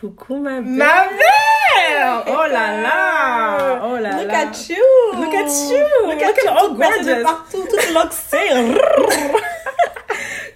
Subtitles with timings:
[0.00, 0.70] Coucou ma belle.
[0.70, 4.76] Ma belle Oh là là Oh là Look là at you.
[5.20, 6.50] Look at you Look at you.
[6.62, 8.38] Oh, gorgeous partout, toute loxée.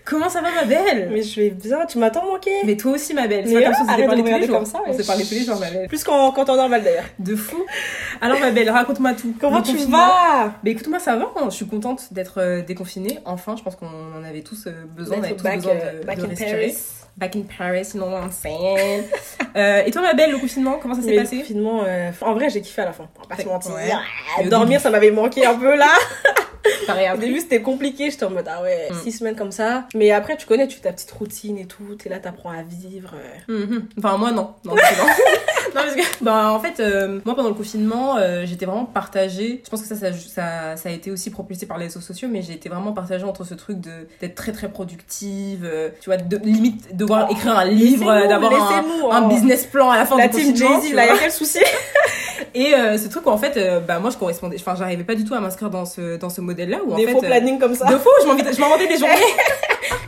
[0.07, 1.11] Comment ça va ma belle?
[1.13, 2.53] Mais je vais bien, tu m'as tant manqué.
[2.65, 4.57] Mais toi aussi ma belle, c'est pas comme si on s'était parlé tous les jours.
[4.57, 5.89] comme ça, on s'est parlé tous les jours ma belle.
[5.89, 7.05] Plus quand, quand on dort mal d'ailleurs.
[7.19, 7.65] De fou
[8.25, 9.35] Alors ma belle, raconte-moi tout.
[9.41, 11.45] Comment tu vas Bah écoute moi ça va, hein.
[11.51, 13.19] je suis contente d'être euh, déconfinée.
[13.25, 16.01] Enfin, je pense qu'on en avait tous euh, besoin, on avait tous back, besoin euh,
[16.01, 16.51] de, back de in respirer.
[16.53, 16.77] Paris.
[17.17, 19.05] Back in Paris, you know what I'm saying.
[19.57, 21.39] Euh, et toi ma belle, le confinement, comment ça s'est Mais le passé?
[21.39, 23.09] confinement, euh, en vrai, j'ai kiffé à la fin.
[23.19, 23.73] On va pas se mentir.
[23.75, 23.93] Ouais.
[24.39, 25.91] Ah, dormir, ça m'avait manqué un peu là.
[26.87, 28.11] Pareil Au début, c'était compliqué.
[28.11, 28.95] J'étais en mode, ah ouais, Mm.
[29.05, 29.85] six semaines comme ça.
[29.95, 31.95] Mais après, tu connais, tu fais ta petite routine et tout.
[32.03, 33.13] T'es là, t'apprends à vivre.
[33.49, 33.67] euh.
[33.67, 33.87] Mhm.
[33.99, 34.55] Enfin, moi, non.
[34.65, 34.83] Non, non.
[35.75, 39.61] Parce que, bah, en fait, euh, moi, pendant le confinement, euh, j'étais vraiment partagée.
[39.65, 42.29] Je pense que ça, ça, ça, ça a été aussi propulsé par les réseaux sociaux,
[42.31, 46.11] mais j'ai été vraiment partagée entre ce truc de, d'être très, très productive, euh, tu
[46.11, 48.53] vois, de, limite, devoir écrire un livre, d'avoir
[49.13, 49.29] un, oh.
[49.29, 50.81] business plan à la fin La du team confinement.
[50.81, 51.17] Jay-Z, tu là, y vois.
[51.17, 51.59] a quel souci
[52.55, 55.35] Et ce truc où, en fait, bah, moi, je correspondais, enfin, j'arrivais pas du tout
[55.35, 57.87] à m'inscrire dans ce, dans ce modèle-là, où, en Des fait, faux planning comme ça.
[57.87, 58.27] de faux, je
[58.61, 59.15] m'inventais des journées.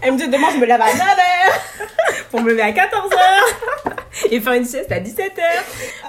[0.03, 1.87] Elle me dit, demain, je me lève à 9h.
[2.31, 5.31] pour me lever à 14h et faire une sieste à 17h.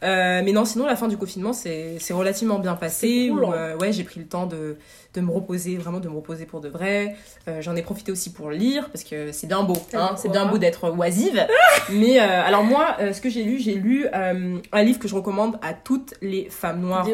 [0.04, 3.30] Euh, mais non, sinon, la fin du confinement, c'est relativement bien passé.
[3.30, 3.54] Où, hein.
[3.56, 4.78] euh, ouais, j'ai pris le temps de,
[5.14, 7.16] de me reposer, vraiment de me reposer pour de vrai.
[7.48, 10.46] Euh, J'en ai profité aussi pour lire, parce que c'est bien beau, hein, c'est bien
[10.46, 11.46] beau d'être oisive.
[11.92, 15.58] mais euh, alors moi, ce que j'ai lu, j'ai lu un livre que je recommande
[15.62, 17.14] à toutes les femmes noires du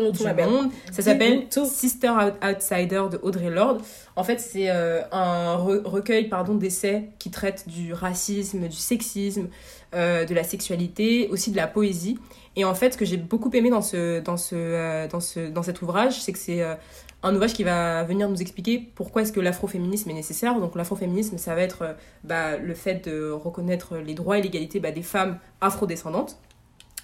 [0.51, 0.71] monde.
[0.91, 1.45] Ça s'appelle.
[1.65, 3.81] Sister Out- Outsider de Audrey Lorde.
[4.15, 9.47] En fait, c'est un re- recueil pardon d'essais qui traite du racisme, du sexisme,
[9.93, 12.17] euh, de la sexualité, aussi de la poésie.
[12.55, 15.49] Et en fait, ce que j'ai beaucoup aimé dans ce dans ce euh, dans ce
[15.49, 16.75] dans cet ouvrage, c'est que c'est euh,
[17.23, 20.59] un ouvrage qui va venir nous expliquer pourquoi est-ce que l'afroféminisme est nécessaire.
[20.59, 24.91] Donc l'afroféminisme, ça va être bah, le fait de reconnaître les droits et l'égalité bah,
[24.91, 26.37] des femmes afrodescendantes.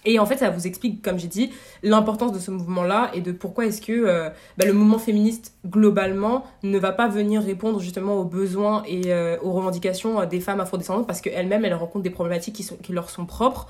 [0.06, 1.52] Et en fait, ça vous explique, comme j'ai dit,
[1.84, 6.46] l'importance de ce mouvement-là et de pourquoi est-ce que euh, bah, le mouvement féministe globalement
[6.64, 10.62] ne va pas venir répondre justement aux besoins et euh, aux revendications euh, des femmes
[10.62, 13.68] afrodescendantes parce qu'elles-mêmes, elles rencontrent des problématiques qui, sont, qui leur sont propres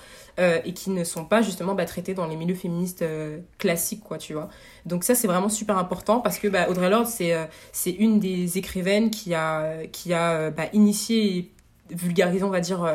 [0.64, 3.04] et qui ne sont pas justement bah, traitées dans les milieux féministes
[3.58, 4.48] classiques, quoi, tu vois.
[4.86, 7.36] Donc ça, c'est vraiment super important parce que bah, Audrey Lorde, c'est
[7.74, 11.52] c'est une des écrivaines qui a, qui a bah, initié et
[11.90, 12.90] vulgarisé, on va dire...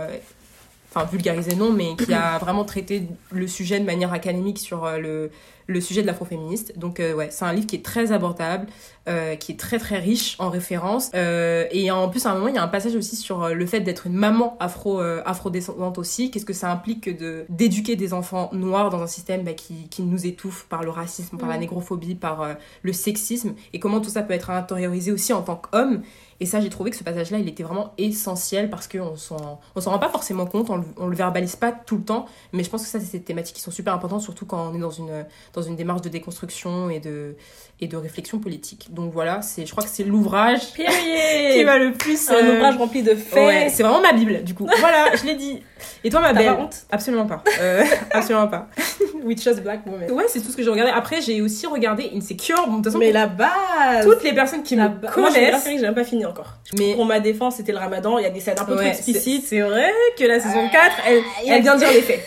[0.95, 4.99] enfin vulgarisé non, mais qui a vraiment traité le sujet de manière académique sur euh,
[4.99, 5.31] le,
[5.67, 6.79] le sujet de l'afroféministe.
[6.79, 8.67] Donc euh, ouais, c'est un livre qui est très abordable,
[9.09, 11.11] euh, qui est très très riche en références.
[11.15, 13.55] Euh, et en plus, à un moment, il y a un passage aussi sur euh,
[13.55, 16.31] le fait d'être une maman afro, afrodescendante aussi.
[16.31, 19.89] Qu'est-ce que ça implique que de d'éduquer des enfants noirs dans un système bah, qui,
[19.89, 21.61] qui nous étouffe par le racisme, par la Mm.
[21.61, 26.03] négrophobie, par le sexisme, et comment tout ça peut être intériorisé aussi en tant qu'homme?
[26.41, 29.81] Et ça, j'ai trouvé que ce passage-là, il était vraiment essentiel parce qu'on s'en, on
[29.81, 32.65] s'en rend pas forcément compte, on le, on le verbalise pas tout le temps, mais
[32.65, 34.81] je pense que ça, c'est des thématiques qui sont super importantes, surtout quand on est
[34.81, 35.25] dans une,
[35.55, 37.37] dans une démarche de déconstruction et de,
[37.81, 38.89] et de réflexion politique.
[38.93, 42.29] Donc voilà, c'est, je crois que c'est l'ouvrage qui va le plus.
[42.31, 43.47] Un euh, ouvrage rempli de faits.
[43.47, 44.69] Ouais, c'est vraiment ma Bible, du coup.
[44.81, 45.63] Voilà, je l'ai dit.
[46.03, 46.77] Et toi, ma belle pas honte?
[46.91, 47.43] Absolument pas.
[47.61, 48.69] Euh, absolument pas.
[49.25, 50.11] Witches Black Woman.
[50.11, 50.91] Ouais, c'est tout ce que j'ai regardé.
[50.93, 52.57] Après, j'ai aussi regardé Insecure.
[52.67, 55.29] Bon, de toute façon, Mais la base toutes les personnes qui la me ba- Moi,
[55.33, 55.81] j'ai connaissent.
[55.83, 56.55] même pas fini encore.
[56.79, 58.83] Mais Pour ma défense, c'était le ramadan, il y a des scènes un peu trop
[58.83, 59.47] Ouais, explicites.
[59.47, 59.89] c'est vrai
[60.19, 62.21] que la saison 4, elle, il y a- elle vient dire les faits.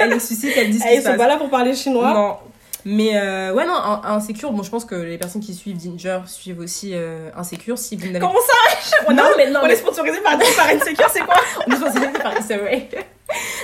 [0.00, 1.18] Elle suscite, elle dit ce Eh, qui ils se sont passe.
[1.18, 2.12] pas là pour parler chinois.
[2.12, 2.36] Non.
[2.84, 6.58] Mais euh, ouais, non, Insecure, bon, je pense que les personnes qui suivent Ginger suivent
[6.60, 7.78] aussi euh, Insecure.
[7.78, 8.96] Si vous n'avez Comment ça?
[9.08, 11.34] On, Non, a- mais non, on mais- est sponsorisé par, par Insecure, c'est quoi?
[11.66, 12.54] On est sponsorisé par Issa.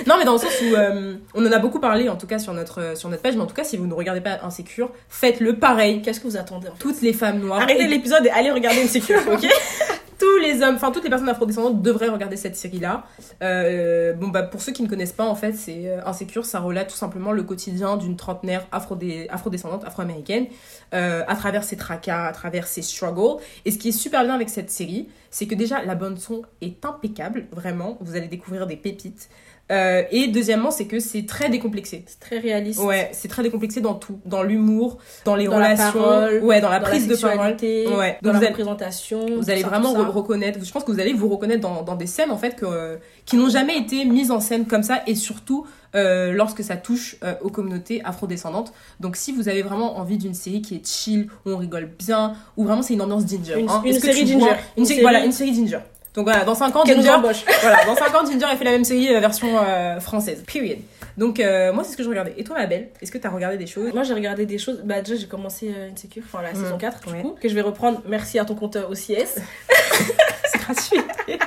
[0.07, 2.39] Non, mais dans le sens où euh, on en a beaucoup parlé, en tout cas
[2.39, 4.89] sur notre, sur notre page, mais en tout cas, si vous ne regardez pas Insecure,
[5.09, 6.01] faites-le pareil.
[6.01, 6.79] Qu'est-ce que vous attendez en fait?
[6.79, 7.61] Toutes les femmes noires.
[7.61, 9.45] Arrêtez et l'épisode et allez regarder Insecure, ok?
[10.19, 13.05] tous les hommes, enfin toutes les personnes afrodescendantes devraient regarder cette série-là.
[13.41, 16.59] Euh, bon bah pour ceux qui ne connaissent pas en fait, c'est euh, Insécure, ça
[16.59, 20.47] relate tout simplement le quotidien d'une trentenaire afrodescendante, afro-américaine,
[20.93, 23.41] euh, à travers ses tracas, à travers ses struggles.
[23.65, 26.41] Et ce qui est super bien avec cette série, c'est que déjà la bande son
[26.61, 27.97] est impeccable, vraiment.
[28.01, 29.29] Vous allez découvrir des pépites.
[29.71, 32.03] Euh, et deuxièmement, c'est que c'est très décomplexé.
[32.07, 32.79] C'est très réaliste.
[32.81, 36.69] Ouais, c'est très décomplexé dans tout, dans l'humour, dans les Dans relations, parole, ouais, dans
[36.69, 37.55] la Dans prise la de parole.
[37.99, 38.17] Ouais.
[38.23, 39.19] dans Donc la représentation.
[39.25, 41.83] vous tout allez ça, vraiment re- reconnaître, je pense que vous allez vous reconnaître dans,
[41.83, 45.01] dans des scènes en fait que, qui n'ont jamais été mises en scène comme ça
[45.05, 48.73] et surtout euh, lorsque ça touche euh, aux communautés afrodescendantes.
[48.99, 52.33] Donc si vous avez vraiment envie d'une série qui est chill, où on rigole bien,
[52.57, 53.59] où vraiment c'est une ambiance ginger.
[53.59, 53.81] Une- hein.
[53.85, 54.37] une série ginger.
[54.39, 55.79] vois- Une, Une série- Voilà, une série ginger.
[56.15, 57.15] Donc voilà, dans 5 ans, Ginger,
[57.61, 60.43] voilà, dans 5 ans, Ginger a fait la même série euh, version euh, française.
[60.51, 60.79] Period.
[61.17, 62.33] Donc euh, moi c'est ce que je regardais.
[62.37, 63.93] Et toi ma belle, est-ce que tu as regardé des choses?
[63.93, 64.81] Moi j'ai regardé des choses.
[64.85, 66.63] Bah déjà j'ai commencé euh, Insecure, enfin la Mm.
[66.63, 67.21] saison 4 du Ouais.
[67.21, 68.01] coup, que je vais reprendre.
[68.07, 69.39] Merci à ton compteur OCS.
[70.45, 71.01] C'est gratuit.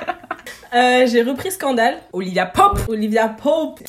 [0.75, 1.97] Euh, j'ai repris Scandale.
[2.13, 3.79] Olivia Pop Olivia Pope.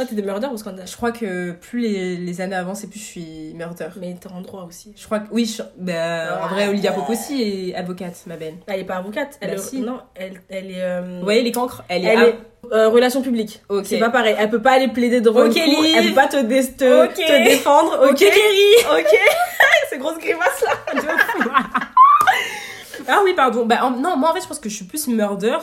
[0.00, 2.86] Toi, t'es des murder ou scandale Je crois que plus les, les années avancent et
[2.86, 3.88] plus je suis murder.
[4.00, 4.94] Mais t'es en droit aussi.
[4.96, 8.54] Je crois que oui, je- bah, en vrai, Olivia Pope aussi est avocate, ma belle.
[8.66, 9.36] Elle est pas avocate.
[9.42, 9.58] Elle Bah, est...
[9.58, 9.80] si.
[9.80, 10.82] Non, elle, elle est.
[10.82, 12.08] euh, Vous voyez les cancres Elle est.
[12.08, 12.38] Elle av- est
[12.72, 13.60] euh, relation publique.
[13.68, 13.84] Ok.
[13.86, 14.36] C'est pas pareil.
[14.38, 15.82] Elle peut pas aller plaider devant Ok, une cour.
[15.82, 15.94] Liv.
[15.98, 18.08] Elle peut pas te, dé- te, défendre.
[18.10, 18.16] Ok.
[18.16, 19.06] Kerry Ok.
[19.90, 21.02] C'est grosse grimace là.
[23.08, 23.66] Ah oui, pardon.
[23.66, 25.56] Bah, en- non, moi en fait, je pense que je suis plus murder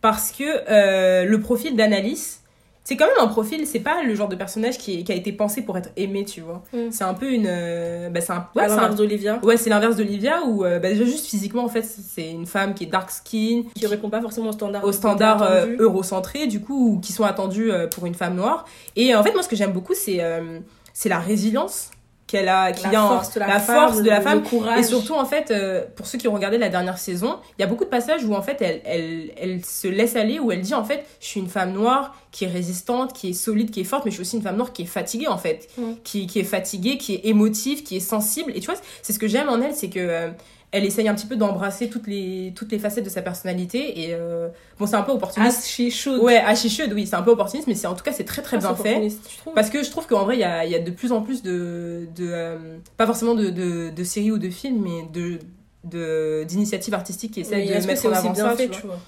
[0.00, 2.40] parce que euh, le profil d'Analyse,
[2.84, 5.14] c'est quand même un profil, c'est pas le genre de personnage qui, est- qui a
[5.14, 6.64] été pensé pour être aimé, tu vois.
[6.72, 6.90] Mm.
[6.90, 7.46] C'est un peu une.
[7.48, 8.48] euh, bah, c'est un.
[8.56, 11.82] Ouais, l'inverse d'Olivia, Ouais, c'est l'inverse d'Olivia où euh, bah, déjà juste physiquement en fait
[11.84, 14.82] c'est une femme qui est dark skin, qui répond pas forcément au standard.
[14.84, 15.76] aux standards euh, attendu.
[15.78, 18.64] eurocentrés du coup ou qui sont attendus euh, pour une femme noire.
[18.96, 20.58] Et euh, en fait moi ce que j'aime beaucoup c'est euh,
[20.92, 21.91] c'est la résilience
[22.32, 24.78] qu'elle a qui la en- force de la, la femme, force de la femme courage.
[24.80, 27.64] et surtout, en fait, euh, pour ceux qui ont regardé la dernière saison, il y
[27.64, 30.62] a beaucoup de passages où, en fait, elle, elle, elle se laisse aller, où elle
[30.62, 33.80] dit, en fait, je suis une femme noire qui est résistante, qui est solide, qui
[33.80, 35.68] est forte, mais je suis aussi une femme noire qui est fatiguée, en fait.
[35.76, 35.82] Mm.
[36.04, 38.52] Qui, qui est fatiguée, qui est émotive, qui est sensible.
[38.56, 40.00] Et tu vois, c'est ce que j'aime en elle, c'est que...
[40.00, 40.30] euh,
[40.72, 44.14] elle essaye un petit peu d'embrasser toutes les, toutes les facettes de sa personnalité et
[44.14, 44.48] euh,
[44.78, 46.20] bon c'est un peu opportuniste As she should.
[46.20, 48.56] ouais Should, oui c'est un peu opportuniste mais c'est en tout cas c'est très très
[48.56, 49.08] Ah, bien fait
[49.54, 51.42] parce que je trouve qu'en vrai, il y a, y a de plus en plus
[51.42, 52.08] de.
[52.16, 55.38] de euh, pas forcément de, de, de séries ou de films, mais de
[55.84, 58.56] de- d'initiatives artistiques qui essaient Mais de mettre en avant bien ça.
[58.56, 58.80] fait, tu vois.
[58.80, 58.98] tu vois?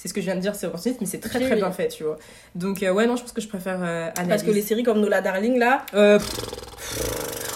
[0.00, 1.88] C'est ce que je viens de dire, c'est opportuniste, mais c'est très très bien fait,
[1.88, 2.18] tu vois.
[2.54, 4.08] Donc, euh, ouais, non, je pense que je préfère euh.
[4.28, 6.20] Parce que les séries comme Nola Darling là, Euh,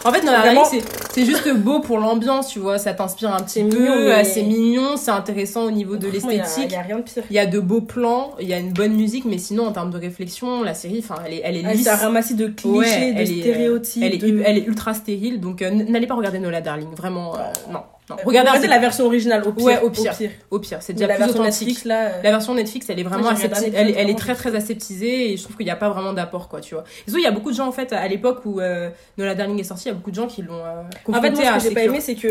[0.05, 2.79] en fait, dans la Vraiment- réalité, c'est juste beau pour l'ambiance, tu vois.
[2.79, 6.11] Ça t'inspire un petit peu, euh, mais- c'est mignon, c'est intéressant au niveau de il
[6.11, 6.65] a- l'esthétique.
[6.71, 7.23] Il y a rien de pire.
[7.31, 9.73] Il y a de beaux plans, il y a une bonne musique, mais sinon, en
[9.73, 11.77] termes de réflexion, la série, enfin, elle est, elle est.
[11.77, 14.03] C'est un ramassis de clichés, Ouais, de elle est, stéréotypes.
[14.03, 17.39] Elle est, elle est ultra stérile, donc n'allez pas regarder Nola Darling, vraiment, euh,
[17.73, 17.83] non.
[18.17, 18.21] Non.
[18.21, 19.65] Euh, Regardez, la version originale au pire.
[19.67, 20.15] Ouais, au pire.
[20.51, 21.61] au pire, c'est déjà la plus version authentique.
[21.69, 22.07] Netflix là.
[22.07, 25.33] euh, La version Netflix, elle est vraiment asepti- regardé elle, est- elle très très aseptisée
[25.33, 26.85] et je trouve qu'il n'y a pas vraiment d'apport, quoi, tu vois.
[27.07, 29.35] Et surtout, il y a beaucoup de gens, en fait, à l'époque où euh, Nola
[29.35, 31.43] Darling est sortie, il y a beaucoup de gens qui l'ont euh, En fait, moi,
[31.45, 32.29] ce que j'ai pas aimé, c'est que.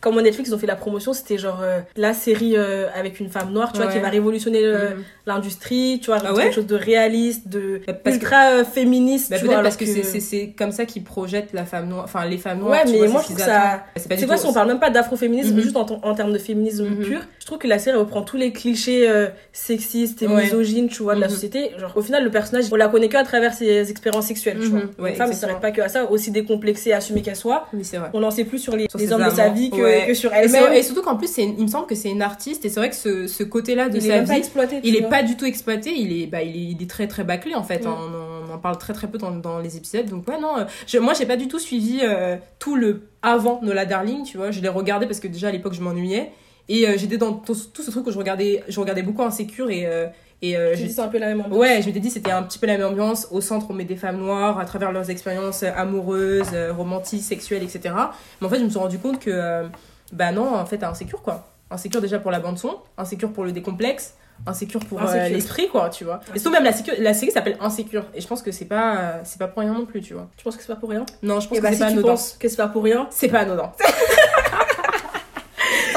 [0.00, 3.18] Comme au Netflix, ils ont fait la promotion, c'était genre euh, la série euh, avec
[3.18, 5.02] une femme noire, tu vois, qui va révolutionner Mhm.
[5.26, 8.64] l'industrie, tu vois, Ah ouais quelque chose de réaliste, de Bah, parce que- ultra euh,
[8.64, 9.54] féministe, Bah, tu vois.
[9.54, 12.38] parce alors que, c'est- c'est c'est comme ça qu'ils projettent la femme noire, enfin les
[12.38, 12.72] femmes noires.
[12.72, 13.60] Ouais, tu mais vois, moi je trouve ça.
[13.96, 14.16] attendent.
[14.16, 15.56] C'est quoi si on parle même pas d'afroféminisme, Mhm.
[15.56, 17.04] mais juste en, en termes de féminisme Mhm.
[17.04, 20.44] pur trouve que la série reprend tous les clichés euh, sexistes et Ouais.
[20.44, 21.32] misogynes, tu vois, de la Mhm.
[21.34, 21.70] société.
[21.78, 24.68] Genre, au final, le personnage, on la connaît que à travers ses expériences sexuelles, tu
[24.68, 24.90] Mhm.
[24.96, 25.04] vois.
[25.04, 27.66] Ouais, Une femme, s'arrête pas que à ça, aussi décomplexée, assumée qu'elle soit.
[27.72, 28.10] Oui, c'est vrai.
[28.14, 30.04] On n'en sait plus sur les, Sur les hommes de sa vie que, Ouais.
[30.06, 30.72] que sur elle-même.
[30.72, 32.96] et surtout qu'en plus, il me semble que c'est une artiste et c'est vrai que
[32.96, 34.80] ce, ce côté-là de Il est sa pas vie, exploité.
[34.80, 35.10] tu il est vois.
[35.10, 35.90] pas du tout exploité.
[35.94, 37.84] Il est, bah, il est, il est très très bâclé en fait.
[37.84, 37.88] Mm.
[37.88, 40.06] On, en- on en parle très très peu dans, dans les épisodes.
[40.06, 43.60] Donc ouais non, euh, je, moi j'ai pas du tout suivi euh, tout le avant
[43.62, 44.50] Nola Darling, tu vois.
[44.50, 46.30] Je l'ai regardé parce que déjà à l'époque je m'ennuyais
[46.68, 49.70] et euh, j'étais dans tout, tout ce truc où je regardais, je regardais beaucoup Insécure
[49.70, 50.06] et euh,
[50.40, 51.58] et euh, c'est un peu la même ambiance.
[51.58, 53.26] Ouais, je m'étais dit c'était un petit peu la même ambiance.
[53.32, 57.22] Au centre, on met des femmes noires à travers leurs expériences euh, amoureuses, euh, romantiques,
[57.24, 57.92] sexuelles, etc.
[58.40, 59.64] Mais en fait, je me suis rendu compte que,
[60.12, 61.48] bah non, en fait, insécure quoi.
[61.72, 64.14] Insécure déjà pour la bande-son, insécure pour le décomplexe,
[64.46, 66.20] insécure pour euh, l'esprit, quoi, tu vois.
[66.34, 68.04] Et surtout, même la, sécu- la série s'appelle Insécure.
[68.14, 70.28] Et je pense que c'est pas, euh, c'est pas pour rien non plus, tu vois.
[70.36, 71.04] Tu penses que c'est pas pour rien?
[71.22, 72.08] Non, je pense Et que bah, c'est si pas anodin.
[72.08, 73.72] penses que c'est pas pour rien, C'est pas anodin.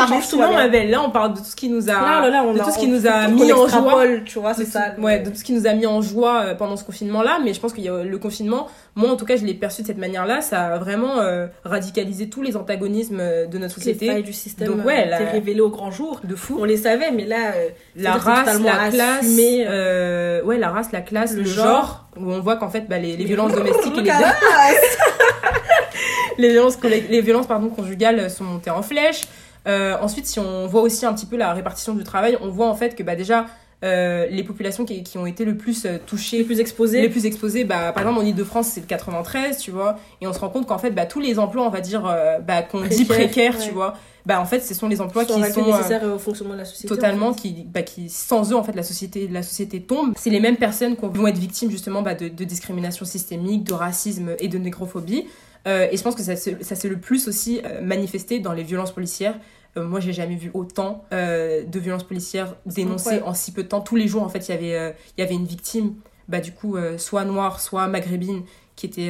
[0.02, 0.30] ça Mais change tout.
[0.36, 0.56] sinon, alors.
[0.56, 1.94] ma belle, là, on parle de tout ce qui nous a.
[1.94, 4.04] Là, là, là, on de a- tout ce qui on- nous a mis en joie.
[4.26, 4.94] tu vois, c'est ça.
[4.98, 7.40] ouais, de tout ce qui nous a mis en joie euh, pendant ce confinement-là.
[7.44, 9.82] Mais je pense qu'il y a le confinement, moi en tout cas, je l'ai perçu
[9.82, 10.42] de cette manière-là.
[10.42, 14.08] Ça a vraiment euh, radicalisé tous les antagonismes euh, de notre les société.
[14.08, 16.20] failles du système Donc, ouais, la- révélées au grand jour.
[16.24, 16.58] De fou.
[16.60, 20.92] On les savait, mais là, euh, La race, la classe, assumé, euh, ouais, la race,
[20.92, 22.06] la classe, le, le genre, genre.
[22.18, 24.12] où on voit qu'en fait, bah, les, les Mais- violences domestiques et les,
[26.38, 29.22] les violences, les violences pardon, conjugales sont montées en flèche.
[29.68, 32.68] Euh, ensuite, si on voit aussi un petit peu la répartition du travail, on voit
[32.68, 33.46] en fait que bah, déjà,
[33.84, 37.02] euh, les populations qui, qui ont été le plus euh, les touchées plus exposés.
[37.02, 40.34] les plus exposés, bah, par exemple en Ile-de-France, c'est le 93, tu vois, et on
[40.34, 42.82] se rend compte qu'en fait, bah, tous les emplois, on va dire, euh, bah, qu'on
[42.82, 45.72] dit Précaires, tu vois, bah, en fait, ce sont les emplois sont qui sont euh,
[45.72, 46.88] nécessaires au fonctionnement de la société.
[46.88, 47.42] totalement, en fait.
[47.42, 50.14] qui, bah, qui, sans eux, en fait, la société, la société tombe.
[50.16, 53.74] C'est les mêmes personnes qui vont être victimes, justement, bah, de, de discrimination systémique, de
[53.74, 55.26] racisme et de négrophobie.
[55.68, 58.54] Euh, et je pense que ça, se- ça s'est le plus aussi euh, manifesté dans
[58.54, 59.36] les violences policières.
[59.78, 63.28] Euh, moi, j'ai jamais vu autant euh, de violences policières dénoncées incroyable.
[63.30, 63.82] en si peu de temps.
[63.82, 65.94] Tous les jours, en fait, il y avait, il y avait une victime,
[66.28, 68.44] bah, du coup, soit noire, soit maghrébine,
[68.76, 69.10] qui était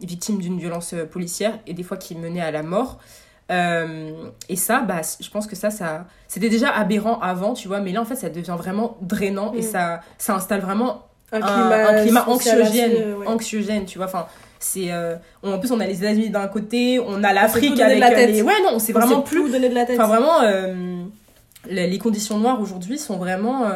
[0.00, 2.98] victime d'une violence policière et des fois qui menait à la mort.
[3.50, 4.12] Euh,
[4.48, 7.92] et ça, bah, je pense que ça, ça c'était déjà aberrant avant, tu vois, mais
[7.92, 9.62] là, en fait, ça devient vraiment drainant et Mm.
[9.62, 13.26] ça, ça installe vraiment Un un, climat, un climat ouais.
[13.26, 14.06] anxiogène, tu vois.
[14.06, 14.26] Enfin,
[14.64, 17.96] c'est euh, on- en plus on a les États-Unis d'un côté, on a l'Afrique avec
[17.96, 18.30] de la euh, tête.
[18.30, 19.98] les- ouais non, c'est On vraiment sait plus de la tête.
[19.98, 21.02] Enfin, vraiment, euh,
[21.68, 23.66] les les conditions noires aujourd'hui sont vraiment,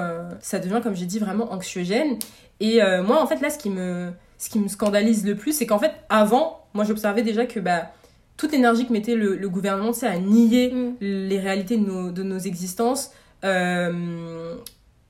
[0.41, 2.19] ça devient comme j'ai dit vraiment anxiogène.
[2.61, 5.67] Et moi en fait là ce qui me, ce qui me scandalise le plus, c'est
[5.67, 7.91] qu'en fait avant, moi j'observais déjà que bah
[8.37, 10.95] toute l'énergie que mettait le, le gouvernement, c'est à nier Mm.
[11.01, 13.11] les réalités de nos, de nos existences.
[13.45, 14.55] Euh,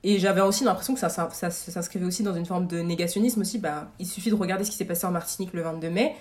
[0.09, 2.79] et j'avais aussi l'impression que ça, ça, ça, ça s'inscrivait aussi dans une forme de
[2.79, 3.59] négationnisme aussi.
[3.59, 6.15] Bah, il suffit de regarder ce qui s'est passé en Martinique le 22 mai.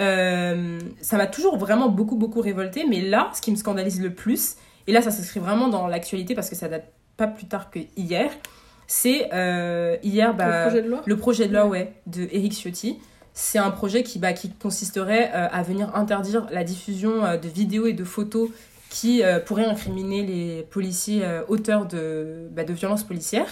[0.00, 2.86] Euh, ça m'a toujours vraiment beaucoup, beaucoup révolté.
[2.88, 6.34] Mais là, ce qui me scandalise le plus, et là, ça s'inscrit vraiment dans l'actualité
[6.34, 8.30] parce que ça date pas plus tard que hier,
[8.86, 11.02] c'est euh, hier, bah, le projet de loi?
[11.04, 12.98] le projet de loi, ouais, de Eric Ciotti.
[13.34, 17.48] C'est un projet qui, bah, qui consisterait euh, à venir interdire la diffusion euh, de
[17.48, 18.48] vidéos et de photos
[18.90, 23.48] qui euh, pourraient incriminer les policiers euh, auteurs de, bah, de violences policières.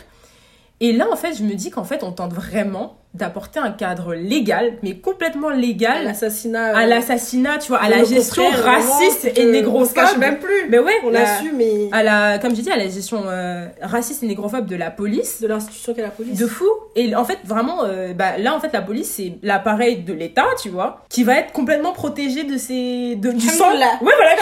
[0.80, 4.12] Et là, en fait, je me dis qu'en fait, on tente vraiment d'apporter un cadre
[4.14, 9.26] légal, mais complètement à légal, l'assassinat à euh, l'assassinat, tu vois, à la gestion raciste
[9.38, 10.18] et on négrophobe.
[10.18, 11.60] même plus Mais ouais, on la- l'assume
[11.92, 15.40] à la, comme j'ai dit, à la gestion euh, raciste et négrophobe de la police.
[15.40, 16.66] de l'institution qu'est la police De fou.
[16.96, 20.46] Et en fait, vraiment, euh, bah, là, en fait, la police, c'est l'appareil de l'État,
[20.60, 23.14] tu vois, qui va être complètement protégé de ses...
[23.14, 23.70] De, du sang.
[23.70, 24.32] Ouais, voilà,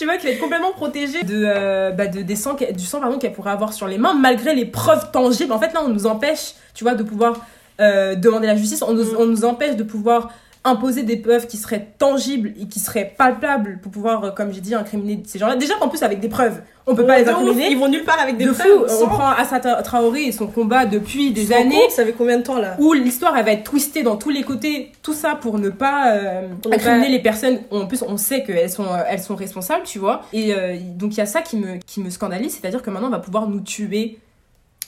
[0.00, 2.84] tu vois, qui va être complètement protégé de, euh, bah, de, des sangs, qu'elle- du
[2.86, 5.52] sang pardon, qu'elle pourrait avoir sur les mains, malgré les preuves tangibles.
[5.52, 7.44] En fait, là, on nous empêche, tu vois, de pouvoir
[7.80, 8.82] euh, demander la justice.
[8.82, 9.16] On nous, Mm.
[9.18, 10.30] on nous empêche de pouvoir
[10.62, 14.60] imposer des preuves qui seraient tangibles et qui seraient palpables pour pouvoir, euh, comme j'ai
[14.60, 15.56] dit, incriminer ces gens-là.
[15.56, 17.68] Déjà qu'en plus, avec des preuves, on peut pas les ouf, incriminer.
[17.70, 20.32] ils vont nulle part avec des De fou, preuves, on sans- prend Assata Traoré et
[20.32, 22.76] son combat depuis des années compte, ça fait combien de temps là?
[22.78, 26.12] où l'histoire elle va être twistée dans tous les côtés, tout ça pour ne pas
[26.12, 27.58] euh, incriminer pas- les personnes.
[27.70, 30.22] En plus, on sait qu'elles sont, euh, elles sont responsables, tu vois.
[30.34, 33.08] Et euh, donc il y a ça qui me, qui me scandalise, c'est-à-dire que maintenant
[33.08, 34.18] on va pouvoir nous tuer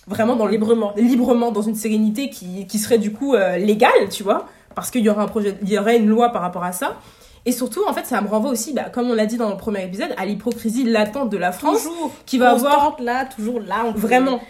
[0.09, 4.25] vraiment dans librement librement dans une sérénité qui, qui serait du coup euh, légale, tu
[4.25, 6.73] vois, parce qu'il y aurait un projet, il y aurait une loi par rapport à
[6.73, 6.97] ça.
[7.45, 9.57] Et surtout, en fait, ça me renvoie aussi, bah, comme on l'a dit dans le
[9.57, 13.85] premier épisode, à l'hypocrisie latente de la France, toujours qui va avoir là toujours là
[13.85, 14.41] on vraiment,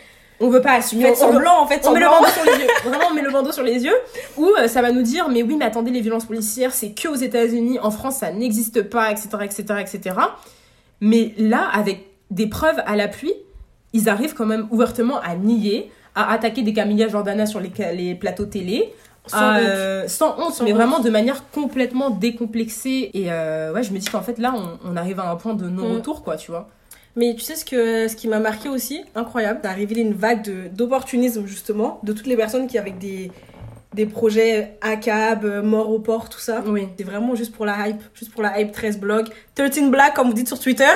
[0.41, 2.69] on veut pas assumer, on semblant en fait on met le bandeau sur les yeux.
[2.85, 3.97] Vraiment, on met le bandeau sur les yeux.
[4.37, 7.09] Ou euh, ça va nous dire, mais oui, mais attendez, les violences policières, c'est que
[7.09, 10.17] aux États-Unis, en France, ça n'existe pas, etc., etc., etc.
[11.01, 13.33] Mais là, avec des preuves à l'appui,
[13.95, 18.47] ils arrivent quand même ouvertement à nier, à attaquer des Camilla Jordana sur les plateaux
[18.47, 18.93] télé.
[19.27, 19.63] Sans à, honte.
[19.65, 20.77] euh, sans honte, Sans mais honte.
[20.79, 23.11] vraiment de manière complètement décomplexée.
[23.15, 25.55] Et euh, ouais, je me dis qu'en fait, là, on, on arrive à un point
[25.55, 26.69] de non-retour, quoi, tu vois.
[27.15, 30.43] Mais tu sais ce, que, ce qui m'a marqué aussi, incroyable, a révélé une vague
[30.45, 33.31] de- d'opportunisme justement, de toutes les personnes qui avec des,
[33.93, 36.63] des projets ACAB, euh, mort au port, tout ça.
[36.67, 36.89] Oui.
[36.99, 39.29] C'est vraiment juste pour la hype, juste pour la hype 13 blog.
[39.55, 40.89] 13 black comme vous dites sur Twitter.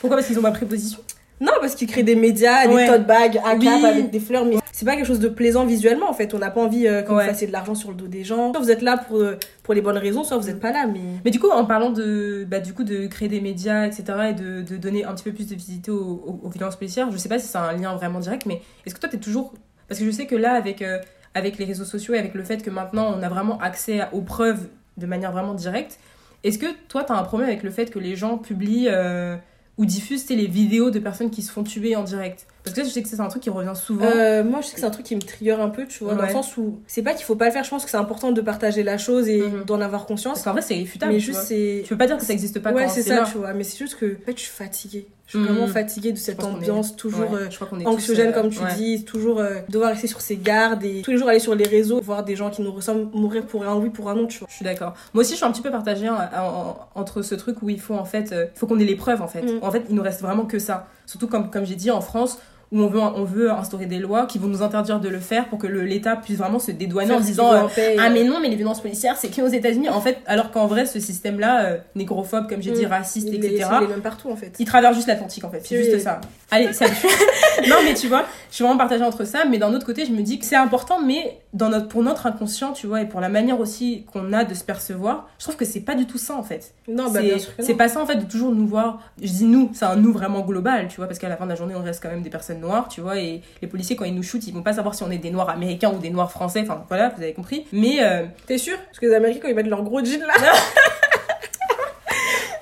[0.00, 0.16] Pourquoi?
[0.18, 1.00] Parce qu'ils ont pas pris position.
[1.44, 2.86] Non, parce qu'ils créent des médias, Ouais.
[2.86, 3.84] des tote bags, ACAB Oui.
[3.84, 6.32] avec des fleurs, mais c'est pas quelque chose de plaisant visuellement en fait.
[6.34, 8.52] On n'a pas envie euh, que vous fassiez de l'argent sur le dos des gens.
[8.52, 10.86] Soit vous êtes là pour, euh, pour les bonnes raisons, soit vous êtes pas là,
[10.86, 11.00] mais...
[11.24, 14.32] Mais du coup, en parlant de, bah, du coup, de créer des médias, etc., et
[14.32, 17.16] de, de donner un petit peu plus de visibilité aux, aux- aux violences policières, je
[17.18, 19.52] sais pas si c'est un lien vraiment direct, mais est-ce que toi, t'es toujours.
[19.88, 20.98] Parce que je sais que là, avec, euh,
[21.34, 24.08] avec les réseaux sociaux et avec le fait que maintenant, on a vraiment accès à-
[24.14, 25.98] aux preuves de manière vraiment directe,
[26.42, 29.36] est-ce que toi, t'as un problème avec le fait que les gens publient euh,
[29.76, 32.88] ou diffusent les vidéos de personnes qui se font tuer en direct Parce que je
[32.88, 34.06] sais que c'est un truc qui revient souvent.
[34.06, 36.14] Euh, moi, je sais que c'est un truc qui me trigger un peu, tu vois,
[36.14, 36.32] dans le Ouais.
[36.32, 38.40] sens où c'est pas qu'il faut pas le faire, je pense que c'est important de
[38.40, 39.64] partager la chose et Mhm.
[39.64, 40.34] d'en avoir conscience.
[40.36, 41.12] Parce qu'en vrai, c'est irréfutable.
[41.12, 41.82] mais juste, c'est.
[41.84, 43.28] Tu peux pas dire que ça existe pas Ouais, c'est c'est ça, là.
[43.30, 43.52] tu vois.
[43.52, 45.06] Mais c'est juste que, en fait, je suis fatiguée.
[45.26, 45.46] Je suis Mhm.
[45.54, 48.42] vraiment fatiguée de cette est- ambiance toujours Ouais, euh, je crois est anxiogène, tous, euh,
[48.42, 48.74] comme tu ouais.
[48.76, 51.98] dis, toujours devoir rester sur ses gardes et tous les jours aller sur les réseaux,
[52.00, 54.48] voir des gens qui nous ressemblent mourir pour un oui, pour un non, tu vois.
[54.50, 54.92] Je suis d'accord.
[55.14, 57.80] Moi aussi, je suis un petit peu partagée en- en- entre ce truc où il
[57.80, 59.42] faut en fait, il faut qu'on ait les preuves en fait.
[59.42, 59.58] Mm.
[59.62, 60.88] En fait, il nous reste vraiment que ça.
[61.06, 62.38] Surtout comme comme j'ai dit en France
[62.74, 65.48] où on veut on veut instaurer des lois qui vont nous interdire de le faire
[65.48, 67.60] pour que l'État puisse vraiment se dédouaner en Faire disant euh,
[67.98, 70.66] ah euh, mais non mais les violences policières c'est qu'aux États-Unis en fait alors qu'en
[70.66, 72.88] vrai ce système là négrophobe comme j'ai dit Mm.
[72.90, 74.52] raciste il etc il est même partout en fait.
[74.58, 75.84] il traverse juste l'Atlantique en fait, c'est Oui.
[75.84, 76.20] juste ça.
[76.50, 76.92] Allez, salut.
[77.68, 80.12] non mais tu vois, je suis vraiment partagée entre ça, mais d'un autre côté, je
[80.12, 83.20] me dis que c'est important, mais dans notre, pour notre inconscient, tu vois, et pour
[83.20, 86.18] la manière aussi qu'on a de se percevoir, je trouve que c'est pas du tout
[86.18, 86.74] ça en fait.
[86.88, 87.20] Non, bah
[87.60, 88.98] c'est pas ça en fait de toujours nous voir.
[89.22, 91.50] Je dis nous, c'est un nous vraiment global, tu vois, parce qu'à la fin de
[91.50, 94.04] la journée, on reste quand même des personnes noires, tu vois, et les policiers quand
[94.04, 96.10] ils nous shootent, ils vont pas savoir si on est des noirs américains ou des
[96.10, 97.66] noirs français, enfin voilà, vous avez compris.
[97.72, 98.76] Mais euh, T'es sûr?
[98.86, 100.34] Parce que les Américains, quand ils mettent leur gros jean là,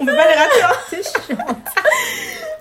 [0.00, 0.62] on peut pas les rater.
[0.62, 0.76] hein.
[0.90, 1.36] C'est chiant.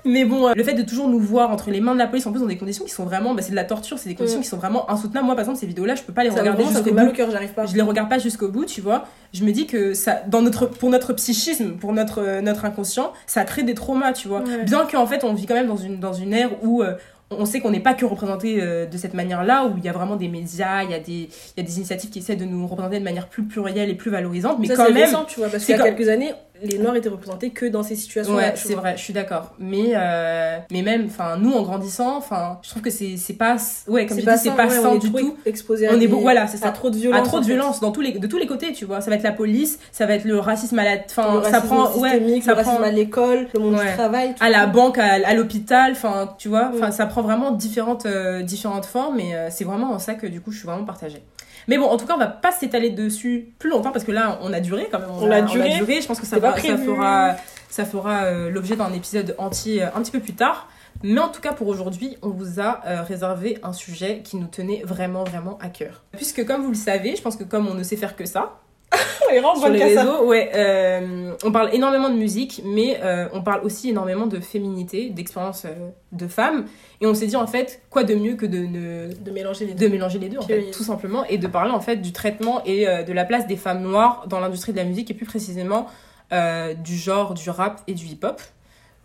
[0.05, 2.25] Mais bon, euh, le fait de toujours nous voir entre les mains de la police,
[2.25, 4.15] en plus dans des conditions qui sont vraiment, bah, c'est de la torture, c'est des
[4.15, 5.25] conditions qui sont vraiment insoutenables.
[5.25, 7.11] Moi, par exemple, ces vidéos-là, je peux pas les Ça, regarder jusqu'au bout.
[7.11, 7.65] cœur, pas.
[7.65, 9.05] Je les regarde pas jusqu'au bout, tu vois.
[9.33, 13.13] Je me dis que ça, dans notre, pour notre psychisme, pour notre, euh, notre inconscient,
[13.27, 14.43] ça crée des traumas, tu vois.
[14.65, 16.95] Bien qu'en fait, on vit quand même dans une, dans une ère où euh,
[17.31, 19.91] on sait qu'on n'est pas que représenté euh, de cette manière-là, où il y a
[19.93, 22.45] vraiment des médias, il y a des, il y a des initiatives qui essaient de
[22.45, 25.03] nous représenter de manière plus plurielle et plus valorisante, mais ça, quand même.
[25.03, 27.83] récent, tu vois, parce qu'il y a quelques années, les Noirs étaient représentés que dans
[27.83, 29.53] ces situations Ouais, c'est vrai, je suis d'accord.
[29.59, 33.57] Mais, euh, mais même, enfin, nous, en grandissant, enfin, je trouve que c'est c'est pas,
[33.87, 35.37] ouais, comme je dis, c'est pas sain du tout.
[35.45, 36.67] Exposé on est beau, voilà, c'est ça.
[36.67, 37.19] À trop de violence.
[37.19, 39.01] À trop de violence dans tous les, de tous les côtés, tu vois.
[39.01, 41.91] Ça va être la police, ça va être le racisme à la, enfin, ça prend,
[41.97, 46.35] ouais, ça prend à l'école, le monde du travail, à la banque, à, l'hôpital, enfin,
[46.37, 46.71] tu vois.
[46.73, 50.27] Enfin, ça prend vraiment différentes, euh, différentes formes, et euh, c'est vraiment en ça que
[50.27, 51.23] du coup, je suis vraiment partagée.
[51.67, 54.39] Mais bon, en tout cas, on va pas s'étaler dessus plus longtemps parce que là,
[54.41, 55.09] on a duré quand même.
[55.11, 56.01] On, a, duré.
[56.01, 57.35] Je pense que ça, ça fera,
[57.69, 60.69] ça fera euh, l'objet d'un épisode entier un petit peu plus tard.
[61.03, 64.83] Mais en tout cas, pour aujourd'hui, on vous a réservé un sujet qui nous tenait
[64.85, 66.03] vraiment, vraiment à cœur.
[66.11, 68.61] Puisque, comme vous le savez, je pense que comme on ne sait faire que ça,
[69.55, 73.89] sur les réseaux, ouais, euh, on parle énormément de musique, mais euh, on parle aussi
[73.89, 76.65] énormément de féminité, d'expérience euh, de femmes.
[77.01, 78.65] Et on s'est dit en fait, quoi de mieux que de,
[79.13, 81.71] de mélanger les deux, de mélanger les deux en fait, tout simplement, et de parler
[81.71, 84.83] en fait du traitement et de la place des femmes noires dans l'industrie de la
[84.83, 85.87] musique et plus précisément
[86.31, 88.39] du genre du rap et du hip-hop.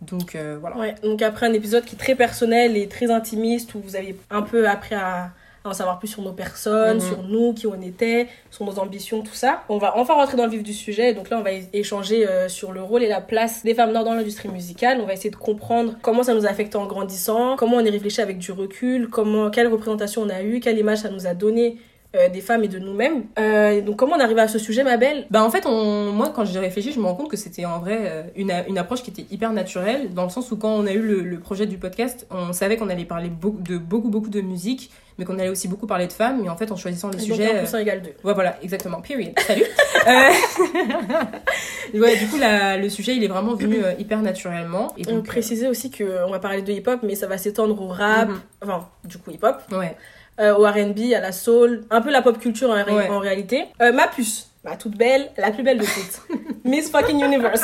[0.01, 0.77] Donc voilà.
[0.77, 4.15] Ouais, donc après un épisode qui est très personnel et très intimiste où vous avez
[4.29, 5.31] un peu appris à
[5.67, 7.03] en savoir plus sur nos personnes, mhm.
[7.03, 9.63] sur nous, qui on était, sur nos ambitions, tout ça.
[9.69, 11.13] On va enfin rentrer dans le vif du sujet.
[11.13, 14.03] Donc là, on va échanger euh, sur le rôle et la place des femmes noires
[14.03, 14.99] dans l'industrie musicale.
[15.01, 17.89] On va essayer de comprendre comment ça nous a affecté en grandissant, comment on y
[17.89, 21.33] réfléchi avec du recul, comment, quelle représentation on a eu, quelle image ça nous a
[21.33, 21.77] donné
[22.15, 23.25] euh, des femmes et de nous-mêmes.
[23.37, 25.27] Euh, donc comment on arrive à ce sujet, ma belle?
[25.29, 26.13] Bah en fait, on...
[26.13, 28.77] moi quand j'ai réfléchi, je me rends compte que c'était en vrai euh, une, une,
[28.77, 31.65] approche qui était hyper naturelle, dans le sens où quand on a eu le, projet
[31.65, 35.49] du podcast, on savait qu'on allait parler de beaucoup beaucoup de musique, mais qu'on allait
[35.49, 37.61] aussi beaucoup parler de femmes, mais en fait en choisissant les sujets...
[37.61, 38.09] Donc 1 égale 2.
[38.23, 39.33] Ouais voilà, exactement, period.
[39.39, 39.65] Salut
[41.99, 44.93] Ouais, du coup la, le sujet il est vraiment venu hyper naturellement.
[44.97, 47.87] Et donc, on précisait aussi qu'on va parler de hip-hop, mais ça va s'étendre au
[47.87, 48.39] rap, mhm.
[48.63, 49.61] enfin du coup hip-hop.
[49.71, 49.95] Ouais
[50.39, 53.65] euh, au R&B, à la soul, un peu la pop culture en, réalité.
[53.81, 56.37] Euh, ma puce, ma toute belle, la plus belle de toutes.
[56.63, 57.61] Miss fucking Universe.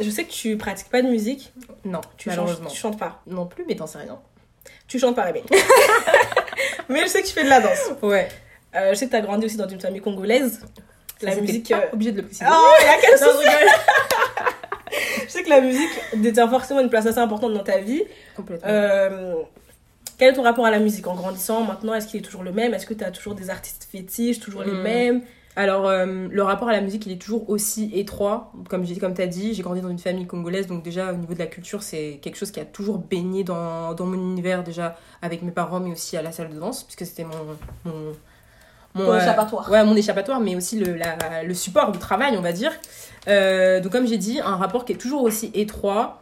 [0.00, 1.52] Je sais que tu pratiques pas de musique.
[1.84, 2.68] Non, tu malheureusement.
[2.68, 3.22] tu chantes pas.
[3.26, 4.18] Non plus, mais t'en sais rien.
[4.88, 5.32] Tu chantes pas,
[6.88, 7.92] mais je sais que tu fais de la danse.
[8.02, 8.28] Ouais.
[8.76, 10.60] Euh, je sais que t'as grandi aussi dans une famille congolaise.
[11.22, 11.68] La musique.
[11.70, 12.44] Pas obligé de le préciser.
[12.50, 13.18] Oh, il y a quel
[15.24, 18.02] Je sais que la musique détient forcément une place assez importante dans ta vie.
[18.36, 18.68] Complètement.
[18.68, 19.34] Euh,
[20.18, 21.94] quel est ton rapport à la musique en grandissant maintenant?
[21.94, 22.74] Est-ce qu'il est toujours le même?
[22.74, 24.82] Est-ce que tu as toujours des artistes fétiches, toujours les hmm.
[24.82, 25.22] mêmes?
[25.56, 28.52] Alors, euh, le rapport à la musique, il est toujours aussi étroit.
[28.68, 31.34] Comme, comme tu as dit, j'ai grandi dans une famille congolaise, donc déjà, au niveau
[31.34, 34.96] de la culture, c'est quelque chose qui a toujours baigné dans, dans, mon univers, déjà
[35.22, 37.36] avec mes parents, mais aussi à la salle de danse, puisque c'était mon,
[37.84, 38.12] mon,
[38.94, 39.70] mon, échappatoire.
[39.70, 40.96] Ouais, mon échappatoire, mais aussi le,
[41.44, 42.72] le support du travail, on va dire.
[43.28, 46.20] Euh, donc, comme j'ai dit, un rapport qui est toujours aussi étroit.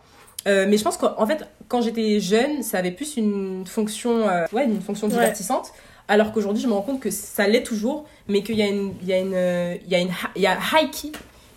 [0.48, 4.46] Euh, mais je pense qu'en fait, quand j'étais jeune, ça avait plus une fonction, euh,
[4.52, 5.72] ouais, une fonction divertissante.
[6.12, 8.94] Alors qu'aujourd'hui, je me rends compte que ça l'est toujours, mais qu'il y a une,
[9.00, 9.32] il y a une,
[9.86, 11.12] il y a une, il y a Haiki,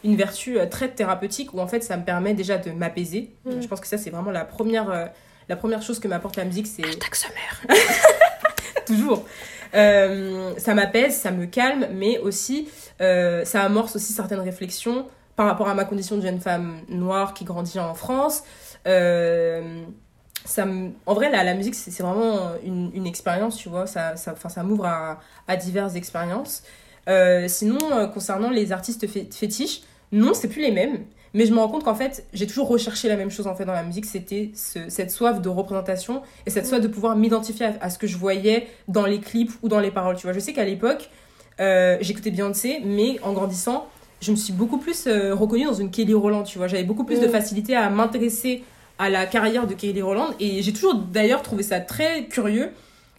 [0.05, 3.31] une vertu euh, très thérapeutique où en fait, ça me permet déjà de m'apaiser.
[3.43, 3.61] Mm.
[3.61, 5.11] Je pense que ça, c'est vraiment la première,
[5.49, 6.83] la première chose que m'apporte la musique, c'est.
[7.13, 7.61] Summer.
[8.85, 9.25] toujours.
[9.73, 15.73] ça m'apaise, ça me calme, mais aussi ça amorce aussi certaines réflexions par rapport à
[15.73, 18.43] ma condition de jeune femme noire qui grandit en France,
[18.87, 19.83] euh,
[20.45, 20.65] ça
[21.05, 23.87] en vrai, la, la musique, c'est vraiment une, une expérience, tu vois.
[23.87, 26.63] Ça, ça, ça m'ouvre à, à, diverses expériences.
[27.07, 29.81] Euh, sinon, euh, concernant les artistes fétiches,
[30.11, 31.05] non, c'est plus les mêmes.
[31.33, 33.65] Mais je me rends compte qu'en fait, j'ai toujours recherché la même chose en fait
[33.65, 37.67] dans la musique, c'était ce, cette soif de représentation et cette soif de pouvoir m'identifier
[37.81, 40.15] à, ce que je voyais dans les clips ou dans les paroles.
[40.15, 41.09] Tu vois, je sais qu'à l'époque,
[41.59, 43.85] euh, j'écoutais Beyoncé, mais en grandissant,
[44.21, 46.43] je me suis beaucoup plus reconnue dans une Kelly Rowland.
[46.43, 47.31] Tu vois, j'avais beaucoup plus de mm.
[47.31, 48.63] facilité à m'intéresser
[48.99, 50.33] à la carrière de Kelly Rowland.
[50.39, 52.71] Et j'ai toujours d'ailleurs trouvé ça très curieux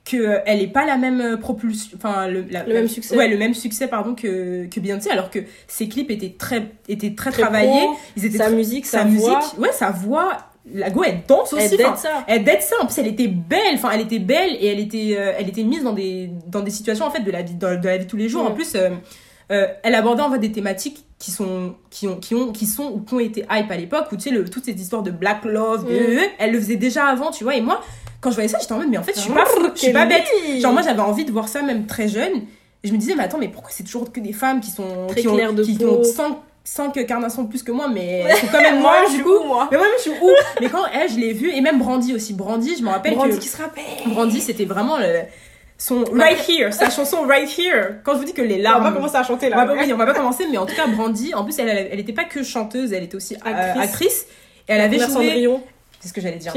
[0.06, 3.16] que euh, est pas la même euh, propulsion enfin le, même succès.
[3.16, 7.14] Ouais le même succès pardon que que Beyoncé alors que ses clips étaient très étaient
[7.14, 7.88] très, travaillés.
[8.16, 10.38] ils étaient sa musique sa, musique ouais sa voix
[10.72, 12.24] la go elle danse aussi elle date ça.
[12.28, 12.76] elle date ça.
[12.80, 15.64] En plus elle était belle enfin elle était belle et elle était euh, elle était
[15.64, 18.10] mise dans des dans des situations en fait de la vie de, la vie de
[18.10, 18.44] tous les jours.
[18.44, 22.52] En plus euh, elle abordait en fait des thématiques qui sont qui ont qui ont
[22.52, 24.72] qui sont ou qui ont été hype à l'époque où tu sais le, toutes ces
[24.72, 26.18] histoires de black love mm.
[26.38, 27.56] elle le faisait déjà avant tu vois.
[27.56, 27.80] Et moi
[28.20, 29.92] quand je voyais ça j'étais en mode mais en fait je suis pas je suis
[29.92, 30.26] pas bête.
[30.60, 32.42] genre moi j'avais envie de voir ça même très jeune.
[32.82, 35.06] Et je me disais mais attends mais pourquoi c'est toujours que des femmes qui sont
[35.16, 38.60] qui ont, de qui ont 5 5 carnations de plus que moi mais c'est quand
[38.60, 39.44] même moi du coup.
[39.46, 39.68] moi.
[39.70, 40.30] mais moi je suis où?
[40.60, 42.34] Mais quand elle je l'ai vue et même Brandy aussi.
[42.34, 43.84] Brandy je me rappelle Brandy que qui se rappelle.
[44.06, 45.22] Brandy c'était vraiment le
[45.78, 48.00] son Right Here, sa chanson Right Here.
[48.04, 48.80] Quand je vous dis que les larmes.
[48.80, 49.62] On va pas commencer à chanter là.
[49.62, 51.68] On va, oui, on va pas commencer, mais en tout cas, Brandy, en plus, elle,
[51.68, 54.26] elle, était pas que chanteuse, elle était aussi euh, actrice.
[54.68, 55.48] Et elle avait joué.
[56.00, 56.52] C'est ce que j'allais dire.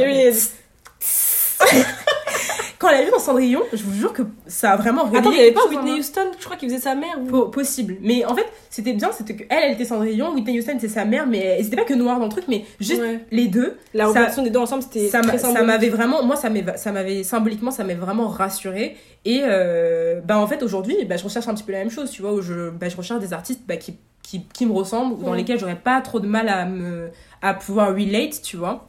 [2.79, 5.31] quand elle a vu dans Cendrillon, je vous jure que ça a vraiment réveillé Attends,
[5.31, 5.99] il y avait pas Whitney.
[5.99, 7.17] Houston, je crois qu'il faisait sa mère.
[7.21, 7.97] ou- Po- possible.
[8.01, 11.27] Mais en fait, c'était bien, c'était que elle, était Cendrillon, Whitney Houston, c'est sa mère,
[11.27, 13.19] mais c'était pas que noir dans le truc, mais juste Ouais.
[13.31, 13.77] les deux.
[13.93, 15.21] La représentation des deux ensemble, c'était ça
[15.63, 20.63] m'avait vraiment moi ça m'avait symboliquement ça m'avait vraiment rassuré et euh, bah en fait
[20.63, 22.87] aujourd'hui bah, je recherche un petit peu la même chose tu vois où je bah,
[22.89, 25.37] je recherche des artistes bah, qui, qui qui me ressemblent ou dans Ouais.
[25.37, 27.09] lesquels j'aurais pas trop de mal à me
[27.41, 28.88] à pouvoir relate tu vois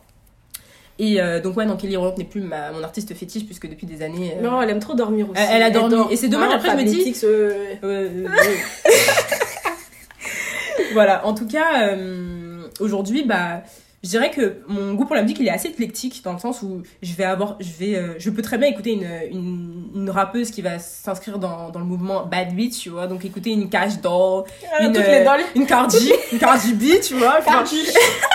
[1.03, 3.87] et euh, donc ouais donc Kelly Rowland n'est plus ma, mon artiste fétiche puisque depuis
[3.87, 5.41] des années euh, Non, elle aime trop dormir aussi.
[5.41, 6.13] Elle- elle a dormi.
[6.13, 7.15] Et c'est dommage, après, je me dis-
[7.85, 8.27] euh,
[10.93, 13.63] voilà, en tout cas, euh, aujourd'hui, bah,
[14.03, 16.63] je dirais que mon goût pour la musique, il est assez éclectique dans le sens
[16.63, 20.11] où je vais avoir, je vais, euh, je peux très bien écouter une, une, une
[20.11, 23.69] rappeuse qui va s'inscrire dans, dans le mouvement Bad Beat, tu vois, donc écouter une
[23.69, 24.45] Cash Doll,
[24.81, 27.41] euh, une, euh, une Cardi, une Cardi B, tu vois.
[27.43, 27.77] Cardi.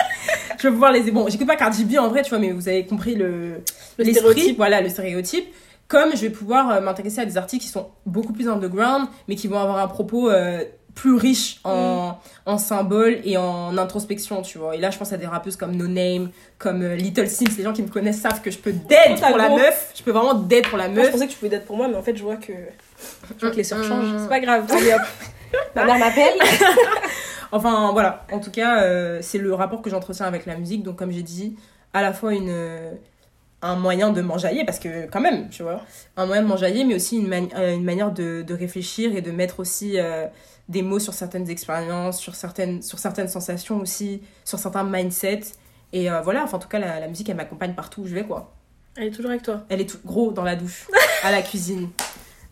[0.58, 2.68] je vais pouvoir les, bon, j'écoute pas Cardi B en vrai, tu vois, mais vous
[2.68, 3.60] avez compris le,
[3.98, 4.56] Le stéréotype.
[4.56, 5.46] voilà, le stéréotype.
[5.88, 9.34] Comme je vais pouvoir euh, m'intéresser à des artistes qui sont beaucoup plus underground, mais
[9.34, 10.30] qui vont avoir un propos
[10.96, 12.14] plus riche en, Mm.
[12.46, 14.74] en symboles et en introspection, tu vois.
[14.74, 17.54] Et là, je pense à des rappeuses comme No Name, comme euh, Little Sims.
[17.58, 19.58] Les gens qui me connaissent savent que je peux dead pour la gros.
[19.58, 19.92] meuf.
[19.94, 21.12] Je peux vraiment dead pour la Moi, je meuf.
[21.12, 23.50] pensais que tu pouvais d'être pour moi, mais en fait, je vois que, je vois
[23.50, 23.84] que les sœurs Mm.
[23.88, 24.14] changent.
[24.22, 24.64] C'est pas grave.
[24.72, 25.02] Allez hop.
[25.76, 26.34] Ma mère m'appelle.
[27.52, 28.26] Enfin, voilà.
[28.32, 30.82] En tout cas, euh, c'est le rapport que j'entretiens avec la musique.
[30.82, 31.56] Donc, comme j'ai dit,
[31.94, 32.50] à la fois une,
[33.62, 35.80] un moyen de m'enjailler, parce que quand même, tu vois,
[36.16, 39.22] un moyen de m'enjailler, mais aussi une, mani- euh, une manière de, de réfléchir et
[39.22, 40.26] de mettre aussi euh,
[40.68, 45.52] des mots sur certaines expériences, sur certaines, sur certaines sensations aussi, sur certains mindsets.
[45.92, 48.14] Et euh, voilà, enfin, en tout cas, la, la musique, elle m'accompagne partout où je
[48.14, 48.52] vais, quoi.
[48.96, 49.64] Elle est toujours avec toi.
[49.68, 50.86] Elle est tout gros dans la douche,
[51.22, 51.88] à la cuisine.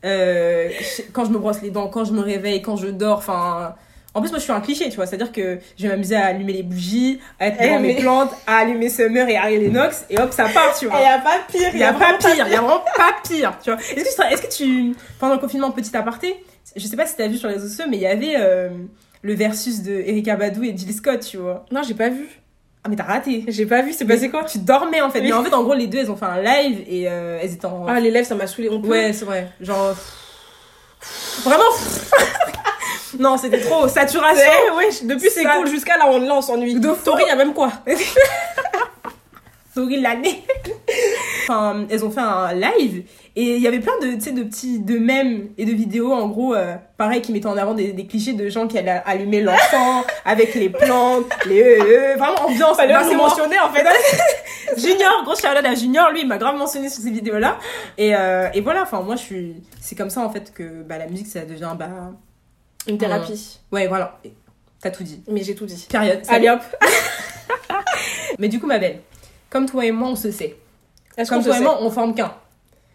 [0.04, 0.70] Euh,
[1.12, 3.74] quand je me brosse les dents, quand je me réveille, quand je dors, enfin.
[4.14, 5.06] En plus, moi, je suis un cliché, tu vois.
[5.06, 8.30] C'est-à-dire que je vais m'amuser à allumer les bougies, à être Eh, devant mes plantes,
[8.46, 11.00] à allumer Summer et Harry Lennox, et hop, ça part, tu Il vois.
[11.00, 11.70] y a pas pire.
[11.72, 13.80] Il y a pas pire, il y a vraiment pas pire, tu vois.
[13.96, 16.36] Est-ce que, est-ce que tu, pendant le confinement, petit aparté,
[16.76, 18.68] je sais pas si t'as vu sur les réseaux sociaux, mais il y avait euh,
[19.22, 21.66] le versus de Erika Badou et Jill Scott, tu vois.
[21.72, 22.28] Non, j'ai pas vu.
[22.84, 23.44] Ah, mais t'as raté.
[23.48, 23.92] J'ai pas vu.
[23.94, 24.44] C'est passé quoi?
[24.44, 25.20] Tu dormais, en fait.
[25.20, 25.28] Oui.
[25.28, 27.54] Mais en fait, en gros, les deux, elles ont fait un live et euh, elles
[27.54, 28.68] étaient en, Ah, les lèvres, ça m'a saoulé.
[28.70, 28.88] On peut.
[28.88, 29.48] Ouais, c'est vrai.
[29.60, 29.96] Genre.
[31.44, 31.64] Vraiment.
[33.18, 33.88] Non, c'était trop.
[33.88, 34.42] Saturation.
[34.76, 36.80] Ouais, ouais, depuis c'est cool jusqu'à là on, là, on s'ennuie.
[36.80, 37.70] Tori, il y a même quoi?
[39.74, 40.44] Souris l'année.
[41.42, 44.98] enfin, elles ont fait un live et il y avait plein de, de petits de
[44.98, 48.34] mèmes et de vidéos en gros, euh, pareil, qui mettaient en avant des, des clichés
[48.34, 52.76] de gens qui allaient allumer l'enfant avec les plantes, les euh, euh, vraiment ambiance.
[52.76, 53.16] Fallait moi.
[53.16, 53.84] mentionner en fait.
[54.76, 57.58] Junior, gros shout à Junior, lui il m'a grave mentionné sur ces vidéos là
[57.98, 60.98] et, euh, et voilà, enfin moi je suis, c'est comme ça en fait que bah,
[60.98, 62.12] la musique ça devient bah
[62.86, 63.58] Une thérapie.
[63.72, 64.18] ouais voilà,
[64.80, 65.22] t'as tout dit.
[65.28, 65.86] Mais j'ai tout dit.
[65.90, 66.22] Période.
[66.28, 66.60] Allez hop.
[68.38, 69.00] Mais du coup, ma belle,
[69.50, 70.56] comme toi et moi, on se sait.
[71.16, 72.34] Est-ce Comme toi et moi, on forme qu'un.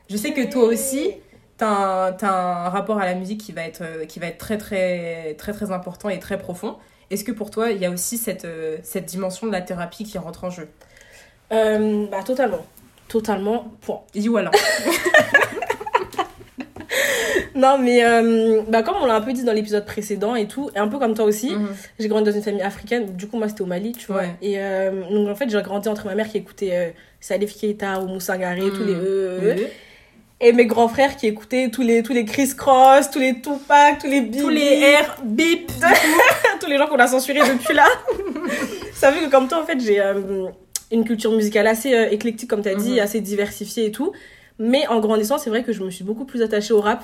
[0.09, 1.13] Je sais que toi aussi,
[1.57, 4.57] t'as un, un rapport à la musique qui va être, euh, qui va être très,
[4.57, 6.77] très, très, très important et très profond.
[7.09, 10.03] Est-ce que pour toi, il y a aussi cette, euh, cette dimension de la thérapie
[10.03, 10.67] qui rentre en jeu?
[11.51, 12.65] Euh, Bah totalement.
[13.07, 13.71] Totalement.
[13.81, 14.01] Point.
[14.13, 14.51] Et dis voilà.
[17.55, 20.69] Non mais euh, bah comme on l'a un peu dit dans l'épisode précédent et tout,
[20.75, 21.67] et un peu comme toi aussi, Mhm.
[21.99, 23.15] j'ai grandi dans une famille africaine.
[23.15, 24.21] Du coup moi c'était au Mali, tu vois.
[24.21, 24.35] Ouais.
[24.41, 27.99] Et euh, donc en fait j'ai grandi entre ma mère qui écoutait euh, Salif Keita
[28.01, 29.55] ou Moussa Garé, tous les euh,
[30.41, 33.99] et mes grands frères qui écoutaient tous les tous les Chris Cross, tous les Tupac,
[33.99, 35.69] tous les Tous les R, bip.
[36.61, 37.85] tous les gens qu'on a censurés depuis là.
[38.93, 40.01] Ça fait que comme toi, en fait, j'ai
[40.91, 42.99] une culture musicale assez éclectique, comme tu as dit, Mhm.
[42.99, 44.13] assez diversifiée et tout.
[44.59, 47.03] Mais en grandissant, c'est vrai que je me suis beaucoup plus attachée au rap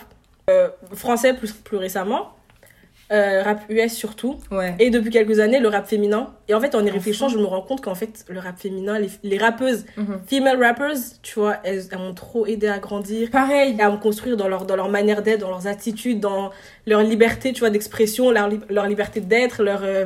[0.50, 2.32] euh, français plus, plus récemment,
[3.12, 4.76] euh, rap US surtout, Ouais.
[4.80, 6.34] et depuis quelques années, le rap féminin.
[6.50, 9.00] Et en fait, en y réfléchissant, je me rends compte qu'en fait, le rap féminin,
[9.00, 10.20] les, les rappeuses, Mhm.
[10.30, 13.76] female rappers, tu vois, elles, elles m'ont trop aidé à grandir Pareil.
[13.80, 16.52] à me construire dans leur, dans leur manière d'être, dans leurs attitudes, dans
[16.88, 20.06] leur liberté, tu vois, d'expression, leur, li- leur liberté d'être, leur, euh,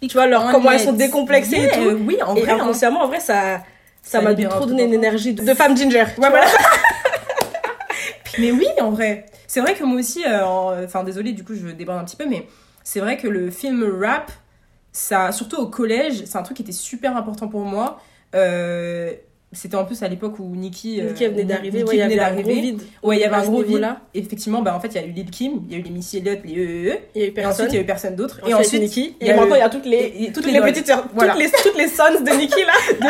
[0.00, 1.98] tu vois, leur, comment elles sont décomplexées et tout.
[2.06, 2.52] Oui, en Et vrai.
[2.52, 2.56] hein.
[2.60, 3.60] inconsciemment, en vrai, ça,
[4.02, 5.98] ça m'a trop donné une énergie de, de femme ginger.
[6.18, 6.46] Ouais, voilà.
[8.38, 9.26] Mais oui, en vrai.
[9.46, 12.16] C'est vrai que moi aussi, euh, en- enfin, désolé, du coup, je déborde un petit
[12.16, 12.46] peu, mais
[12.84, 14.30] c'est vrai que le film rap,
[14.92, 18.00] ça, surtout au collège, c'est un truc qui était super important pour moi.
[18.34, 19.12] Euh,
[19.50, 22.18] c'était en plus à l'époque où Nicki, euh, Nicki venait d'arriver, ouais, il y avait
[22.18, 22.82] un gros vide.
[23.02, 23.88] Ouais, il y avait un gros vide.
[24.12, 25.90] Effectivement, bah, en fait, il y a eu Lil Kim, il y a eu les
[25.90, 27.52] Missy Elliott, les EEE, Il y a eu et personne.
[27.52, 28.40] ensuite, il y a eu personne d'autre.
[28.46, 31.38] Et ensuite, y Et maintenant, il y a toutes les, toutes les les petites toutes
[31.38, 33.08] les, toutes les sons de Nicki, là.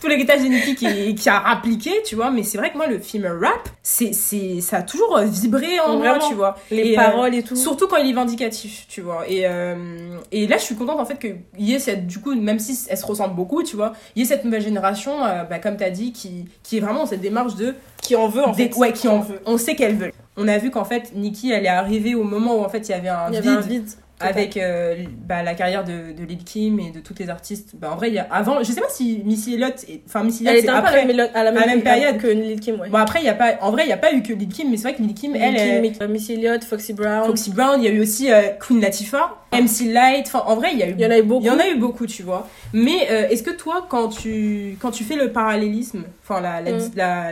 [0.00, 2.32] tout l'héritage de Nicki qui, qui a appliqué, tu vois.
[2.32, 5.96] Mais c'est vrai que moi, le film rap, c'est, c'est, ça a toujours vibré en
[5.96, 6.56] moi, tu vois.
[6.72, 7.54] Les euh, paroles et tout.
[7.54, 9.22] Surtout quand il est vindicatif, tu vois.
[9.28, 12.34] Et, euh, et là, je suis contente en fait qu'il y ait cette, du coup,
[12.34, 15.44] même si elles se ressemblent beaucoup, tu vois, il y ait cette nouvelle génération euh,
[15.44, 17.74] bah, comme tu as dit, qui, qui est vraiment cette démarche de.
[18.02, 18.76] Qui en veut, en des- fait.
[18.76, 19.40] ouais, qui en veut.
[19.46, 20.12] On sait qu'elle veut.
[20.36, 22.90] On a vu qu'en fait, Nikki, elle est arrivée au moment où en fait il
[22.90, 23.88] y avait un y vide avait un vide.
[24.18, 24.96] Avec euh,
[25.28, 27.72] bah, la carrière de, de Lil Kim et de toutes les artistes.
[27.78, 29.74] Bah, en vrai, il y a avant, je sais pas si Missy Elliott,
[30.06, 30.96] enfin Missy Elle Elliott, c'est à après.
[30.96, 32.16] la, même- à la même, à la même période.
[32.18, 32.88] que Lil Kim, ouais.
[32.88, 34.48] Bon après, il y a pas, en vrai, il y a pas eu que Lil
[34.48, 36.92] Kim, mais c'est vrai que Lil Kim, elle, Lil est Kim, euh, Missy Elliott, Foxy
[36.94, 37.26] Brown.
[37.26, 40.26] Foxy Brown, il y a eu aussi euh, Queen Latifah, MC Light.
[40.28, 41.42] Enfin, en vrai, il y a eu, Il y en a eu beaucoup.
[41.44, 42.48] il y en a eu beaucoup, tu vois.
[42.72, 46.72] Mais euh, est-ce que toi, quand tu quand tu fais le parallélisme, enfin la la,
[46.72, 46.90] Mm.
[46.96, 47.30] la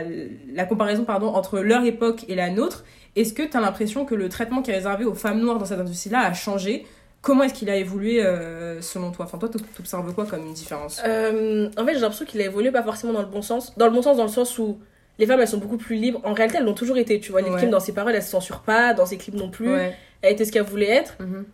[0.53, 2.83] la comparaison pardon entre leur époque et la nôtre,
[3.15, 5.65] est-ce que tu as l'impression que le traitement qui est réservé aux femmes noires dans
[5.65, 6.85] cette industrie-là a changé?
[7.21, 9.25] Comment est-ce qu'il a évolué euh, selon toi?
[9.25, 11.01] Enfin, toi, tu observes quoi comme une différence?
[11.07, 13.75] Euh, en fait, j'ai l'impression qu'il a évolué pas forcément dans le bon sens.
[13.77, 14.77] Dans le bon sens, dans le sens où
[15.17, 16.19] les femmes, elles sont beaucoup plus libres.
[16.23, 17.41] En réalité, elles l'ont toujours été, tu vois.
[17.41, 17.65] Lil Ouais.
[17.67, 19.71] Dans ses paroles, elle se censure pas, dans ses clips non plus.
[19.73, 19.95] Ouais.
[20.21, 21.15] Elle était ce qu'elle voulait être.
[21.19, 21.45] Mhm.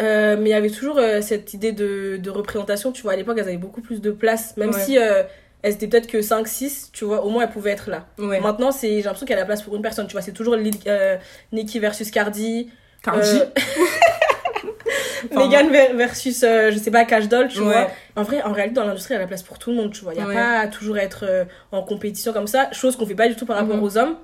[0.00, 3.12] Euh, mais il y avait toujours cette idée de, de représentation, tu vois.
[3.12, 4.56] À l'époque, elles avaient beaucoup plus de place.
[4.56, 4.80] Même Ouais.
[4.80, 4.96] si
[5.62, 8.06] elles étaient peut-être que 5, 6, tu vois, au moins elles pouvaient être là.
[8.18, 8.40] Ouais.
[8.40, 10.22] Maintenant, c'est, j'ai l'impression qu'il y a la place pour une personne, tu vois.
[10.22, 11.16] C'est toujours euh,
[11.52, 12.70] Nicki versus Cardi.
[13.02, 13.38] Cardi.
[13.40, 13.44] euh,
[15.36, 17.64] Megan ver- versus, euh, je sais pas, Cash Doll, tu Ouais.
[17.66, 17.90] vois.
[18.16, 19.92] En vrai, en réalité, dans l'industrie, il y a la place pour tout le monde,
[19.92, 20.14] tu vois.
[20.14, 20.34] Il n'y a Ouais.
[20.34, 23.46] pas à toujours être euh, en compétition comme ça, chose qu'on fait pas du tout
[23.46, 23.82] par rapport Mhm.
[23.82, 24.16] aux hommes.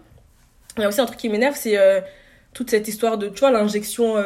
[0.77, 2.01] Il y a aussi un truc qui m'énerve, c'est euh,
[2.53, 4.17] toute cette histoire de, tu vois, l'injection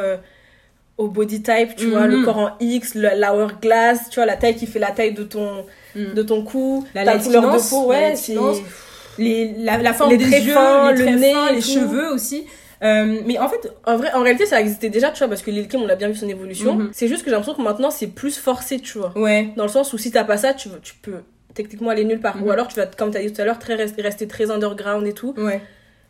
[0.97, 2.11] au body type, tu vois, Mhm.
[2.19, 5.65] le corps en X, l'hourglass, tu vois, la taille qui fait la taille de ton,
[5.95, 6.13] Mhm.
[6.13, 8.33] de ton cou, La ta couleur de peau, la ouais, c'est...
[8.35, 8.57] latinance.
[9.17, 11.67] les, la, la forme Les des yeux, fins, les le nez fins, les tout.
[11.67, 12.45] cheveux aussi.
[12.83, 15.51] Euh, mais en fait, En vrai, en réalité, ça existait déjà, tu vois, parce que
[15.51, 16.75] Lil Kim, on a bien vu son évolution.
[16.75, 16.89] Mhm.
[16.93, 19.13] C'est juste que j'ai l'impression que maintenant, c'est plus forcé, tu vois.
[19.17, 21.21] ouais, Dans le sens où si t'as pas ça, tu, tu peux
[21.53, 22.37] techniquement aller nulle part.
[22.37, 22.43] Mhm.
[22.43, 25.05] Ou alors tu vas, comme tu as dit tout à l'heure, très rester, très underground
[25.07, 25.33] et tout.
[25.37, 25.61] ouais,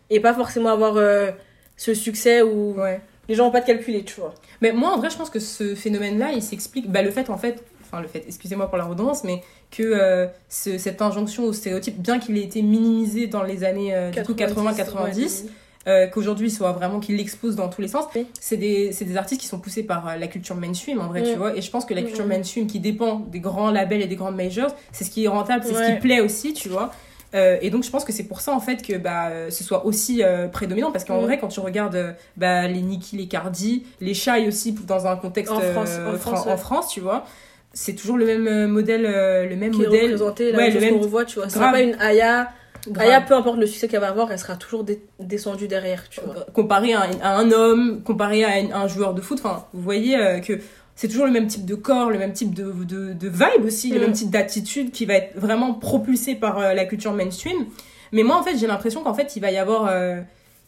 [0.09, 1.29] Et pas forcément avoir euh,
[1.77, 3.01] ce succès où ouais.
[3.29, 4.33] Les gens ont pas de calculer, tu vois.
[4.61, 6.91] Mais moi, en vrai, je pense que ce phénomène-là, il s'explique.
[6.91, 10.27] Bah, le fait, en fait, enfin, le fait, excusez-moi pour la redondance, mais que euh,
[10.49, 14.21] ce- cette injonction au stéréotype, bien qu'il ait été minimisé dans les années euh, du
[14.23, 15.45] coup 80-90,
[15.85, 18.05] euh, qu'aujourd'hui il soit vraiment qu'il l'expose dans tous les sens.
[18.15, 18.25] Oui.
[18.39, 21.37] C'est des, des artistes qui sont poussés par euh, la culture mainstream en vrai, tu
[21.37, 21.57] vois.
[21.57, 24.35] Et je pense que la culture mainstream qui dépend des grands labels et des grandes
[24.35, 26.91] majors, c'est ce qui est rentable, c'est ce qui plaît aussi, tu vois.
[27.35, 29.63] Euh, et donc je pense que c'est pour ça en fait que bah, euh, ce
[29.63, 31.25] soit aussi euh, prédominant parce qu'en Mm.
[31.25, 35.15] vrai quand tu regardes euh, bah, les Nicki, les Cardi, les Shai aussi dans un
[35.15, 36.51] contexte En France, en fran- France, ouais.
[36.51, 37.25] en France, tu vois,
[37.73, 39.01] c'est toujours le même modèle,
[39.49, 40.03] le même Qui est modèle.
[40.03, 41.49] représenté, Ouais, même le même- qu'on revoit, tu vois.
[41.49, 41.69] Ce Grave.
[41.69, 42.49] sera pas une Aya.
[42.87, 43.07] Grave.
[43.07, 46.19] Aya, peu importe le succès qu'elle va avoir, elle sera toujours dé- descendue derrière, tu
[46.21, 46.45] vois.
[46.53, 49.39] comparé à un, à un homme, comparé à un, un joueur de foot.
[49.43, 50.59] Enfin, vous voyez euh, que
[50.95, 53.89] c'est toujours le même type de corps, le même type de, de, de vibe aussi,
[53.91, 54.01] le Mm.
[54.01, 57.65] même type d'attitude qui va être vraiment propulsé par euh, la culture mainstream.
[58.11, 60.21] Mais moi, en fait, j'ai l'impression qu'en fait, il va y avoir, euh,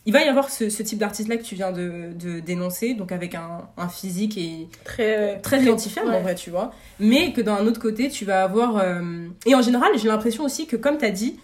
[0.07, 3.11] il va y avoir ce, ce type d'artiste-là que tu viens de, de dénoncer, donc
[3.11, 6.15] avec un, un physique et Très, euh, très identifiable ouais.
[6.17, 6.71] en vrai, tu vois.
[6.99, 8.77] Mais que d'un autre côté, tu vas avoir.
[8.77, 11.39] euh, Et en général, j'ai l'impression aussi que, comme tu as dit,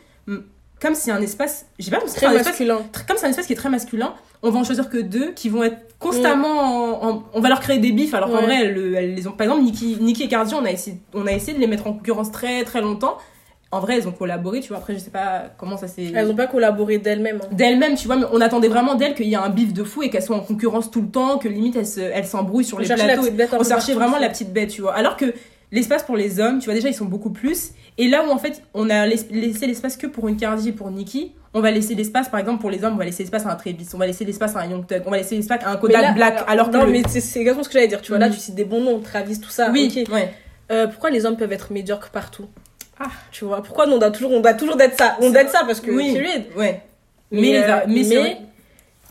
[0.79, 1.67] comme c'est un espace.
[1.77, 2.79] J'ai pas c'est Très un espace masculin.
[3.07, 5.49] Comme c'est un espace qui est très masculin, on va en choisir que deux qui
[5.49, 6.47] vont être constamment
[7.03, 8.45] en- en- on va leur créer des bifs alors qu'en Ouais.
[8.45, 10.97] vrai elles, le- elles les ont par exemple Nikki, Nikki et Cardi on a essayé
[11.13, 13.17] on a essayé de les mettre en concurrence très très longtemps
[13.71, 16.29] en vrai elles ont collaboré tu vois après je sais pas comment ça s'est Elles
[16.29, 17.39] ont pas collaboré d'elles-mêmes.
[17.43, 17.47] hein.
[17.51, 20.01] d'elles-mêmes tu vois mais on attendait vraiment d'elles qu'il y ait un bif de fou
[20.01, 22.77] et qu'elles soient en concurrence tout le temps que limite elles se- elles s'embrouillent sur
[22.77, 23.21] On les plateaux
[23.59, 24.95] on cherchait vraiment la petite bête, tu vois.
[24.95, 25.33] Alors que
[25.71, 27.71] l'espace pour les hommes, tu vois, déjà, ils sont beaucoup plus.
[27.97, 30.71] Et là où, en fait, on a lais- laissé l'espace que pour une Cardi et
[30.71, 33.45] pour Nicki, on va laisser l'espace, par exemple, pour les hommes, on va laisser l'espace
[33.45, 35.61] à un Travis, on va laisser l'espace à un Young Thug, on va laisser l'espace
[35.65, 36.43] à un Kodak là, Black.
[36.47, 36.77] Alors que.
[36.77, 38.19] non, le- mais c'est exactement ce que j'allais dire, tu vois.
[38.19, 38.33] Là, Mhm.
[38.33, 39.69] tu cites des bons noms, Travis, tout ça.
[39.71, 40.13] oui, ok.
[40.13, 40.33] ouais.
[40.71, 42.45] Euh, pourquoi les hommes peuvent être médiocres partout?
[42.99, 43.07] Ah.
[43.31, 45.63] Tu vois, pourquoi on doit toujours, on doit toujours d'être ça On doit être ça
[45.65, 46.13] parce que, Oui.
[46.13, 46.43] period.
[46.55, 46.81] Ouais.
[47.31, 48.37] Mais, Mais, euh, mais,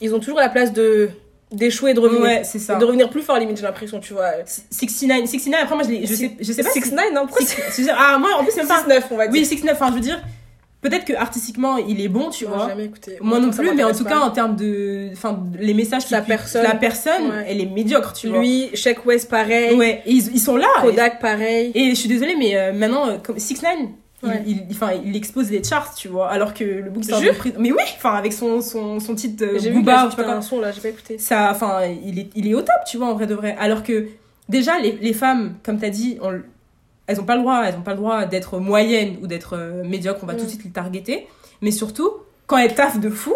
[0.01, 1.11] ils ont toujours la place de
[1.53, 2.23] d'échouer et de revenir.
[2.23, 2.77] Ouais, c'est ça.
[2.77, 4.31] De revenir plus fort, limite, j'ai l'impression, tu vois.
[4.71, 6.71] 69, 69, après, moi, je, je sais, je sais pas.
[6.71, 8.83] 6 9 non Pourquoi si- si- Ah, moi, en plus, c'est même pas.
[8.83, 9.41] 6 9 on va dire.
[9.41, 10.23] Oui, 69, enfin, je veux dire,
[10.83, 12.69] peut-être que artistiquement, il est bon, tu vois.
[12.69, 13.19] jamais écouté.
[13.21, 14.11] Moi non plus, mais en tout pas.
[14.11, 15.09] cas, en termes de.
[15.13, 16.63] Enfin, les messages La personne.
[16.63, 17.45] La personne, Ouais.
[17.49, 18.39] elle est médiocre, tu vois.
[18.39, 19.75] Lui, Sheck West, pareil.
[19.77, 20.69] Ouais, et ils, ils sont là.
[20.83, 21.73] Kodak, pareil.
[21.75, 23.73] Et, je suis désolée, mais euh, maintenant, euh, comme 6 9
[24.23, 24.43] Ouais.
[24.47, 26.29] il, il, enfin, il expose les charts, tu vois.
[26.29, 27.57] Alors que le book sort de prison.
[27.59, 30.43] Mais oui, enfin, avec son, son, son titre euh, J'ai vu qu'il Booba, pas un
[30.43, 31.17] son là, j'ai pas écouté.
[31.19, 33.57] Ça, enfin, il est, il est au top, tu vois, en vrai de vrai.
[33.59, 34.09] Alors que,
[34.49, 36.41] déjà, les, les femmes, comme t'as dit, on-
[37.07, 39.83] elles ont pas le droit, elles ont pas le droit d'être moyennes ou d'être euh,
[39.85, 40.37] médiocres, on va Mm.
[40.37, 41.27] tout de suite les targeter.
[41.63, 42.11] Mais surtout,
[42.47, 43.33] quand elles taffent de fou,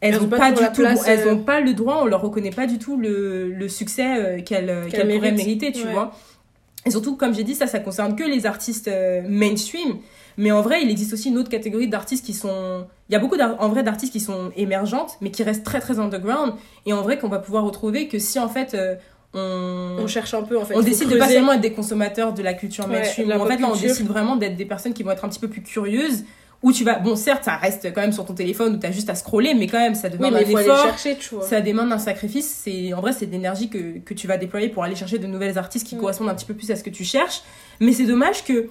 [0.00, 2.06] elles, Elles ont ont pas du tout, place, elles euh, ont pas le droit, on
[2.06, 5.84] leur reconnaît pas du tout le, le succès euh, qu'elles Qu'elles qu'elles pourraient mériter, tu
[5.86, 5.92] Ouais.
[5.92, 6.12] vois.
[6.86, 9.98] Et surtout, comme j'ai dit, ça, ça concerne que les artistes euh, mainstream.
[10.38, 12.86] Mais en vrai, il existe aussi une autre catégorie d'artistes qui sont.
[13.08, 15.98] Il y a beaucoup en vrai d'artistes qui sont émergentes, mais qui restent très très
[15.98, 16.54] underground.
[16.86, 18.94] Et en vrai, qu'on va pouvoir retrouver que si en fait euh,
[19.34, 20.74] on, On cherche un peu en fait.
[20.74, 23.28] on décide de pas seulement être des consommateurs de la culture Ouais, mainstream.
[23.28, 25.40] la en fait, là, on décide vraiment d'être des personnes qui vont être un petit
[25.40, 26.24] peu plus curieuses.
[26.62, 29.08] Où tu vas, bon, certes, ça reste quand même sur ton téléphone où t'as juste
[29.08, 30.84] à scroller, mais quand même, ça Oui, demande mais il faut un aller effort.
[30.84, 31.44] chercher, tu vois.
[31.46, 32.60] Ça demande un sacrifice.
[32.64, 35.26] C'est en vrai, c'est de l'énergie que, que tu vas déployer pour aller chercher de
[35.26, 36.00] nouvelles artistes qui Mm.
[36.00, 37.40] correspondent un petit peu plus à ce que tu cherches.
[37.80, 38.68] Mais c'est dommage que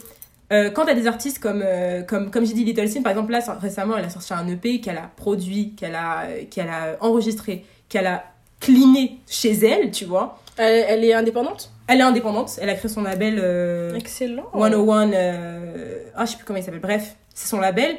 [0.51, 3.31] euh, quand t'as des artistes comme euh, comme comme j'ai dit Little Sim par exemple
[3.31, 7.65] là récemment elle a sorti un EP qu'elle a produit, qu'elle a qu'elle a enregistré,
[7.87, 8.23] qu'elle a
[8.59, 10.39] cleané chez elle, tu vois.
[10.57, 11.71] Elle, elle est indépendante?
[11.87, 12.51] Elle est indépendante.
[12.61, 13.39] Elle a créé son label.
[13.39, 14.45] euh, Excellent.
[14.53, 17.97] 101 euh, ah je sais plus comment il s'appelle bref c'est son label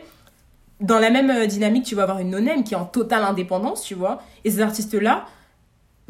[0.80, 3.82] dans la même euh, dynamique tu vas avoir une no-name qui est en totale indépendance
[3.82, 5.24] tu vois et ces artistes là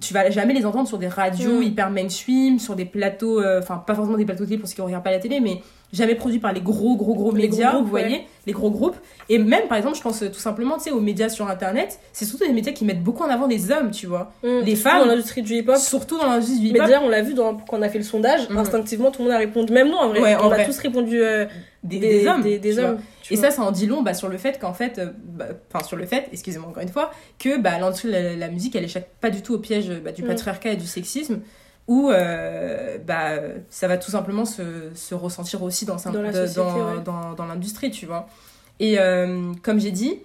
[0.02, 1.62] tu vas jamais les entendre sur des radios Mm.
[1.62, 4.80] hyper mainstream sur des plateaux euh, enfin pas forcément des plateaux télé pour ceux qui
[4.80, 5.60] ne regardent pas la télé mais
[5.92, 8.70] jamais produits par les gros gros gros Les médias gros groupes, vous voyez les gros
[8.70, 8.96] groupes
[9.28, 11.98] et même par exemple je pense euh, tout simplement tu sais aux médias sur internet
[12.12, 14.60] c'est surtout des médias qui mettent beaucoup en avant les hommes tu vois Mm.
[14.64, 15.76] les Surtout femmes- Dans l'industrie du hip-hop.
[15.76, 17.98] surtout dans l'industrie du Mais hip-hop d'ailleurs, on l'a vu dans, quand on a fait
[17.98, 18.56] le sondage, Mhm.
[18.58, 19.72] instinctivement, tout le monde a répondu.
[19.72, 20.20] Même nous, en vrai.
[20.22, 20.62] Ouais, en on vrai.
[20.62, 21.44] a tous répondu euh,
[21.82, 22.98] des, des, des hommes Des, hommes.
[23.30, 23.50] Et vois.
[23.50, 25.96] ça, ça en dit long bah, sur le fait qu'en fait, euh, bah, enfin sur
[25.96, 29.08] le fait, excusez-moi encore une fois, que bah, l'industrie de la, la musique, elle échappe
[29.20, 30.26] pas du tout au piège bah, du Mm.
[30.26, 31.40] patriarcat et du sexisme,
[31.88, 33.32] où euh, bah,
[33.70, 37.46] ça va tout simplement se, se ressentir aussi dans, Dans ouais.
[37.48, 38.28] l'industrie, tu vois.
[38.78, 40.18] Et euh, comme j'ai dit,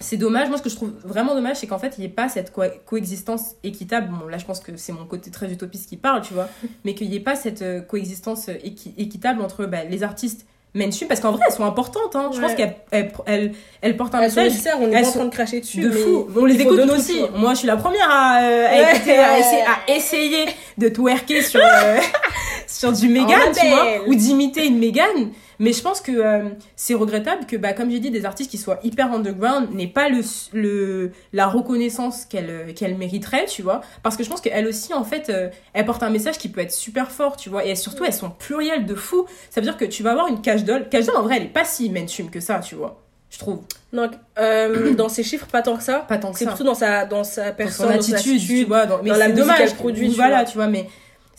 [0.00, 2.10] c'est dommage, moi ce que je trouve vraiment dommage, c'est qu'en fait, il n'y ait
[2.10, 4.08] pas cette co- coexistence équitable.
[4.18, 6.48] Bon, là, je pense que c'est mon côté très utopiste qui parle, tu vois,
[6.84, 11.20] mais qu'il n'y ait pas cette coexistence équi- équitable entre bah, les artistes mainstream, parce
[11.20, 12.30] qu'en vrai, elles sont importantes, hein.
[12.32, 13.52] je pense qu'elles elles, elles-
[13.82, 15.80] elles portent un message on est elles pas en sont train de cracher dessus.
[15.80, 16.28] de fou.
[16.36, 17.20] On les écoute nous aussi.
[17.36, 18.96] Moi, je suis la première à, euh, à Ouais.
[18.96, 20.44] écouter, à essayer, à essayer
[20.78, 21.98] de twerker sur, euh,
[22.66, 25.30] sur du Mégane, tu vois, ou d'imiter une Mégane.
[25.60, 28.58] Mais je pense que euh, c'est regrettable que, bah, comme j'ai dit, des artistes qui
[28.58, 33.82] soient hyper underground n'aient pas le, le, la reconnaissance qu'elles qu'elles mériteraient, tu vois.
[34.02, 36.62] Parce que je pense qu'elles aussi, en fait, euh, elles portent un message qui peut
[36.62, 37.64] être super fort, tu vois.
[37.66, 39.26] Et surtout, elles sont plurielles de fou.
[39.50, 40.88] Ça veut dire que tu vas avoir une cash doll.
[40.88, 43.02] Cash doll, en vrai, elle est pas si mainstream que ça, tu vois.
[43.28, 43.60] Je trouve.
[43.92, 46.06] Donc, euh, dans ses chiffres, pas tant que ça.
[46.08, 46.50] Pas tant que C'est ça.
[46.52, 48.86] plutôt dans sa, dans sa dans personne, son dans son attitude, tu vois.
[48.86, 49.58] Dans, mais dans la c'est musique dommage.
[49.58, 50.44] qu'elle produit, tu voilà, vois.
[50.46, 50.88] tu vois, mais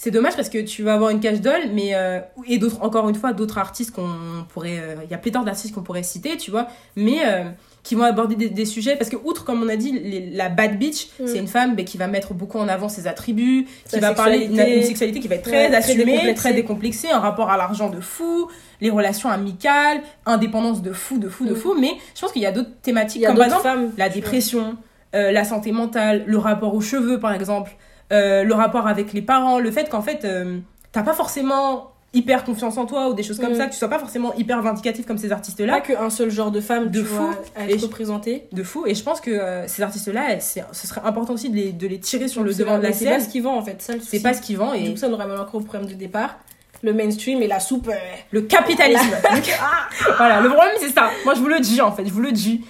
[0.03, 3.07] c'est dommage parce que tu vas avoir une cash doll, mais euh, et d'autres, encore
[3.07, 4.09] une fois, d'autres artistes qu'on
[4.51, 7.43] pourrait, euh, il y a pléthore d'artistes qu'on pourrait citer, tu vois, mais euh,
[7.83, 10.49] qui vont aborder des, des sujets parce que outre, comme on a dit, les- la
[10.49, 11.27] bad bitch, Mm.
[11.27, 14.39] c'est une femme mais qui va mettre beaucoup en avant ses attributs, qui va parler
[14.47, 14.77] d'une sexualité.
[14.77, 16.33] une sexualité qui va être très Ouais, très assumée, décomplexée.
[16.33, 18.47] très décomplexée, un rapport à l'argent de fou,
[18.81, 21.57] les relations amicales, indépendance de fou, de fou, de Mm.
[21.57, 23.91] fou, mais je pense qu'il y a d'autres thématiques comme par exemple femmes.
[23.99, 24.77] la dépression,
[25.13, 27.71] euh, la santé mentale, le rapport aux cheveux par exemple,
[28.11, 30.59] euh, le rapport avec les parents, le fait qu'en fait euh,
[30.91, 33.55] t'as pas forcément hyper confiance en toi ou des choses comme Mm.
[33.55, 36.51] ça, que tu sois pas forcément hyper vindicatif comme ces artistes-là, Pas qu'un seul genre
[36.51, 37.15] de femme, De tu fou.
[37.15, 38.47] vois, à être représentée.
[38.51, 38.83] de fou.
[38.85, 41.99] Et je pense que euh, ces artistes-là, ce serait important aussi de les, de les
[42.01, 43.21] tirer sur le devant de la mais C'est pas scène.
[43.21, 44.97] ce qu'ils vendent en fait, ça le C'est pas ce qu'ils vendent Du et coup,
[44.97, 46.35] ça nous ramène encore au problème de départ.
[46.83, 47.87] Le mainstream et la soupe.
[47.87, 47.93] euh,
[48.31, 49.05] le capitalisme.
[50.17, 51.11] voilà, le problème c'est ça.
[51.25, 52.61] Moi je vous le dis en fait, je vous le dis.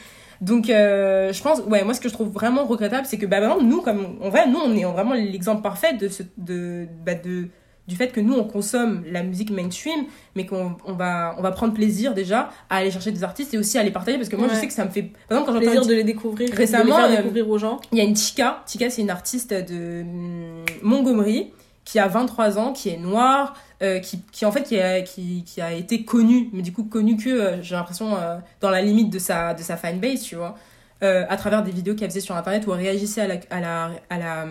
[0.42, 3.38] Donc euh, je pense, ouais, moi ce que je trouve vraiment regrettable, c'est que bah,
[3.38, 7.14] exemple, nous, comme en vrai, nous on est vraiment l'exemple parfait de ce, de, bah,
[7.14, 7.48] de,
[7.88, 11.52] du fait que nous on consomme la musique mainstream, mais qu'on on va, on va
[11.52, 14.36] prendre plaisir déjà à aller chercher des artistes et aussi à les partager parce que
[14.36, 15.04] moi je sais que ça me fait.
[15.30, 17.58] Par exemple, quand j'entends plaisir de les découvrir, Récemment, de les faire euh, découvrir aux
[17.60, 17.80] gens.
[17.92, 18.64] il y a une Tika.
[18.66, 21.54] Tika, c'est une artiste de hum, Montgomery
[21.86, 25.44] qui a 23 ans, qui est noire, euh, qui, qui en fait qui a, qui,
[25.46, 28.82] qui a été connue, mais du coup connue que euh, j'ai l'impression euh, dans la
[28.82, 30.56] limite de sa, de sa fanbase, tu vois,
[31.02, 33.92] à travers des vidéos qu'elle faisait sur internet où elle réagissait à la, à la,
[34.12, 34.46] à la,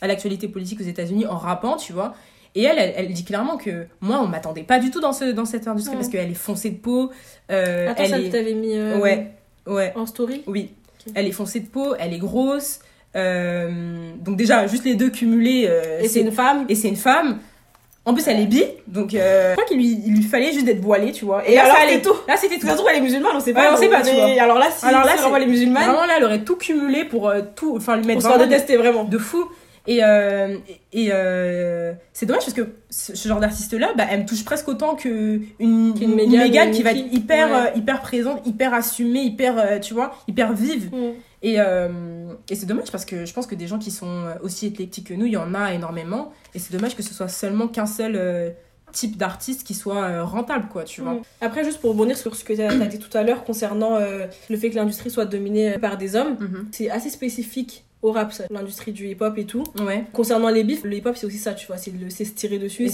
[0.00, 2.14] à l'actualité politique aux États-Unis en rappant, tu vois.
[2.54, 5.24] Et elle, elle, elle dit clairement que moi, on m'attendait pas du tout dans, ce,
[5.32, 6.00] dans cette industrie Ouais.
[6.00, 7.10] parce qu'elle est foncée de peau.
[7.50, 8.24] Attends, elle ça, est...
[8.24, 9.32] tu t'avais mis Ouais,
[9.66, 9.92] ouais.
[9.94, 10.42] en story?
[10.46, 10.70] Oui.
[11.14, 12.80] Elle est foncée de peau, elle est grosse.
[13.14, 15.68] donc déjà, juste les deux cumulés,
[16.00, 16.64] Et c'est une femme?
[16.70, 17.38] et c'est une femme.
[18.04, 20.64] En plus, elle est bi, donc euh, je crois qu'il lui, il lui fallait juste
[20.64, 21.46] d'être voilée, tu vois.
[21.48, 22.14] Et là, alors, ça c'est allait tout.
[22.26, 22.66] Là, c'était tout.
[22.66, 23.74] Ça se trouve, elle est musulmane, on sait Ouais, pas.
[23.74, 24.24] on sait pas, tu vois.
[24.42, 26.56] Alors là, si, Alors là, si c'est- vraiment les musulmanes, Vraiment, là, elle aurait tout
[26.56, 29.04] cumulé pour euh, tout, enfin, lui on mettre se vraiment détester vraiment.
[29.04, 29.44] de fou.
[29.86, 30.56] Et, euh,
[30.92, 34.96] et euh, c'est dommage parce que ce, genre d'artiste-là, bah, elle me touche presque autant
[35.04, 37.70] une, Qu'une une Meghan ou qui va être hyper, Ouais.
[37.74, 40.90] euh, hyper présente, hyper assumée, hyper, tu vois, hyper vive.
[40.94, 41.12] Mm.
[41.44, 45.08] Et, et c'est dommage parce que je pense que des gens qui sont aussi éclectiques
[45.08, 46.32] que nous, il y en a énormément.
[46.54, 48.54] Et c'est dommage que ce soit seulement qu'un seul
[48.92, 51.14] type d'artiste qui soit rentable, quoi, tu vois.
[51.14, 51.22] Mm.
[51.40, 54.26] Après, juste pour rebondir sur ce que tu as dit tout à l'heure concernant euh,
[54.50, 56.68] le fait que l'industrie soit dominée par des hommes, Mhm.
[56.70, 59.62] c'est assez spécifique au rap, l'industrie du hip-hop et tout.
[59.80, 61.92] Ouais, Concernant les bifs, le hip-hop c'est aussi ça, tu vois, c'est
[62.24, 62.88] se tirer dessus,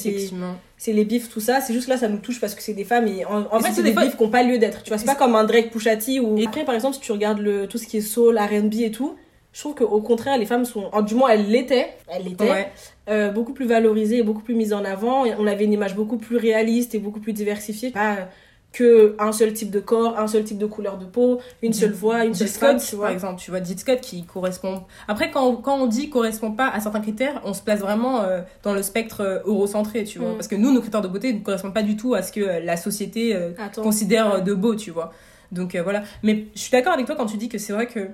[0.76, 1.60] c'est les bifs, tout ça.
[1.60, 3.62] C'est juste là, ça nous touche parce que c'est des femmes et en, en Et
[3.62, 4.98] fait, c'est des bifs qui n'ont pas lieu d'être, tu vois.
[4.98, 6.36] C'est pas comme un Drake Pushati ou.
[6.38, 8.90] Et- Après, par exemple, si tu regardes le, tout ce qui est soul, RB et
[8.90, 9.14] tout,
[9.54, 12.68] je trouve qu'au contraire, les femmes sont, du moins elles l'étaient, elles l'étaient, Ouais.
[13.08, 15.24] euh, beaucoup plus valorisées et beaucoup plus mises en avant.
[15.38, 17.90] On avait une image beaucoup plus réaliste et beaucoup plus diversifiée.
[17.90, 18.28] Pas
[18.70, 21.92] que un seul type de corps, un seul type de couleur de peau, une seule
[21.92, 23.12] voix, une seule femme, tu par vois.
[23.12, 24.82] exemple, tu vois, Scott qui correspond.
[25.08, 28.42] Après, quand, quand on dit correspond pas à certains critères, on se place vraiment euh,
[28.62, 30.32] dans le spectre euh, eurocentré, tu vois.
[30.32, 30.34] Mm.
[30.34, 32.40] Parce que nous, nos critères de beauté ne correspondent pas du tout à ce que
[32.40, 35.12] euh, la société euh, considère de beau, tu vois.
[35.50, 36.02] Donc euh, voilà.
[36.22, 38.08] Mais je suis d'accord avec toi quand tu dis que c'est vrai que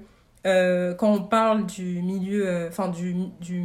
[0.97, 3.65] quand on parle du milieu, enfin du, du,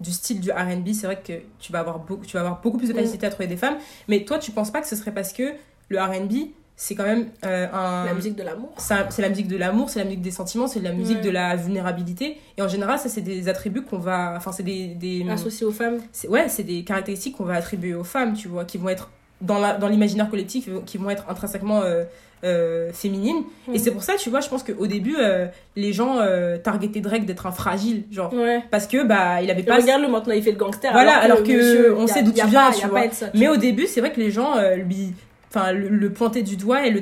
[0.00, 2.78] du style du RB, c'est vrai que tu vas, avoir beaucoup, tu vas avoir beaucoup
[2.78, 2.96] plus de Mm.
[2.96, 3.76] facilité à trouver des femmes.
[4.08, 5.52] Mais toi, tu penses pas que ce serait parce que
[5.88, 6.32] le RB,
[6.78, 8.04] c'est quand même euh, un.
[8.04, 8.70] La musique de l'amour.
[8.76, 11.22] C'est la musique de l'amour, c'est la musique des sentiments, c'est la musique Ouais.
[11.22, 12.36] de la vulnérabilité.
[12.58, 14.34] Et en général, ça, c'est des attributs qu'on va.
[14.36, 14.88] Enfin, c'est des.
[14.88, 15.98] des Associée aux femmes.
[16.28, 19.10] ouais, c'est des caractéristiques qu'on va attribuer aux femmes, tu vois, qui vont être
[19.40, 22.04] dans la- dans l'imaginaire collectif, qui vont être intrinsèquement euh,
[22.44, 23.44] euh, féminines.
[23.68, 23.78] Et Mhm.
[23.78, 26.18] c'est pour ça, tu vois, je pense qu'au début, euh, les gens
[26.62, 28.32] targetaient Drake d'être un fragile, genre.
[28.34, 28.62] Ouais.
[28.70, 29.76] Parce que, bah, il avait pas.
[29.76, 30.92] Regarde-le maintenant, il fait le gangster.
[30.92, 33.02] Voilà, alors que monsieur, on a- sait d'où tu viens, tu vois.
[33.34, 35.14] Mais au début, c'est vrai que les gens lui.
[35.56, 37.00] Enfin, le, le pointaient du doigt et le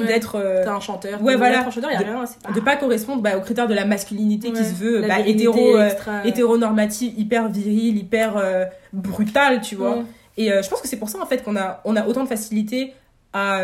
[0.00, 0.06] Ouais.
[0.06, 0.36] d'être.
[0.36, 1.22] euh, T'es un chanteur.
[1.22, 1.66] ouais, voilà.
[1.66, 2.24] Un chanteur, y a De- rien.
[2.44, 5.76] pas- de pas correspondre bah, aux critères de la masculinité qui se veut bah, hétéro,
[5.76, 9.98] euh, extra- hétéronormative, hyper viril, hyper euh, brutal, tu vois.
[9.98, 10.04] Ouais.
[10.36, 12.24] Et euh, je pense que c'est pour ça en fait qu'on a, on a autant
[12.24, 12.92] de facilité
[13.32, 13.60] à.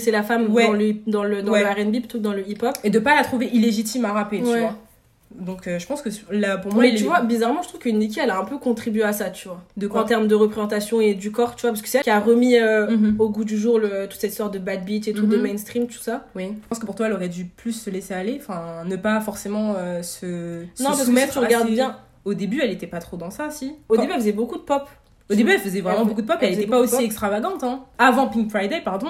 [0.00, 2.74] c'est la femme dans le, dans le, dans le RB plutôt que dans le hip-hop.
[2.82, 4.74] et de pas la trouver illégitime à rapper, tu vois.
[5.38, 7.68] Donc euh, je pense que là, pour moi, Mais il tu est- vois, bizarrement, je
[7.68, 9.62] trouve que Nicki, elle a un peu contribué à ça, tu vois.
[9.76, 12.04] de En quoi termes de représentation et du corps, tu vois, parce que c'est elle
[12.04, 13.16] qui a remis euh, Mhm.
[13.20, 15.30] au goût du jour le, toute cette sorte de bad beat et tout, Mhm.
[15.30, 16.26] de mainstream, tout ça.
[16.34, 16.48] Oui.
[16.62, 19.20] Je pense que pour toi, elle aurait dû plus se laisser aller, enfin, ne pas
[19.20, 21.32] forcément euh, se, se Non, parce que si soumettre.
[21.32, 23.72] tu regardes bien, Au début, elle était pas trop dans ça, si.
[23.88, 24.86] au Quand- début, elle faisait beaucoup de pop.
[25.30, 27.00] Au début, elle faisait vraiment Elle- beaucoup de pop, elle elle était pas aussi pop.
[27.04, 27.64] extravagante.
[27.64, 27.80] Hein.
[27.98, 29.08] Avant Pink Friday, pardon.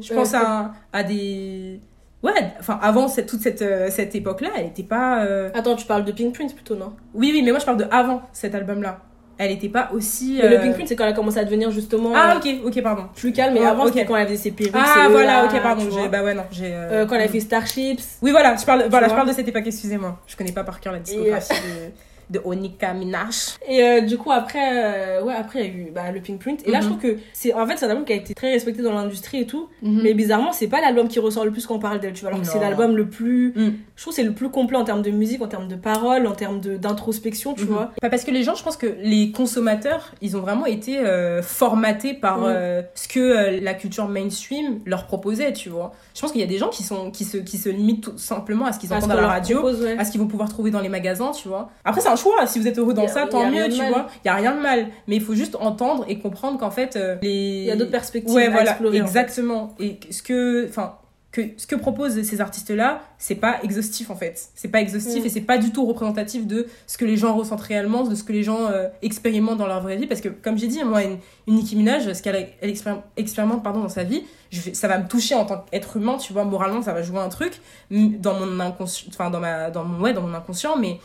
[0.00, 1.78] Je pense à, à des.
[2.22, 5.24] Ouais, enfin, avant cette, toute cette, euh, cette époque-là, elle était pas.
[5.24, 6.92] euh, Attends, tu parles de Pink Prince plutôt, non?
[7.14, 8.98] Oui, oui, mais moi je parle de avant cet album-là.
[9.40, 10.40] Elle était pas aussi.
[10.42, 12.38] Mais Le euh, Pink Prince, c'est quand elle a commencé à devenir justement Ah, euh,
[12.38, 13.04] ok, ok, pardon.
[13.14, 13.54] plus calme.
[13.54, 13.90] Mais Ouais, avant, ok.
[13.94, 14.74] c'était quand elle faisait ses perruques.
[14.74, 15.84] Ah, voilà, ok, pardon.
[15.84, 16.08] tu j'ai- vois.
[16.08, 16.74] Bah ouais, non, j'ai.
[16.74, 18.00] euh, Euh, quand elle a fait Starships.
[18.20, 19.16] Oui, voilà, je parle, voilà, je vois.
[19.18, 20.18] parle de cette époque, excusez-moi.
[20.26, 21.92] Je connais pas par cœur la discographie de,
[22.30, 23.56] de Onika Minaj.
[23.68, 26.40] Et euh, du coup, après, euh, ouais, après, il y a eu bah, le Pink
[26.40, 26.66] Print.
[26.66, 26.82] Et là, Mhm.
[26.84, 28.92] je trouve que c'est en fait, c'est un album qui a été très respecté dans
[28.92, 29.68] l'industrie et tout.
[29.82, 30.00] Mhm.
[30.02, 32.30] Mais bizarrement, c'est pas l'album qui ressort le plus quand on parle d'elle, tu vois.
[32.30, 33.52] Alors que c'est l'album le plus.
[33.56, 33.72] Mm.
[33.96, 36.32] Je trouve c'est le plus complet en termes de musique, en termes de paroles, en
[36.32, 37.68] termes d'introspection, tu Mhm.
[37.68, 37.90] vois.
[38.02, 41.42] Bah, parce que les gens, je pense que les consommateurs, ils ont vraiment été euh,
[41.42, 42.82] formatés par Mm.
[42.94, 45.92] ce que la culture mainstream leur proposait, tu vois.
[46.14, 48.18] Je pense qu'il y a des gens qui, sont, qui, se, qui se limitent tout
[48.18, 49.58] simplement à ce qu'ils entendent à la radio.
[49.58, 49.96] propose, ouais.
[49.98, 51.70] à ce qu'ils vont pouvoir trouver dans les magasins, tu vois.
[51.84, 52.46] Après, c'est un choix.
[52.46, 53.88] Si vous êtes heureux dans a- ça, tant mieux, tu mal.
[53.92, 54.06] vois.
[54.24, 54.88] Il y a rien de mal.
[55.06, 57.28] Mais il faut juste entendre et comprendre qu'en fait, euh, les...
[57.62, 59.00] Il y a d'autres perspectives Ouais, à voilà, explorer.
[59.00, 59.08] en fait.
[59.18, 59.74] exactement.
[59.80, 60.94] Et ce que, enfin,
[61.30, 64.48] que ce que proposent ces artistes-là, c'est pas exhaustif en fait.
[64.54, 65.26] C'est pas exhaustif Mm.
[65.26, 68.24] et c'est pas du tout représentatif de ce que les gens ressentent réellement, de ce
[68.24, 70.06] que les gens euh, expérimentent dans leur vraie vie.
[70.06, 73.62] Parce que, comme j'ai dit, moi, une, une Nicki Minaj, ce qu'elle elle expérim- expérimente
[73.62, 76.44] pardon, dans sa vie, je ça va me toucher en tant qu'être humain, tu vois,
[76.44, 77.60] moralement, ça va jouer un truc
[77.90, 80.98] dans mon inconscient, enfin, dans, ma, dans, mon, ouais, dans mon inconscient, mais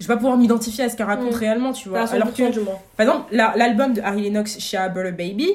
[0.00, 1.36] je vais pas pouvoir m'identifier à ce qu'elle raconte Mm.
[1.38, 2.00] réellement, tu vois.
[2.12, 2.78] Alors que 100% du moins.
[2.96, 5.48] par exemple, la- l'album de Harry Lennox, Shea Butter Baby,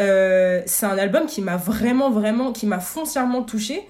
[0.00, 3.82] euh, c'est un album qui m'a vraiment, vraiment, qui m'a foncièrement touchée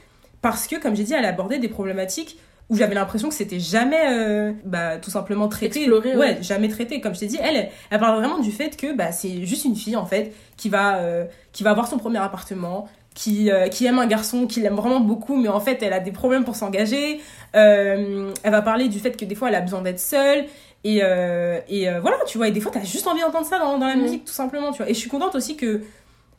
[0.42, 2.38] parce que, comme j'ai dit, elle abordait des problématiques
[2.68, 5.80] où j'avais l'impression que c'était jamais, euh, bah, tout simplement traité.
[5.80, 6.38] Exploré, ouais, ouais.
[6.42, 7.00] jamais traité.
[7.00, 9.64] Comme je t'ai dit, elle, elle, elle parle vraiment du fait que, bah, c'est juste
[9.64, 13.68] une fille, en fait, qui va, euh, qui va avoir son premier appartement, qui, euh,
[13.68, 16.44] qui aime un garçon, qui l'aime vraiment beaucoup, mais en fait, elle a des problèmes
[16.44, 17.18] pour s'engager.
[17.56, 20.44] Euh, elle va parler du fait que des fois, elle a besoin d'être seule.
[20.84, 23.78] Et, euh, et voilà, tu vois, et des fois, t'as juste envie d'entendre ça dans,
[23.78, 24.02] dans la Mhm.
[24.02, 24.90] musique, tout simplement, tu vois.
[24.90, 25.80] Et je suis contente aussi que,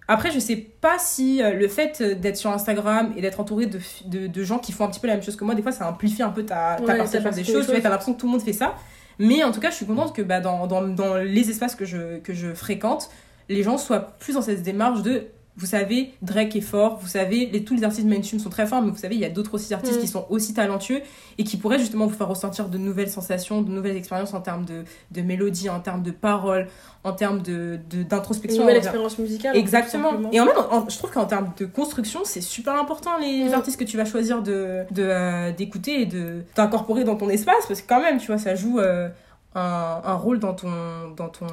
[0.08, 4.28] après, je sais pas si le fait d'être sur Instagram et d'être entouré de, de,
[4.28, 5.90] de gens qui font un petit peu la même chose que moi, des fois, ça
[5.90, 8.28] amplifie un peu ta, ta Ouais, perception des choses, tu vois, t'as l'impression que tout
[8.28, 8.76] le monde fait ça.
[9.20, 11.86] Mais en tout cas, je suis contente que bah, dans, dans, dans les espaces que
[11.86, 13.10] je, que je fréquente,
[13.50, 15.24] les gens soient plus dans cette démarche de
[15.60, 18.82] vous savez, Drake est fort, vous savez, les, tous les artistes mainstream sont très forts,
[18.84, 20.02] mais vous savez, il y a d'autres aussi artistes Mm.
[20.02, 21.02] qui sont aussi talentueux
[21.40, 24.66] et qui pourraient justement vous faire ressentir de nouvelles sensations, de nouvelles expériences en termes
[24.66, 26.68] de, de mélodie, en termes de paroles,
[27.04, 28.62] en termes de, de, Une d'introspection.
[28.62, 29.52] nouvelle expérience musicale.
[29.52, 30.12] en fait, tout Exactement.
[30.32, 33.54] Et en même, en- je trouve qu'en termes de construction, c'est super important les Mm.
[33.54, 37.66] artistes que tu vas choisir de de, euh, d'écouter et de d'incorporer dans ton espace
[37.68, 39.10] parce que quand même, tu vois, ça joue euh,
[39.56, 40.70] un, un rôle dans ton
[41.18, 41.48] dans ton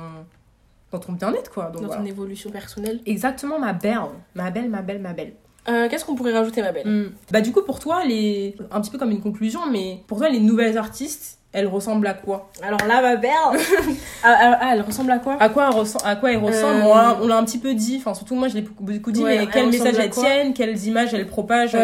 [0.95, 1.64] dans ton bien-être quoi.
[1.64, 2.03] Donc Dans voilà.
[2.03, 3.01] ton évolution personnelle.
[3.07, 3.99] Exactement, ma belle,
[4.34, 5.34] ma belle, ma belle, ma belle.
[5.68, 6.86] Euh, Qu'est-ce qu'on pourrait rajouter, ma belle?
[6.86, 7.12] Mm.
[7.32, 10.28] Bah du coup pour toi les un petit peu comme une conclusion, mais pour toi
[10.28, 12.51] les nouvelles artistes, elles ressemblent à quoi?
[12.62, 13.55] Alors là, ma belle ah,
[14.24, 15.36] ah, ah, elle ressemble à quoi?
[15.40, 16.82] À quoi À elles ressemblent?
[16.82, 17.97] Euh, On l'a- un petit peu dit.
[17.99, 19.22] Enfin surtout moi je l'ai beaucoup dit.
[19.22, 21.78] Ouais, mais elles quel ressemblent message à elles tiennent Quelles images elles propagent euh,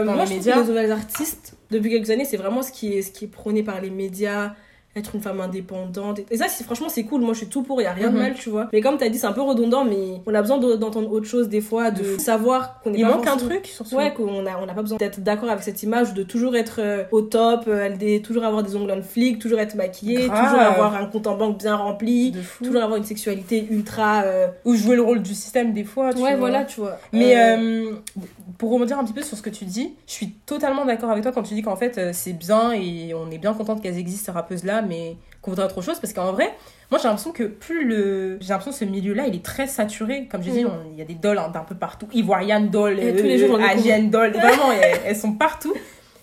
[0.00, 0.54] Euh, dans moi, les je trouve médias.
[0.54, 3.28] que les nouvelles artistes, depuis quelques années, c'est vraiment ce qui est, ce qui est
[3.28, 4.52] prôné par les médias
[4.96, 6.20] être une femme indépendante.
[6.30, 7.20] Et ça, franchement, c'est cool.
[7.20, 8.22] Moi, je suis tout pour, il y a rien de Mhm.
[8.22, 8.68] mal, tu vois.
[8.72, 11.26] Mais comme t'as dit, c'est un peu redondant, mais on a besoin de- d'entendre autre
[11.26, 12.18] chose des fois, de, fou.
[12.20, 14.74] savoir qu'on est Il pas manque un truc sur ce Ouais, qu'on a, on n'a
[14.74, 17.90] pas besoin d'être d'accord avec cette image, de toujours être euh, au top, euh,
[18.20, 20.44] toujours avoir des ongles en flic, toujours être maquillée, Grave.
[20.44, 24.22] toujours avoir un compte en banque bien rempli, toujours avoir une sexualité ultra.
[24.24, 26.12] euh, Ou jouer le rôle du système des fois.
[26.14, 26.38] tu Ouais, vois.
[26.38, 26.98] voilà, tu vois.
[27.12, 27.92] Mais euh,
[28.58, 31.22] pour rebondir un petit peu sur ce que tu dis, je suis totalement d'accord avec
[31.22, 33.98] toi quand tu dis qu'en fait euh, c'est bien et on est bien contente qu'elles
[33.98, 36.54] existent ces rappeuses là, mais qu'on voudrait autre chose parce qu'en vrai,
[36.90, 38.38] moi j'ai l'impression que plus le.
[38.40, 40.26] J'ai l'impression que ce milieu là il est très saturé.
[40.30, 42.06] Comme j'ai dit, on- il y a des dolls hein, d'un peu partout.
[42.12, 43.78] Ivoiriane doll, tous les jours, découvre.
[43.78, 45.74] Asian doll, vraiment elles, elles sont partout.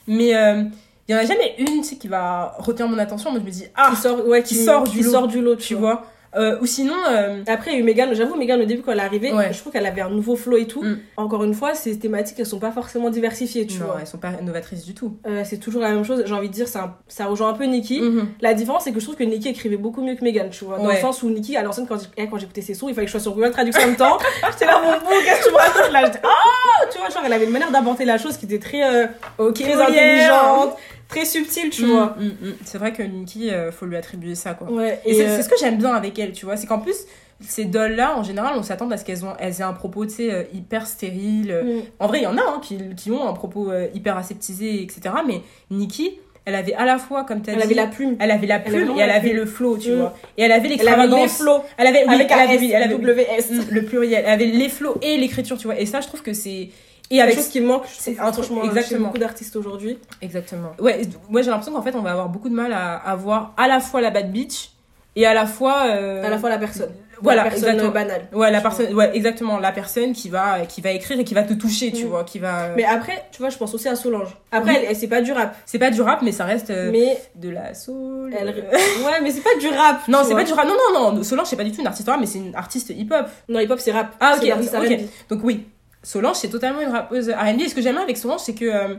[0.08, 0.64] Mais euh,
[1.08, 3.32] il y en a jamais une tu sais, qui va retenir mon attention.
[3.32, 5.42] Moi je me dis, ah, qui sort, ouais, qui sort du qui lot, sort du
[5.42, 6.06] lot, tu vois?
[6.36, 8.92] Euh, ou sinon, euh, Après, il y a eu Megan, j'avoue, Megan, au début, quand
[8.92, 9.54] elle est arrivée, Ouais.
[9.54, 10.84] je trouve qu'elle avait un nouveau flow et tout.
[10.84, 10.98] Mm.
[11.18, 13.98] Encore une fois, ces thématiques, elles sont pas forcément diversifiées, tu non, vois.
[14.02, 15.18] elles sont pas novatrices du tout.
[15.28, 16.24] Euh, c'est toujours la même chose.
[16.26, 18.02] J'ai envie de dire, un- ça rejoint un peu Nicki.
[18.02, 18.28] Mhm.
[18.42, 20.78] La différence, c'est que je trouve que Nicki écrivait beaucoup mieux que Megan, tu vois.
[20.78, 20.96] Dans Ouais.
[20.96, 23.12] le sens où Nicki, à l'ancienne, quand j'ai- quand j'écoutais ses sons, il fallait que
[23.12, 24.18] je sois sur Google Traduction en même temps.
[24.52, 26.12] J'étais là, mon bouc, qu'est-ce que tu me racontes là?
[26.24, 29.06] Ah Tu vois, genre, elle avait une manière d'aborder la chose qui était très, euh,
[29.38, 30.76] Ok, très intelligente,
[31.16, 32.16] très subtile, tu Mm, vois.
[32.20, 32.54] mm, mm.
[32.66, 34.72] C'est vrai que Nikki, euh, faut lui attribuer ça, quoi.
[34.72, 36.58] Ouais, Et, et, c'est euh, c'est ce que j'aime bien avec elle, tu vois.
[36.58, 36.96] C'est qu'en plus,
[37.42, 40.14] ces dolls-là, en général, on s'attend à ce qu'elles ont, elles aient un propos, tu
[40.14, 41.52] sais, euh, hyper stérile.
[41.52, 41.64] euh.
[41.64, 41.82] mm.
[42.00, 45.02] En vrai, il y en a hein, qui, qui ont un propos hyper aseptisé, etc.
[45.28, 45.42] Mais
[45.72, 48.18] Nikki, elle avait à la fois, comme tu as elle dit, avait la plume.
[48.20, 49.36] elle avait la plume et elle avait plume.
[49.42, 49.96] le flow, tu Mm.
[50.00, 50.14] vois.
[50.38, 51.38] Et elle avait Elle avait les l'extravagance.
[51.38, 51.64] flots.
[51.78, 53.52] Elle avait, oui, avec elle avait, S, oui, elle avait WS.
[53.52, 54.24] Mm, le pluriel.
[54.26, 55.80] Elle avait les flows et l'écriture, tu vois.
[55.80, 56.70] Et ça, je trouve que c'est.
[57.16, 59.08] Et avec chose qui manque, c'est un truc- exactement.
[59.08, 60.00] beaucoup d'artistes aujourd'hui.
[60.22, 60.72] Exactement.
[60.80, 63.68] Ouais, moi j'ai l'impression qu'en fait on va avoir beaucoup de mal à avoir à
[63.68, 64.72] la fois la bad bitch
[65.16, 65.84] et à la fois.
[65.88, 66.90] euh, À la fois la personne.
[67.22, 67.92] Voilà, la personne exactement.
[67.92, 68.28] euh, banale.
[68.34, 71.44] Ouais, la personne, ouais, exactement, la personne qui va, qui va écrire et qui va
[71.44, 72.10] te toucher, tu Mm.
[72.10, 72.70] vois, qui va.
[72.76, 74.36] Mais après, tu vois, je pense aussi à Solange.
[74.52, 74.78] Après, Oui.
[74.82, 75.56] elle, elle- c'est pas du rap.
[75.66, 78.34] C'est pas du rap, mais ça reste euh, Mais de la soul.
[78.38, 78.50] elle.
[78.50, 78.62] euh.
[79.06, 80.06] Ouais, mais c'est pas du rap.
[80.10, 80.66] Non, c'est pas du rap.
[80.68, 81.24] Non, non, non.
[81.24, 83.28] Solange, c'est pas du tout une artiste rap, mais c'est une artiste hip-hop.
[83.48, 84.14] Non, hip-hop, c'est rap.
[84.20, 84.86] Ah, ok, l'artiste ok.
[84.86, 85.02] R&B.
[85.30, 85.66] Donc oui,
[86.04, 87.62] Solange, c'est totalement une rappeuse R&B.
[87.62, 88.96] Et ce que j'aime avec Solange, c'est que euh,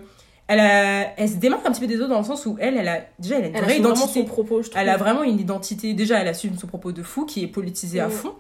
[0.49, 2.77] elle, a, elle se démarque un petit peu des autres dans le sens où elle,
[2.77, 4.21] elle a déjà, elle a une Elle vraie identité.
[4.21, 4.81] son propos, je trouve.
[4.81, 5.95] Elle a vraiment une identité.
[5.95, 8.11] Déjà, elle assume son propos de fou, qui est politisé à Mm.
[8.11, 8.33] fond.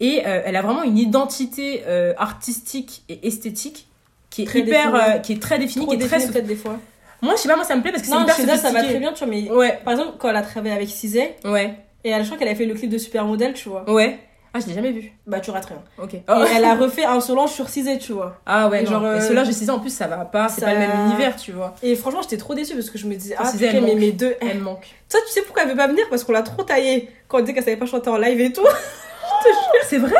[0.00, 3.86] Et euh, elle a vraiment une identité euh, artistique et esthétique
[4.30, 5.22] qui est Très hyper, définie.
[5.22, 6.16] qui est très définie, Trop qui est très.
[6.18, 6.78] défini, peut-être des fois.
[7.22, 8.98] Moi, je sais pas, moi ça me plaît parce que c'est hyper ça va très
[8.98, 9.50] bien, tu vois, mais.
[9.50, 12.48] Ouais, Par exemple, quand elle a travaillé avec Cizé, ouais, et elle, je crois qu'elle
[12.48, 13.90] a fait le clip de Supermodel, tu vois.
[13.90, 14.18] ouais.
[14.52, 15.12] Ah, je l'ai jamais vu.
[15.26, 15.82] Bah, tu rates rien.
[16.02, 16.14] Ok.
[16.14, 16.22] Et
[16.56, 18.36] elle a refait un Solange sur Cizé, tu vois.
[18.46, 20.72] Ah ouais, Et genre, euh, Solange, je en plus, ça va pas, c'est ça- pas
[20.74, 21.74] le même univers, tu vois.
[21.82, 24.10] Et franchement, j'étais trop déçue parce que je me disais, ah, elle putain, mais mes
[24.12, 24.34] deux.
[24.40, 24.88] Elle manque.
[25.08, 26.04] Ça, tu sais pourquoi elle veut pas venir?
[26.10, 28.52] Parce qu'on l'a trop taillée quand on disait qu'elle savait pas chanter en live et
[28.52, 28.66] tout.
[29.88, 30.14] C'est vrai?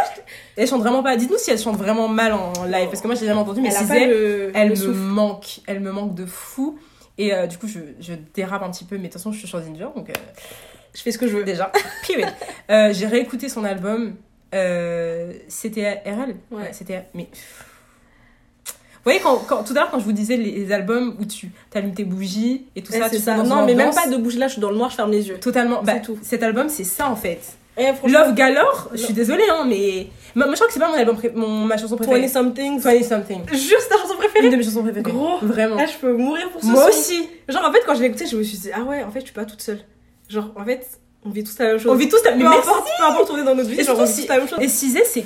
[0.57, 1.17] Elle chante vraiment pas.
[1.17, 3.61] Dites-nous si elle chante vraiment mal en live, parce que moi, je l'ai jamais entendu,
[3.61, 4.99] mais elle le, elle le me souffle.
[4.99, 5.61] manque.
[5.67, 6.79] Elle me manque de fou.
[7.19, 9.39] Et euh, du coup, je, je dérape un petit peu, mais de toute façon, je
[9.39, 10.13] suis sur Ginger, donc euh,
[10.95, 11.45] Je fais ce que je veux.
[11.45, 11.71] déjà.
[12.07, 12.29] Period.
[12.71, 14.15] Euh, J'ai réécouté son album.
[14.55, 16.71] Euh, c'était RL Ouais.
[16.73, 17.05] C'était.
[17.15, 17.29] Mais.
[19.03, 21.25] Vous voyez, quand, quand- tout à l'heure, quand je vous disais les, les albums où
[21.25, 23.35] tu allumes tes bougies et tout Ouais, ça, c'est tu ça.
[23.35, 25.11] dans Non, mais même pas de bouger là, je suis dans le noir, je ferme
[25.11, 25.39] les yeux.
[25.39, 25.83] Totalement.
[25.83, 26.19] Bah, C'est tout.
[26.23, 27.41] Cet album, c'est ça en fait.
[27.79, 30.09] Eh, Love Galore, je suis désolée, hein, mais.
[30.35, 32.29] Moi, je crois que c'est pas mon album, pré- mon, ma chanson 20 préférée.
[32.29, 32.79] something.
[32.79, 33.41] 20 Something.
[33.55, 34.45] Jure, c'est ta chanson préférée.
[34.47, 35.03] Une de mes chansons préférées.
[35.11, 35.39] Gros.
[35.41, 35.77] Vraiment.
[35.79, 36.89] Ah, je peux mourir pour ce Moi son.
[36.99, 37.29] aussi.
[37.49, 39.21] Genre, en fait, quand je l'ai écouté, je me suis dit, ah ouais, en fait,
[39.21, 39.81] je suis pas toute seule.
[40.31, 40.87] Genre, en fait,
[41.27, 41.91] on vit tous la même chose.
[41.93, 42.59] On vit tous la merci.
[42.59, 44.39] importe, peu importe où on est dans notre vie, genre, on vit si- tous la
[44.39, 44.59] même chose.
[44.63, 45.25] Et Cizé, c'est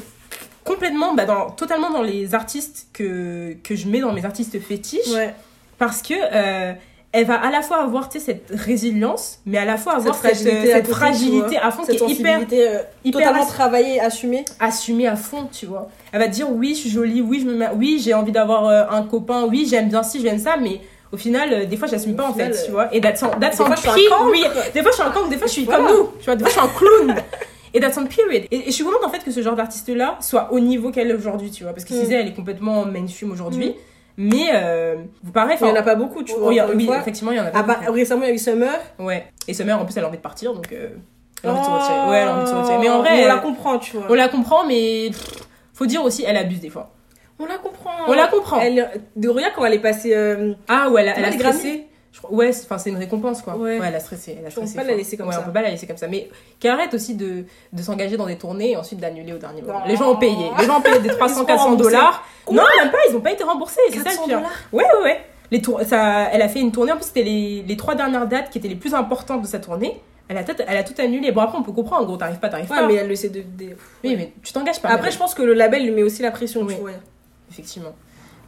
[0.65, 5.09] complètement, bah, dans, totalement dans les artistes que, que je mets dans mes artistes fétiches.
[5.13, 5.35] Ouais.
[5.79, 6.73] Parce que euh,
[7.13, 10.47] elle va à la fois avoir cette résilience, mais à la fois avoir Cette cette,
[10.49, 14.01] fragilité à cette côté, fragilité à fond Cette qui est hyper, euh, hyper totalement travaillée,
[14.01, 14.45] assumée.
[14.61, 15.89] assumée à fond, tu vois.
[16.13, 18.67] Elle va dire oui, je suis jolie, oui, je me mets- oui, j'ai envie d'avoir
[18.67, 20.81] euh, un copain, oui, j'aime bien ci, j'aime ça, mais
[21.15, 22.93] au final, euh, des fois, j'assume pas en fait, tu vois.
[22.95, 23.65] Et that's on, that's on.
[24.31, 24.45] Oui,
[24.75, 26.37] des fois, je suis un cancre, des fois, je suis comme nous, tu vois.
[26.37, 27.23] Des fois, je suis un clown.
[27.73, 28.45] Et that's on period.
[28.51, 31.11] Et, et je suis contente en fait que ce genre d'artiste-là soit au niveau qu'elle
[31.11, 31.73] est aujourd'hui, tu vois.
[31.73, 32.01] Parce que Mm.
[32.01, 33.71] Cizé, elle est complètement mainstream aujourd'hui.
[33.71, 33.75] Mm.
[34.17, 34.95] Mais, euh,
[35.25, 36.51] vous pareil, Il y en a pas beaucoup, tu vois.
[36.51, 37.65] oui, effectivement, il y en a pas.
[37.65, 37.93] part- beaucoup.
[37.95, 38.79] récemment, il y a eu Summer.
[39.01, 39.27] Ouais.
[39.49, 40.91] Et Summer, en plus, elle a envie de partir, donc euh,
[41.43, 41.75] elle a envie de se Oh.
[41.75, 42.11] retirer.
[42.11, 42.79] Ouais, elle a envie de se retirer.
[42.79, 44.07] Mais en vrai, on la euh, comprend, tu vois.
[44.09, 45.31] on la comprend, mais pff,
[45.73, 46.93] faut dire aussi, elle abuse des fois.
[47.39, 47.91] On la comprend.
[48.07, 48.61] On la comprend.
[48.61, 50.14] Elle, de regarde quand elle est passée.
[50.14, 51.87] Euh, Ah ouais, elle elle a stressé.
[52.12, 53.57] Je crois- ouais, c'est- enfin c'est une récompense quoi.
[53.57, 53.80] Ouais.
[53.85, 54.76] elle a stressé, elle a On peut stressé.
[54.76, 55.41] pas la laisser comme Ouais, ça.
[55.41, 56.07] on peut pas la laisser comme ça.
[56.07, 56.28] Mais
[56.61, 59.80] qu'elle arrête aussi de, de s'engager dans des tournées et ensuite d'annuler au dernier moment.
[59.80, 59.87] Non.
[59.89, 60.49] Les gens ont payé.
[60.61, 61.91] Les gens ont payé des 300, sont 400 remboursés.
[61.91, 62.24] dollars.
[62.53, 63.80] Non, même pas, ils ont pas été remboursés.
[63.89, 64.41] C'est ça le 400 pire.
[64.72, 65.20] Ouais, ouais, ouais.
[65.51, 65.80] Les tour...
[65.85, 66.93] ça, elle a fait une tournée.
[66.93, 69.59] En plus, c'était les, les trois dernières dates qui étaient les plus importantes de sa
[69.59, 70.01] tournée.
[70.28, 71.32] Elle a, tout, elle a tout annulé.
[71.32, 72.03] Bon, après, on peut comprendre.
[72.03, 72.87] En gros, t'arrives pas, t'arrives Ouais, pas.
[72.87, 73.41] mais elle le sait de.
[73.41, 74.89] de- Oui, mais tu t'engages pas.
[74.91, 76.74] Après, je pense que le label lui met aussi la pression, Oui.
[76.76, 76.91] tu vois.
[77.51, 77.95] Effectivement.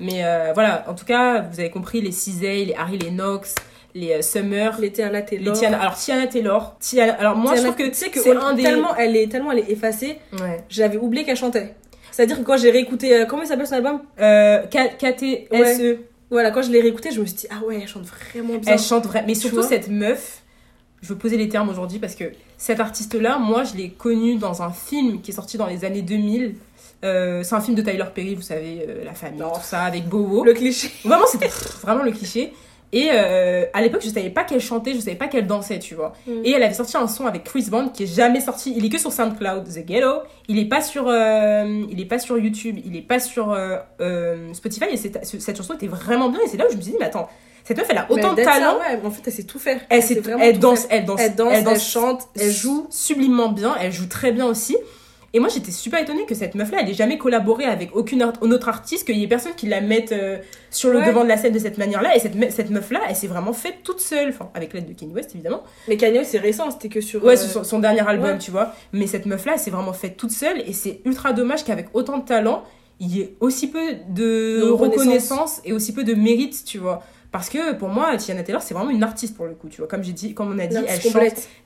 [0.00, 3.54] Mais euh, voilà, en tout cas, vous avez compris, les Cisey, les Harry Lennox,
[3.94, 5.54] les euh, Summer, Les Tiana Taylor.
[5.54, 5.80] les Tiana.
[5.80, 6.76] Alors, Tiana Taylor.
[6.80, 8.62] Tiana, alors, moi, Tiana- je trouve que tu sais que c'est un des.
[8.62, 10.62] tellement elle est tellement elle est effacée, Ouais.
[10.68, 11.74] j'avais oublié qu'elle chantait.
[12.12, 14.00] C'est-à-dire que quand j'ai réécouté euh, comment il s'appelle son album?
[14.20, 15.98] Euh, KTSE.
[16.30, 18.72] Voilà, quand je l'ai réécouté, je me suis dit ah ouais, elle chante vraiment bien.
[18.72, 19.22] Elle chante vrai.
[19.26, 20.42] Mais surtout, cette meuf,
[21.02, 22.24] je veux poser les termes aujourd'hui parce que
[22.58, 26.02] cette artiste-là, moi, je l'ai connue dans un film qui est sorti dans les années
[26.02, 26.56] 2000.
[27.04, 29.50] Euh, c'est un film de Tyler Perry, vous savez, euh, la famille, Non.
[29.52, 30.44] tout ça, avec Bobo.
[30.44, 30.90] Le cliché.
[31.04, 31.48] Vraiment, c'était
[31.82, 32.52] vraiment le cliché.
[32.92, 35.94] Et euh, à l'époque, je savais pas qu'elle chantait, je savais pas qu'elle dansait, tu
[35.94, 36.14] vois.
[36.26, 36.32] Mm.
[36.44, 38.72] Et elle avait sorti un son avec Chris Bond qui est jamais sorti.
[38.76, 40.20] Il est que sur SoundCloud, The Ghetto.
[40.48, 43.54] Il est pas sur, il est pas sur YouTube, il est pas sur
[44.54, 44.86] Spotify.
[44.92, 46.40] Et cette, cette chanson était vraiment bien.
[46.44, 47.28] Et c'est là où je me suis dit, mais attends,
[47.64, 48.78] cette meuf, elle a autant de ça, talent.
[48.78, 49.80] ouais, en fait, elle sait tout faire.
[49.90, 50.88] Elle, sait- elle tout danse, faire.
[50.92, 52.86] elle danse, Elle danse, elle chante, elle joue.
[52.90, 54.76] sublimement bien, elle joue très bien aussi.
[55.36, 58.32] Et moi, j'étais super étonnée que cette meuf-là, elle ait jamais collaboré avec aucune art-
[58.40, 60.38] autre artiste, qu'il y ait personne qui la mette euh,
[60.70, 61.06] sur le Ouais.
[61.08, 62.16] devant de la scène de cette manière-là.
[62.16, 64.94] Et cette, me- cette meuf-là, elle s'est vraiment faite toute seule, enfin, avec l'aide de
[64.94, 65.62] Kanye West, évidemment.
[65.88, 67.22] Mais Kanye West, c'est récent, c'était que sur.
[67.22, 68.38] Ouais, euh, son, dernier album, ouais.
[68.38, 68.72] tu vois.
[68.94, 70.62] Mais cette meuf-là, elle s'est vraiment faite toute seule.
[70.66, 72.64] Et c'est ultra dommage qu'avec autant de talent,
[72.98, 75.60] il y ait aussi peu de, De reconnaissance.
[75.66, 77.02] et aussi peu de mérite, tu vois.
[77.30, 79.86] Parce que pour moi, Tiana Taylor, c'est vraiment une artiste pour le coup, tu vois.
[79.88, 81.12] Comme j'ai dit, comme on a dit, elle chante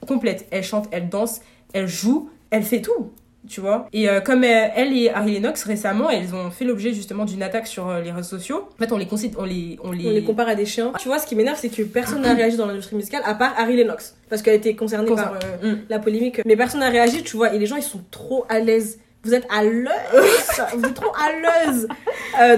[0.09, 0.47] complète.
[0.51, 1.41] Elle chante, elle danse,
[1.73, 3.13] elle joue, elle fait tout,
[3.49, 3.87] tu vois.
[3.93, 7.43] Et euh, comme euh, elle et Harry Lennox récemment, elles ont fait l'objet justement d'une
[7.43, 8.69] attaque sur euh, les réseaux sociaux.
[8.75, 10.93] En fait, on les on les, on les, On les compare à des chiens.
[10.99, 13.55] Tu vois, ce qui m'énerve, c'est que personne n'a réagi dans l'industrie musicale à part
[13.57, 14.17] Harry Lennox.
[14.29, 15.79] Parce qu'elle a été concernée Concer- par Mm.
[15.89, 16.41] la polémique.
[16.45, 17.53] Mais personne n'a réagi, tu vois.
[17.55, 18.99] Et les gens, ils sont trop à l'aise.
[19.23, 19.83] Vous êtes à l'aise?
[20.77, 21.29] vous êtes trop à
[21.69, 21.89] l'aise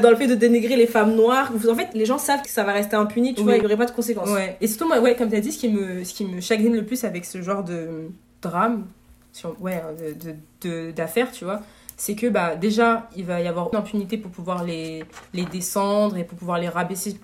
[0.00, 1.50] dans le fait de dénigrer les femmes noires.
[1.54, 3.44] Vous- en fait, les gens savent que ça va rester impuni, tu Oui.
[3.46, 4.28] vois, il n'y aurait pas de conséquences.
[4.30, 4.56] Ouais.
[4.60, 6.74] Et surtout, moi, ouais, comme tu as dit, ce qui, me, ce qui me chagrine
[6.74, 8.08] le plus avec ce genre de
[8.42, 8.86] drame,
[9.32, 10.34] sur, ouais, hein, de,
[10.68, 11.62] de, d'affaires, tu vois,
[11.96, 15.04] c'est que bah, déjà, il va y avoir une impunité pour pouvoir les,
[15.34, 17.14] les descendre et pour pouvoir les rabaisser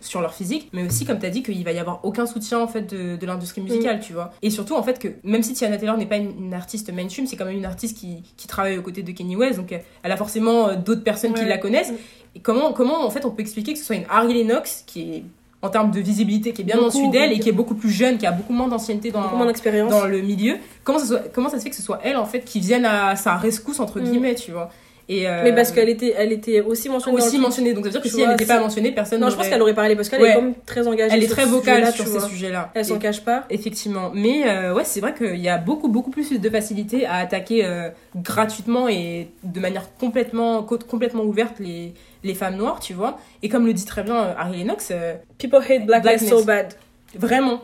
[0.00, 2.60] sur leur physique, mais aussi, comme tu as dit, qu'il va y avoir aucun soutien
[2.60, 4.32] en fait de, de l'industrie musicale, tu vois.
[4.42, 7.26] Et surtout, en fait, que même si Tiana Taylor n'est pas une, une artiste mainstream,
[7.26, 9.78] c'est quand même une artiste qui, qui travaille aux côtés de Kanye West, donc euh,
[10.02, 11.92] elle a forcément euh, d'autres personnes qui la connaissent.
[12.34, 15.14] Et comment, comment, en fait, on peut expliquer que ce soit une Harry Lennox qui
[15.14, 15.24] est
[15.60, 17.90] en termes de visibilité qui est bien Beaucoup, au-dessus d'elle et qui est beaucoup plus
[17.90, 19.46] jeune, qui a beaucoup moins d'ancienneté dans, moins
[19.90, 20.56] dans le milieu.
[20.84, 22.84] Comment ça, soit- comment ça se fait que ce soit elle en fait qui vienne
[22.84, 24.04] à sa rescousse entre Mm.
[24.04, 24.70] guillemets, tu vois?
[25.08, 27.16] Et euh, Mais parce qu'elle était, elle était aussi mentionnée.
[27.16, 27.72] dans le aussi mentionnée.
[27.72, 29.62] Donc ça veut dire que si elle n'était pas mentionnée, personne Non, je pense qu'elle
[29.62, 30.30] aurait parlé parce qu'elle Ouais.
[30.32, 31.14] est comme très engagée.
[31.16, 32.70] elle est très vocale sur ces sujets-là.
[32.74, 33.44] Elle s'en cache pas.
[33.50, 37.14] Effectivement, mais euh, ouais, c'est vrai qu'il y a beaucoup, beaucoup plus de facilité à
[37.16, 41.94] attaquer euh, gratuitement et de manière complètement, co- complètement ouverte les,
[42.24, 43.18] les femmes noires, tu vois.
[43.42, 44.92] Et comme le dit très bien Harry Lennox,
[45.38, 46.28] People hate blackness Blackness.
[46.30, 46.74] so bad.
[47.14, 47.62] Vraiment.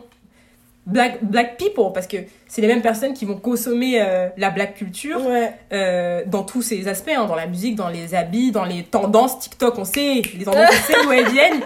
[0.85, 2.17] Black, black people, parce que
[2.47, 5.51] c'est les mêmes personnes qui vont consommer euh, la black culture Ouais.
[5.73, 9.39] euh, dans tous ses aspects, hein, dans la musique, dans les habits, dans les tendances
[9.39, 11.61] TikTok, on sait, les tendances, on sait d'où elles viennent.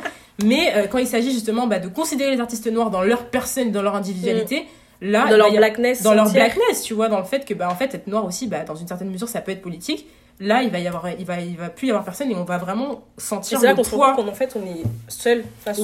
[0.46, 3.72] Mais euh, quand il s'agit justement bah, de considérer les artistes noirs dans leur personne,
[3.74, 4.66] dans leur individualité,
[5.02, 6.02] là, il Dans leur blackness.
[6.02, 8.48] dans leur blackness, tu vois, dans le fait que, bah, en fait, être noir aussi,
[8.48, 10.08] bah, dans une certaine mesure, ça peut être politique.
[10.40, 12.46] Là, il va y avoir, il va, il va plus y avoir personne et on
[12.46, 15.84] va vraiment sentir C'est là le qu'on poids, qu'en fait, on est seul face, au-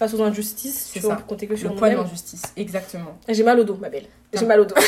[0.00, 0.90] face aux injustices.
[0.92, 3.18] Tu vois, compter que sur le poids de l'injustice, exactement.
[3.28, 4.06] J'ai mal au dos, ma belle.
[4.32, 4.74] J'ai mal au dos.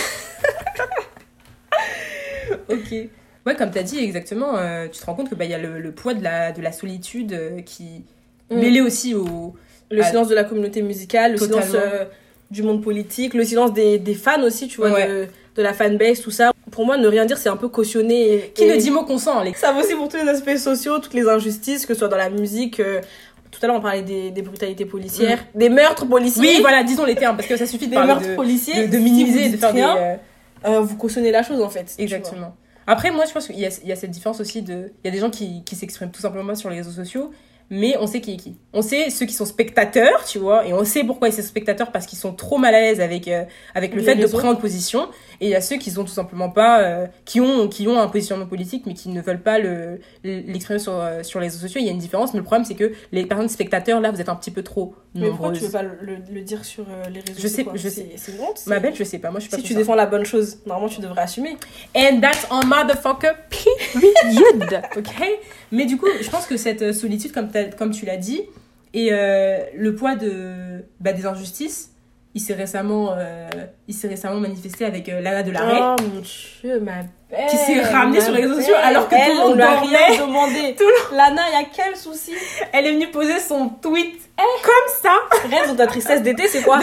[2.69, 3.09] ok.
[3.47, 5.55] Ouais, comme tu as dit exactement, euh, tu te rends compte que bah, il y
[5.55, 8.05] a le, le poids de la, de la solitude euh, qui
[8.51, 8.59] Mm.
[8.59, 9.55] mêlé aussi au
[9.91, 11.63] Le silence de la communauté musicale, le totalement.
[11.63, 12.05] silence euh,
[12.51, 15.09] du monde politique, le silence des, des fans aussi, tu vois, Ouais.
[15.09, 16.51] de, de la fanbase, tout ça.
[16.71, 18.35] Pour moi, ne rien dire, c'est un peu cautionné.
[18.35, 20.99] et- qui ne dit mot consent les Ça vaut aussi pour tous les aspects sociaux,
[20.99, 22.81] toutes les injustices, que ce soit dans la musique.
[23.53, 26.43] Tout à l'heure, on parlait des, des brutalités policières, des meurtres policiers.
[26.43, 28.89] oui voilà disons les termes parce que ça suffit de des parler meurtres de, policiers.
[28.89, 30.17] de, de Si minimiser de faire rien, des euh,
[30.65, 31.95] euh, vous cautionnez la chose en fait.
[31.99, 34.93] exactement après moi je pense qu'il y a, il y a cette différence aussi de
[35.05, 37.31] il y a des gens qui, qui s'expriment tout simplement sur les réseaux sociaux
[37.71, 38.57] mais on sait qui est qui.
[38.75, 41.91] On sait ceux qui sont spectateurs, tu vois, et on sait pourquoi ils sont spectateurs
[41.91, 43.45] parce qu'ils sont trop mal à l'aise avec euh,
[43.75, 45.09] avec le Les fait de prendre position.
[45.45, 47.99] Et il y a ceux qui sont tout simplement pas, euh, qui ont qui ont
[47.99, 51.59] un positionnement politique mais qui ne veulent pas le l'exprimer sur euh, sur les réseaux
[51.59, 51.81] sociaux.
[51.81, 54.21] Il y a une différence, mais le problème c'est que les personnes spectateurs là, vous
[54.21, 55.59] êtes un petit peu trop Mais pourquoi nombreuses.
[55.59, 58.07] tu veux pas le, dire sur euh, les réseaux Je sais- je sais.
[58.17, 58.63] C'est honte.
[58.69, 60.59] Ma belle, je sais pas, moi je suis pas Si tu défends la bonne chose,
[60.65, 61.57] normalement tu devrais assumer.
[61.97, 64.83] And that's on motherfucker period.
[64.97, 65.41] ok
[65.73, 68.43] Mais du coup, je pense que cette solitude, comme, comme tu l'as dit,
[68.95, 71.92] et le poids de, bah, des injustices,
[72.35, 73.49] il s'est récemment, euh,
[73.89, 75.79] il s'est récemment manifesté avec euh, Lana de l'arrêt.
[75.81, 76.93] Oh mon dieu, ma
[77.31, 77.47] belle.
[77.51, 79.63] Qui s'est ramenée sur les réseaux sociaux alors que tout Elle, le monde on lui
[79.63, 80.77] a rien demandé.
[81.13, 82.33] Lana, il y a quel souci?
[82.73, 85.11] Elle est venue poser son tweet comme ça.
[85.51, 86.79] Reste dans ta tristesse d'été, c'est quoi?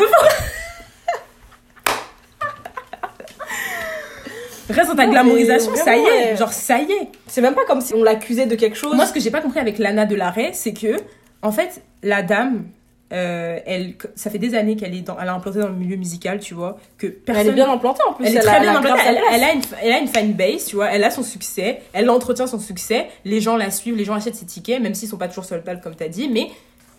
[4.70, 6.04] Reste dans ta glamourisation, ça y est.
[6.32, 6.36] ouais.
[6.38, 7.08] Genre, ça y est.
[7.28, 8.96] C'est même pas comme si on l'accusait de quelque chose.
[8.96, 10.96] Moi, ce que j'ai pas compris avec Lana de l'arrêt, c'est que,
[11.42, 12.66] en fait, la dame,
[13.12, 15.96] euh, elle, ça fait des années qu'elle est dans, elle a implanté dans le milieu
[15.96, 17.42] musical, tu vois, que personne.
[17.48, 18.26] elle est bien implantée en plus.
[18.28, 19.02] Elle est a- très bien a implantée.
[19.02, 20.92] grave sa Elle, elle a une, elle a une fan base, tu vois.
[20.92, 21.82] Elle a son succès.
[21.94, 23.08] Elle entretient son succès.
[23.26, 23.96] Les gens la suivent.
[23.96, 26.30] Les gens achètent ses tickets, même s'ils sont pas toujours sold out, comme t'as dit.
[26.32, 26.50] Mais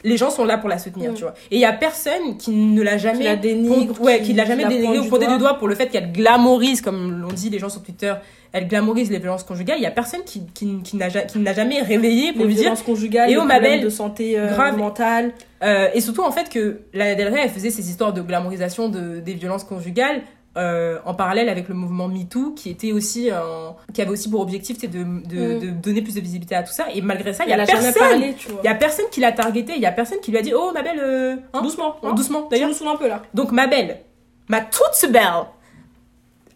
[0.03, 1.15] les gens sont là pour la soutenir, Mm.
[1.15, 1.35] tu vois.
[1.51, 3.19] Et il y a personne qui ne l'a jamais.
[3.19, 5.69] Qui la dénigre, pour- ouais, qui- qui l'a jamais dénigré ou pointé du doigt pour
[5.69, 8.15] le fait qu'elle glamourise, comme l'ont dit les gens sur Twitter.
[8.53, 9.77] Elle glamourise les violences conjugales.
[9.79, 11.09] Il y a personne qui, qui, qui n'a
[11.53, 14.37] jamais réveillé pour les lui dire violences conjugales, Et les oh, ma belle, de santé
[14.37, 14.77] euh, grave.
[14.77, 15.31] mentale.
[15.63, 18.89] Euh, et surtout, en fait, que Lana Del Rey, elle faisait ces histoires de glamourisation
[18.89, 20.23] de, des violences conjugales
[20.57, 24.41] euh, en parallèle avec le mouvement MeToo, qui était aussi, un- qui avait aussi pour
[24.41, 25.59] objectif de, de, Mm.
[25.61, 26.87] de donner plus de visibilité à tout ça.
[26.93, 28.21] Et malgré ça, il y a personne.
[28.21, 30.53] Il y a personne qui l'a targeté, il y a personne qui lui a dit
[30.55, 31.95] Oh, ma belle, euh, hein Doucement.
[32.03, 32.15] Hein.
[32.15, 32.69] doucement d'ailleurs.
[32.71, 33.23] nous un peu là.
[33.33, 34.01] Donc, ma belle,
[34.49, 35.23] ma toute belle,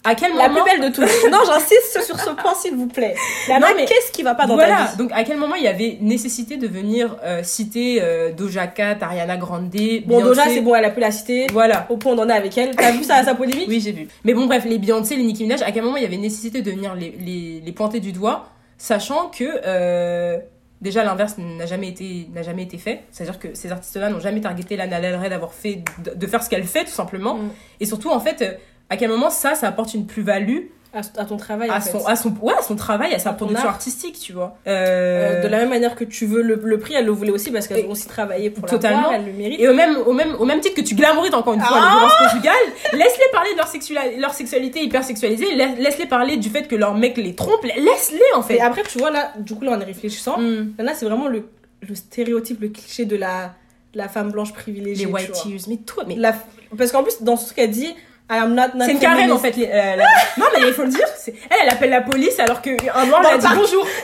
[0.04, 0.62] à quel La moment.
[0.64, 1.30] plus belle de toutes.
[1.32, 3.14] non, j'insiste sur ce point, s'il vous plaît.
[3.48, 5.54] La Non, mais- qu'est-ce qui va pas dans voilà, ta vie donc à quel moment
[5.54, 10.22] il y avait nécessité de venir euh, citer euh, Doja Cat, Ariana Grande, Bon, Beyoncé?
[10.24, 11.46] Doja, c'est bon, elle a pu la citer.
[11.52, 11.86] Voilà.
[11.88, 12.76] Au point on en est avec elle.
[12.76, 14.08] T'as vu ça, sa polémique Oui, j'ai vu.
[14.24, 16.60] Mais bon, bref, les Beyoncé, les Nicki Minaj, à quel moment il y avait nécessité
[16.62, 18.46] de venir les, les, les pointer du doigt,
[18.78, 20.38] sachant que euh,
[20.80, 23.04] déjà l'inverse n'a jamais été n'a jamais été fait.
[23.10, 26.42] C'est-à-dire que ces artistes-là n'ont jamais targeté Lana Del Rey d'avoir fait de, de faire
[26.42, 27.36] ce qu'elle fait tout simplement.
[27.36, 27.50] Mm.
[27.80, 28.52] Et surtout, en fait, euh,
[28.94, 30.66] à quel moment ça, ça apporte une plus-value
[30.96, 31.90] à, à ton travail, à en fait.
[31.90, 33.74] son à son ouais, à son travail, à sa À production art.
[33.74, 34.56] artistique, tu vois.
[34.68, 37.32] Euh, Euh, de la même manière que tu veux le, le prix, elle le voulait
[37.32, 39.10] aussi parce qu'elles ont aussi travaillé pour Totalement.
[39.10, 39.58] elle le mérite.
[39.58, 41.80] Et au même, au, même, au même titre que tu glamourises encore une fois Ah
[41.82, 46.48] les violences conjugales, laisse-les parler de leur, sexua- leur sexualité hyper sexualisée, laisse-les parler du
[46.48, 48.54] fait que leur mec les trompe, laisse-les en fait.
[48.56, 50.74] Et après, tu vois, là, du coup, là, en y réfléchissant, Mm.
[50.78, 51.48] là, c'est vraiment le,
[51.88, 53.52] le stéréotype, le cliché de la,
[53.94, 55.06] la femme blanche privilégiée.
[55.06, 56.14] Les white tears, mais toi, mais.
[56.14, 56.36] La-
[56.78, 57.92] parce qu'en plus, dans ce qu'elle dit,
[58.30, 59.54] I am not, not C'est une Karen en fait.
[59.56, 60.04] les- euh, la-
[60.38, 61.06] Non, mais il faut le dire.
[61.26, 63.86] Elle, elle appelle la police alors qu'un noir lui a dit bonjour.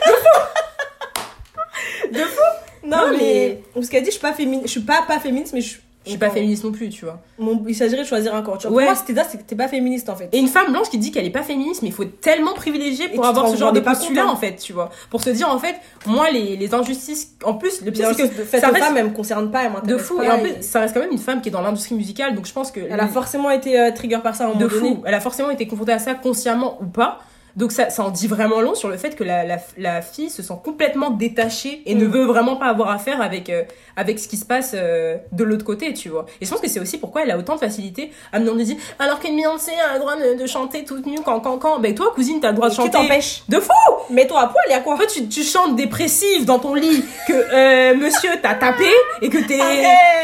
[2.83, 5.19] Non, Non, mais, mais- parce qu'elle dit, je suis pas féministe, je suis pas, pas
[5.19, 7.19] féministe, mais je, Je suis pas féministe non plus, tu vois.
[7.37, 8.57] Mon- il s'agirait de choisir un camp.
[8.57, 8.75] Tu vois.
[8.75, 8.83] Ouais.
[8.85, 10.29] Pour moi, c'était ça, c'est que t'es pas féministe en fait.
[10.31, 13.09] Et une femme blanche qui dit qu'elle est pas féministe, mais il faut tellement privilégié
[13.09, 14.27] pour avoir ce genre de postulat hein.
[14.29, 14.89] en fait, tu vois.
[15.11, 15.75] Pour se dire en fait,
[16.07, 19.05] moi les, les injustices, en plus le pire c'est que fait ça reste femmes, elle
[19.05, 20.25] me concerne pas, elle de fou pas.
[20.25, 22.35] et en et- plus ça reste quand même une femme qui est dans l'industrie musicale,
[22.35, 24.61] donc je pense que Elle a forcément été euh, trigger par ça à un moment
[24.61, 24.79] de donné.
[24.95, 27.19] fou, elle a forcément été confrontée à ça consciemment ou pas.
[27.55, 30.29] Donc ça, ça en dit vraiment long sur le fait que la, la, la fille
[30.29, 32.11] se sent complètement détachée et ne Mm.
[32.11, 33.63] veut vraiment pas avoir affaire avec, euh,
[33.95, 36.25] avec ce qui se passe euh, de l'autre côté, tu vois.
[36.39, 38.77] Et je pense que c'est aussi pourquoi elle a autant de facilité à me dire
[38.99, 41.79] alors qu'une Beyoncé a le droit de, de chanter toute nue quand quand quand?
[41.79, 42.91] Ben toi cousine t'as le droit de Qui chanter.
[42.91, 43.71] t'empêche De fou
[44.09, 44.95] Mets-toi à poil, y a quoi?
[44.97, 48.85] Toi tu, tu chantes dépressive dans ton lit que euh, monsieur t'a tapé
[49.21, 49.57] et que t'es...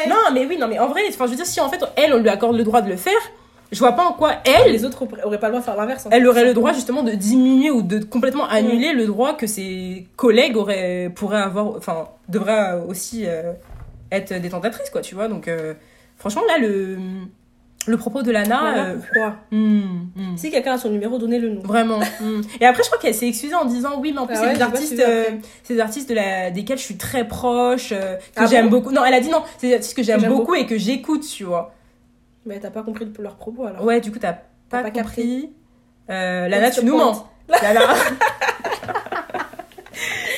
[0.09, 2.13] Non mais oui, non mais en vrai, enfin je veux dire si en fait elle
[2.13, 3.13] on lui accorde le droit de le faire,
[3.71, 6.05] je vois pas en quoi elle Les autres auraient pas le droit de faire l'inverse.
[6.05, 6.09] hein.
[6.11, 10.07] elle aurait le droit justement de diminuer ou de complètement annuler le droit que ses
[10.15, 13.53] collègues auraient pourraient avoir enfin devraient aussi euh,
[14.11, 15.73] être des tentatrices quoi tu vois donc euh,
[16.17, 16.97] franchement là le
[17.85, 19.35] le propos de Lana Voilà euh, pourquoi.
[19.51, 19.79] hmm,
[20.15, 20.37] hmm.
[20.37, 21.61] Si quelqu'un a son numéro, donnez-le nous.
[21.61, 21.99] Vraiment.
[22.19, 22.41] hmm.
[22.59, 24.47] Et après, je crois qu'elle s'est excusée en disant oui, mais en plus, Ah c'est
[24.47, 25.05] ouais, des artistes, après.
[25.09, 25.23] euh,
[25.63, 27.95] c'est des artistes de la, desquels je suis très proche, que
[28.35, 28.91] Ah j'aime bon beaucoup.
[28.91, 30.55] Non, elle a dit non, c'est des artistes que j'aime j'aime beaucoup, beaucoup.
[30.55, 31.73] et que j'écoute, tu vois.
[32.47, 33.83] Mais t'as pas compris leur propos alors.
[33.83, 34.33] Ouais, du coup, t'as
[34.69, 35.53] pas, pas compris.
[36.09, 37.27] Euh, Lana, tu nous mens.
[37.49, 37.81] Lana.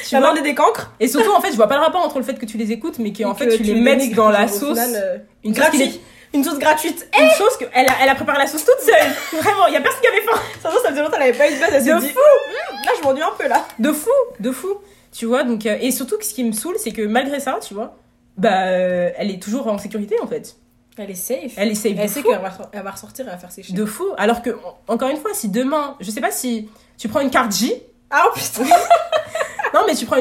[0.07, 2.23] tu demandé des cancres Et surtout, en fait, je vois pas le rapport entre le
[2.23, 4.69] fait que tu les écoutes, mais qu'en fait, tu les les dénigres, dans la sauce.
[4.79, 5.95] final, euh, Une sauce, qui gratuit.
[5.95, 7.07] est- Une sauce gratuite.
[7.19, 9.11] une sauce que elle a, elle a préparé la sauce toute seule.
[9.41, 10.39] Vraiment, il y a personne qui avait faim.
[10.63, 12.09] Ça, ça faisait longtemps qu'elle avait pas eu de base, elle De dit.
[12.09, 12.19] fou.
[12.19, 13.65] Hum, Là, je m'ennuie un peu là.
[13.77, 14.69] De fou, de fou.
[15.11, 15.65] Tu vois, donc.
[15.65, 17.95] euh, et surtout, ce qui me saoule, c'est que malgré ça, tu vois,
[18.37, 20.55] bah, euh, elle est toujours en sécurité, en fait.
[21.01, 21.53] Elle est safe.
[21.57, 23.63] Elle essaye de Elle sait qu'elle va, elle va ressortir et elle va faire ses
[23.63, 23.77] chiffres.
[23.77, 24.05] De fou.
[24.17, 27.29] Alors que, en- encore une fois, si demain, je sais pas si tu prends une
[27.29, 27.73] carte J,
[28.09, 28.63] Ah oh, putain
[29.73, 30.17] non, mais tu prends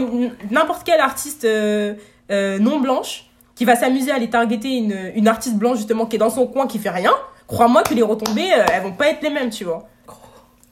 [0.50, 1.94] n'importe quel artiste euh,
[2.30, 3.24] euh, non blanche
[3.54, 6.46] qui va s'amuser à aller targeter une, une artiste blanche, justement, qui est dans son
[6.46, 7.12] coin, qui fait rien,
[7.48, 9.88] crois-moi que les retombées, euh, elles vont pas être les mêmes, tu vois.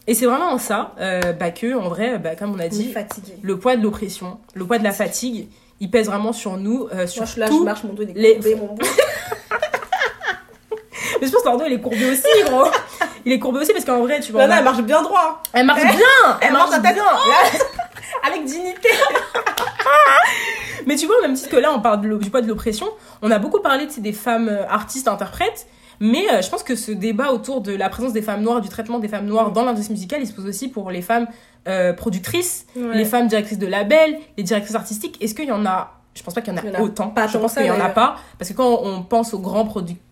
[0.07, 2.69] Et c'est vraiment en ça, euh, bah, que, en vrai, bah, comme on a est
[2.69, 2.95] dit,
[3.43, 5.49] le poids de l'oppression, le poids de la fatigue,
[5.81, 7.65] il pèse vraiment sur nous, sur Moi, je là, je tout.
[7.65, 8.77] marche, mon dos il est les- mon.
[11.21, 12.67] Mais je pense que Lordo, il est courbé aussi, gros.
[13.25, 14.43] Il est courbé aussi parce qu'en vrai, tu vois.
[14.47, 15.43] Lana, on a- elle marche bien droit.
[15.53, 16.07] Elle marche Elle- bien
[16.41, 17.59] Elle elle marche marche bien Là,
[18.29, 18.89] Avec dignité
[20.87, 22.87] Mais tu vois, au même titre que là, on parle de du poids de l'oppression,
[23.23, 25.67] on a beaucoup parlé des femmes euh, artistes, interprètes,
[26.01, 28.69] mais euh, je pense que ce débat autour de la présence des femmes noires, du
[28.69, 31.27] traitement des femmes noires dans l'industrie musicale, il se pose aussi pour les femmes
[31.67, 35.21] euh, productrices, les femmes directrices de labels, les directrices artistiques.
[35.23, 35.93] Est-ce qu'il y en a?
[36.15, 37.09] Je pense pas qu'il y en a, Il y en a autant.
[37.09, 38.17] pas je pense qu'il y en a pas.
[38.39, 40.03] Parce que quand on pense aux grands producteurs,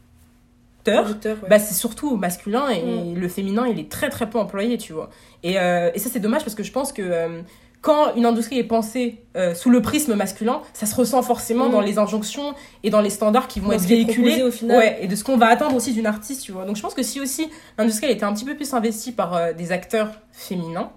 [0.93, 1.49] producteur, ouais.
[1.49, 3.15] bah, c'est surtout masculin et Mm.
[3.19, 5.11] le féminin, il est très très peu employé, tu vois.
[5.43, 7.41] Et, euh, et ça, c'est dommage parce que je pense que euh,
[7.81, 11.73] quand une industrie est pensée euh, sous le prisme masculin, ça se ressent forcément Mm.
[11.73, 14.43] dans les injonctions et dans les standards qui vont Dans être véhiculés.
[14.43, 14.79] au final.
[14.79, 16.65] Ouais, et de ce qu'on va attendre aussi d'une artiste, tu vois.
[16.65, 19.71] Donc je pense que si aussi l'industrie était un petit peu plus investie par des
[19.73, 20.91] acteurs féminins,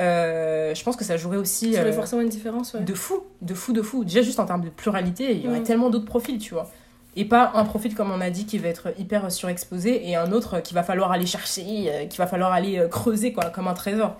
[0.00, 2.80] euh, je pense que ça jouerait aussi Ça euh, forcément une différence, ouais.
[2.80, 4.04] de fou, de fou, de fou.
[4.04, 5.64] Déjà juste en termes de pluralité, il y aurait Mm.
[5.64, 6.70] tellement d'autres profils, tu vois.
[7.14, 10.32] Et pas un profil, comme on a dit, qui va être hyper surexposé et un
[10.32, 13.68] autre qu'il va falloir aller chercher, euh, qu'il va falloir aller euh, creuser, quoi, comme
[13.68, 14.16] un trésor.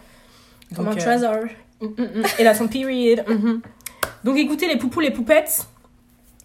[0.77, 1.35] Comme un Donc, euh, trésor.
[1.81, 2.23] mm, mm, mm.
[2.39, 3.25] Et là, son period.
[3.29, 3.63] mhm.
[4.25, 5.67] Donc écoutez, les poupous, les poupettes.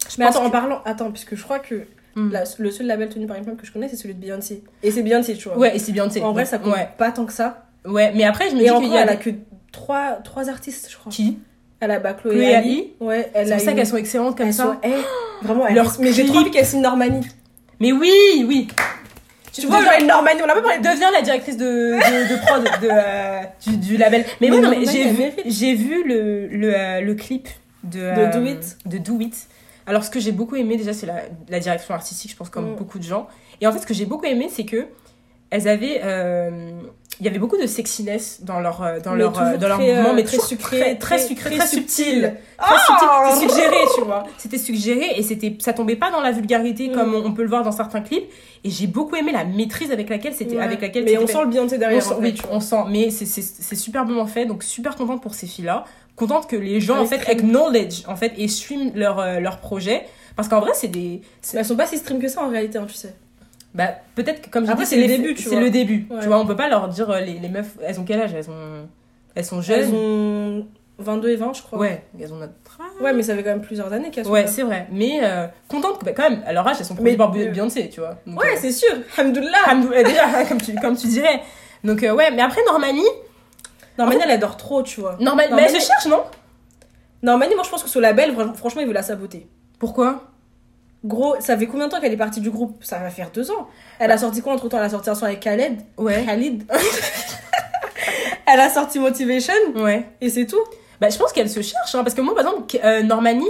[0.10, 1.86] Je Mais attends, en parlant, attends, puisque je crois que
[2.16, 2.32] Mm.
[2.32, 4.64] la- le seul label tenu par une femme que je connais, c'est celui de Beyoncé.
[4.82, 5.58] Et c'est Beyoncé, tu vois.
[5.60, 6.22] Ouais, et c'est sais.
[6.24, 6.90] En vrai, ça compte Ouais.
[6.98, 7.68] pas tant que ça.
[7.86, 9.30] ouais, mais après, je me Et dis qu'il y a elle a que
[9.72, 11.12] trois, trois artistes, je crois.
[11.12, 11.38] Qui?
[11.80, 12.70] Elle a bah, Chloé, Chloé Ali.
[12.70, 12.94] Ali.
[13.00, 14.64] Ouais, elle C'est a pour ça qu'elles sont excellentes comme elles ça.
[14.64, 14.94] sont- eh,
[15.46, 17.22] vraiment, elles- Leur Mais j'ai trop envie qu'elle signe Normani.
[17.80, 18.12] Mais oui,
[18.48, 18.68] oui.
[19.54, 20.84] Tu vois, genre, une Normani, on l'a pas parlé de.
[20.84, 24.24] Deviens la directrice de, de, de prod de, euh, du, du label.
[24.42, 25.42] Mais, Mais oui, non, mais j'ai vu, mérite.
[25.46, 27.48] j'ai vu le, le, euh, le clip
[27.84, 28.78] de, euh, Do It.
[28.86, 29.36] de Do It.
[29.88, 32.74] Alors, ce que j'ai beaucoup aimé, déjà, c'est la, la direction artistique, je pense, comme
[32.74, 32.76] Mm.
[32.76, 33.28] beaucoup de gens.
[33.62, 34.86] Et en fait, ce que j'ai beaucoup aimé, c'est que
[35.50, 36.02] elles avaient.
[37.18, 39.68] Euh, il y avait beaucoup de sexiness dans leur, euh, dans Mais leur, euh, dans
[39.68, 42.06] leur très, mouvement, euh, mais très sucré, très, sucré, très très subtil.
[42.06, 42.22] subtil.
[42.22, 44.24] Très Ah subtil, c'est suggéré, tu vois.
[44.38, 46.94] C'était suggéré et c'était, ça tombait pas dans la vulgarité Mm.
[46.94, 48.30] comme on, on peut le voir dans certains clips.
[48.64, 50.64] Et j'ai beaucoup aimé la maîtrise avec laquelle c'était, Ouais.
[50.64, 51.34] avec laquelle Mais c'était on fait.
[51.34, 52.04] sent le On derrière.
[52.04, 55.48] sent, en oui, on sent, mais c'est- c'est superbement fait, donc super contente pour ces
[55.48, 55.86] filles-là.
[56.16, 59.60] Contente que les gens, Ouais, en fait, acknowledge, en fait, et stream leur, euh, leur
[59.60, 60.04] projet.
[60.36, 61.22] Parce qu'en vrai, c'est des.
[61.54, 63.14] elles sont pas si stream que ça en réalité, hein, tu sais.
[63.78, 66.08] Bah, peut-être que, comme je c'est le début, C'est le début.
[66.10, 66.20] Ouais.
[66.22, 68.34] Tu vois, on peut pas leur dire, euh, les, les meufs, elles ont quel âge?
[68.34, 68.88] Elles ont.
[69.36, 69.80] Elles sont jeunes.
[69.82, 70.68] Elles ont
[70.98, 71.78] 22 et 20, je crois.
[71.78, 73.02] Ouais, elles ont notre âge.
[73.04, 74.88] Ouais, mais ça fait quand même plusieurs années qu'elles sont Ouais, c'est vrai.
[74.92, 77.32] Mais euh, contente que, bah, quand même, à leur âge, elles sont produites Mais- par
[77.32, 78.18] Beyoncé, tu vois.
[78.26, 78.90] Donc, Ouais, euh, c'est sûr.
[79.16, 79.58] Alhamdoulilah.
[79.68, 81.42] Alhamdoulilah, déjà, comme tu, comme tu dirais.
[81.84, 83.04] Donc, euh, ouais, mais après, Normani,
[84.00, 85.18] Normani, elle adore trop, tu vois.
[85.20, 86.24] Normani, Normani- mais elle se cherche, non?
[87.22, 89.48] Normani, moi je pense que ce label, franchement, il veut la saboter.
[89.80, 90.24] Pourquoi?
[91.08, 92.84] Gros, ça fait combien de temps qu'elle est partie du groupe?
[92.84, 93.68] Ça va faire deux ans.
[94.00, 95.80] Elle a sorti quoi entre temps Elle a sorti un son avec Khaled?
[95.98, 96.24] Ouais.
[96.26, 96.66] Khalid.
[98.46, 99.54] elle a sorti Motivation?
[99.76, 100.06] Ouais.
[100.22, 100.60] et c'est tout.
[101.00, 103.46] Bah, je pense qu'elle se cherche, hein, parce que moi, par exemple, que- euh, Normani,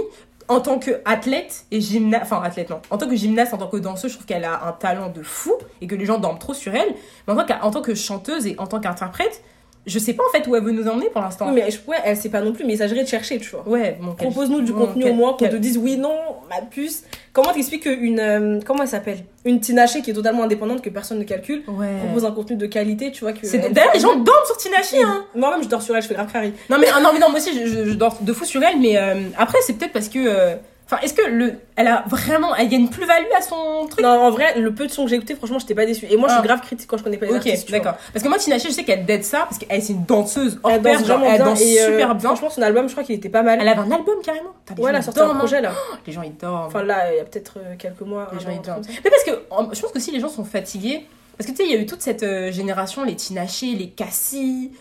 [0.48, 3.76] en tant qu'athlète et gymnaste, enfin, athlète, non, en tant que gymnaste, en tant que
[3.78, 6.54] danseuse, je trouve qu'elle a un talent de fou et que les gens dorment trop
[6.54, 6.94] sur elle.
[7.26, 9.42] Mais en tant, en tant que chanteuse et en tant qu'interprète,
[9.88, 11.46] je sais pas en fait où elle veut nous emmener pour l'instant.
[11.48, 13.50] Oui, mais je- ouais, elle sait pas non plus, mais il s'agirait de chercher, tu
[13.50, 13.66] vois.
[13.66, 16.14] Ouais, bon, Propose-nous du bon, contenu quel- au moins, qu'on quel- te dise oui, non,
[16.50, 17.04] ma puce.
[17.32, 18.20] Comment t'expliques qu'une.
[18.20, 19.18] euh, comment elle s'appelle?
[19.44, 21.86] Une Tinashe qui est totalement indépendante, que personne ne calcule, Ouais.
[22.04, 23.32] propose un contenu de qualité, tu vois.
[23.32, 25.24] que C'est- D'ailleurs, les gens dorment sur Tinachi, hein.
[25.34, 26.52] Moi-même, je dors sur elle, je fais grave carré.
[26.70, 28.62] Non mais, ah, non, mais non, moi aussi je, je- je dors de fou sur
[28.62, 30.18] elle, mais euh, après c'est peut-être parce que.
[30.18, 30.54] euh,
[30.90, 34.00] Enfin, est-ce que le, elle a vraiment, elle y a une plus-value à son truc?
[34.02, 36.06] Non, en vrai, le peu de sons que j'ai écouté, franchement, j'étais pas déçue.
[36.10, 36.38] Et moi, je Ah.
[36.38, 37.68] suis grave critique quand je connais pas les Ok, artistes.
[37.68, 37.78] vois.
[37.78, 37.96] d'accord.
[38.10, 40.70] Parce que moi, Tina je sais qu'elle dead ça, parce qu'elle c'est une danseuse hors
[40.70, 42.28] Elle pair, danse genre, elle danse et, euh, super bien.
[42.30, 43.58] Franchement, son album, je crois qu'il était pas mal.
[43.60, 44.54] Elle avait un album carrément.
[44.78, 45.72] Ouais, elle a sorti un projet là.
[46.06, 46.66] Les gens ils dorment.
[46.68, 48.28] Enfin, là, il y a peut-être euh, quelques mois.
[48.32, 48.82] les gens ils dorment.
[49.04, 51.68] Mais parce que je pense que si les gens sont fatigués, parce que tu sais,
[51.68, 54.72] il y a eu toute cette euh, génération, les Tina les Cassie,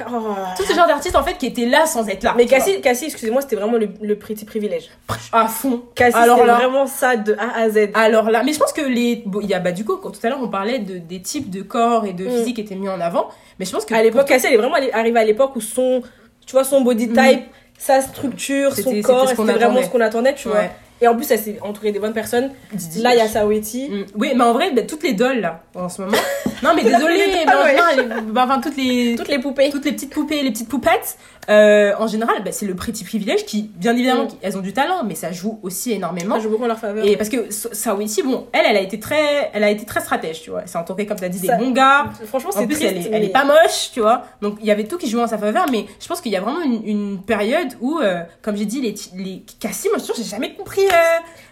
[0.00, 0.34] Oh.
[0.56, 2.32] tout ce genre d'artistes en fait qui étaient là sans être là.
[2.36, 2.46] Mais.
[2.46, 4.88] Cassie, Cassie excusez-moi, c'était vraiment le, le petit privilège.
[5.32, 5.82] à fond.
[5.94, 7.90] Cassie, Alors c'était vraiment ça de A à Z.
[7.94, 9.22] Alors là, mais je pense que les.
[9.26, 11.20] bon, il y a, bah, du coup, quand tout à l'heure on parlait de, des
[11.20, 12.30] types de corps et de Mm.
[12.30, 13.28] physique qui étaient mis en avant,
[13.58, 13.94] mais je pense que.
[13.94, 16.02] À l'époque, Cassie, elle est vraiment arrivée à l'époque où son,
[16.46, 17.42] tu vois, son body type,
[17.76, 20.64] sa structure, son corps, c'était vraiment ce qu'on attendait, tu vois.
[21.02, 22.50] Et en plus, elle s'est entourée des bonnes personnes.
[22.72, 23.02] Didi.
[23.02, 23.88] Là, il y a Sawetti.
[23.90, 24.04] Mm.
[24.14, 26.16] Oui, mais en vrai, bah, toutes les dolls là, en ce moment.
[26.62, 29.16] non, mais Elle a désolé, fait les mais en les- bah, enfin, toutes les.
[29.16, 29.70] Toutes les poupées.
[29.70, 31.18] Toutes les petites poupées, les petites poupettes,
[31.50, 34.28] euh, en général, bah, c'est le petit privilège qui, bien évidemment, Mm.
[34.28, 36.36] qui- elles ont du talent, mais ça joue aussi énormément.
[36.36, 37.04] Ça joue beaucoup en leur faveur.
[37.04, 40.00] Et parce que Sa- Saweetie, bon, elle, elle a été très, elle a été très
[40.00, 40.60] stratège, tu vois.
[40.62, 42.04] Elle s'est entourée, comme tu as dit, Ça- des bons gars.
[42.26, 42.92] Franchement, En c'est plus, triste.
[42.94, 44.22] elle, est, elle est pas moche, tu vois.
[44.40, 46.36] Donc, il y avait tout qui jouait en sa faveur, mais je pense qu'il y
[46.36, 50.12] a vraiment une, une période où, euh, comme j'ai dit, les, les Cassie, moi, je
[50.16, 50.82] j'ai jamais compris.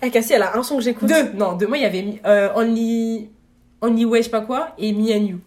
[0.03, 1.09] Eh, Cassie, elle a un son que j'écoute.
[1.09, 3.29] deux, non, deux, moi, il y avait euh, Only,
[3.83, 5.39] Only Way, je sais pas quoi, et Me and You.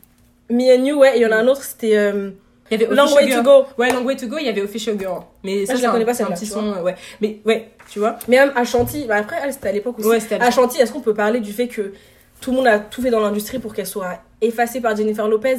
[0.50, 1.16] Me and You, ouais.
[1.16, 2.30] Et il y en a un autre, c'était euh,
[2.70, 3.42] Il y avait Long Way to.
[3.42, 3.66] Go.
[3.78, 5.22] Ouais, Long Way to Go, il y avait Official Girl.
[5.44, 6.96] Mais ça, je c'est la un- connais pas, c'est un petit son, euh, ouais.
[7.22, 8.18] Mais, ouais, tu vois.
[8.28, 10.08] Mais même Ashanti, bah après, elle, c'était à l'époque aussi.
[10.08, 11.94] Ouais, à Ashanti, est-ce qu'on peut parler du fait que
[12.40, 15.58] tout le monde a tout fait dans l'industrie pour qu'elle soit effacée par Jennifer Lopez?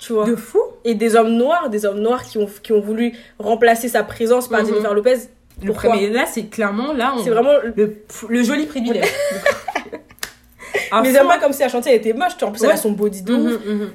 [0.00, 0.60] Tu vois De fou.
[0.84, 4.48] Et des hommes noirs, des hommes noirs qui ont, qui ont voulu remplacer sa présence
[4.48, 4.66] par Mhm.
[4.68, 5.16] Jennifer Lopez.
[5.62, 7.52] Le Pourquoi premier, là, c'est clairement, là, on- C'est vraiment.
[7.74, 9.06] le, le joli privilège.
[11.02, 12.48] Mais j'aime pas comme si Ashanti elle était moche, tu vois.
[12.48, 12.78] en plus elle a Ouais.
[12.78, 13.66] son body de Mhm, ouf.
[13.66, 13.90] mhm.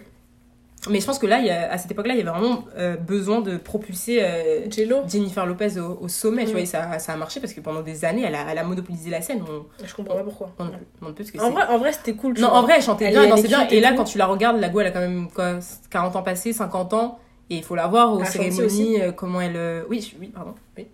[0.90, 2.66] Mais je pense que là, il y a- à cette époque-là, il y avait vraiment
[2.76, 4.62] euh, besoin de propulser euh,
[5.08, 6.52] Jennifer Lopez au, au sommet, tu Mm.
[6.54, 8.64] vois, et ça, ça a marché parce que pendant des années, elle a, elle a
[8.64, 9.44] monopolisé la scène.
[9.48, 10.50] On, Je comprends pas pourquoi.
[10.58, 10.64] on,
[11.04, 12.34] on ne peut parce que En vrai, en vrai c'était cool.
[12.40, 12.58] Non, vois.
[12.58, 14.70] en vrai, elle chantait Elle bien, elle dansait Et là, quand tu la regardes, la
[14.70, 15.60] go, elle a quand même quoi,
[15.92, 17.20] 40 ans passés, 50 ans.
[17.52, 19.86] Et il faut la voir aux Elle a chanté cérémonies, euh, comment elle.
[19.88, 20.56] Oui, oui, pardon.
[20.78, 20.88] Oui.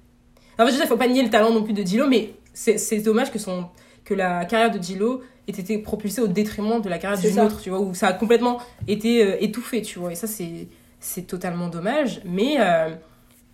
[0.59, 2.99] En fait, je il faut pas nier le talent non plus de Gillo, mais c'est
[2.99, 3.65] dommage que, son,
[4.03, 7.61] que la carrière de Gillo ait été propulsée au détriment de la carrière d'une autre,
[7.61, 10.11] tu vois, où ça a complètement été euh, étouffé, tu vois.
[10.11, 10.67] Et ça, c'est
[10.99, 12.21] c'est totalement dommage.
[12.25, 12.89] Mais euh,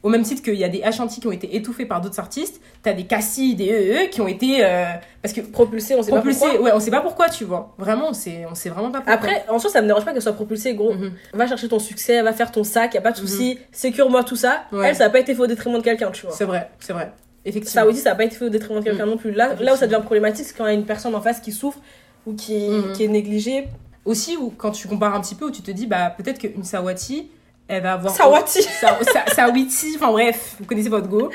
[0.04, 2.62] au même titre qu'il y a des Ashanti qui ont été étouffés par d'autres artistes,
[2.84, 4.58] t'as des Cassie, des EE qui ont été.
[4.64, 4.84] euh,
[5.22, 6.66] parce que Propulsée, on sait propulsés, pas pourquoi.
[6.66, 7.74] ouais, on sait pas pourquoi, tu vois.
[7.78, 9.14] Vraiment, on sait, on sait vraiment pas pourquoi.
[9.14, 10.94] Après, en soi, ça me dérange pas qu'elle soit propulsée, gros.
[10.94, 11.14] Mhm.
[11.34, 13.58] Va chercher ton succès, va faire ton sac, y a pas de souci.
[13.72, 14.64] Sécure-moi tout ça.
[14.74, 14.90] Ouais.
[14.90, 16.36] Elle, ça a pas été fait au détriment de quelqu'un, tu vois.
[16.36, 17.06] C'est vrai, c'est vrai.
[17.06, 17.84] Ça Effectivement.
[17.86, 19.10] aussi, ça a pas été fait au détriment de quelqu'un Mm.
[19.10, 19.32] non plus.
[19.32, 21.40] Là, là où ça devient problématique, c'est quand il y a une personne en face
[21.40, 21.80] qui souffre
[22.26, 22.92] ou qui, Mhm.
[22.94, 23.68] qui est négligée.
[24.06, 26.64] Aussi, où, quand tu compares un petit peu, où tu te dis, bah, peut-être qu'une
[26.66, 27.30] Sawati,
[27.68, 28.14] elle va avoir.
[28.14, 31.30] Sawati Sa- Sa- Sawiti, enfin bref, vous connaissez votre go.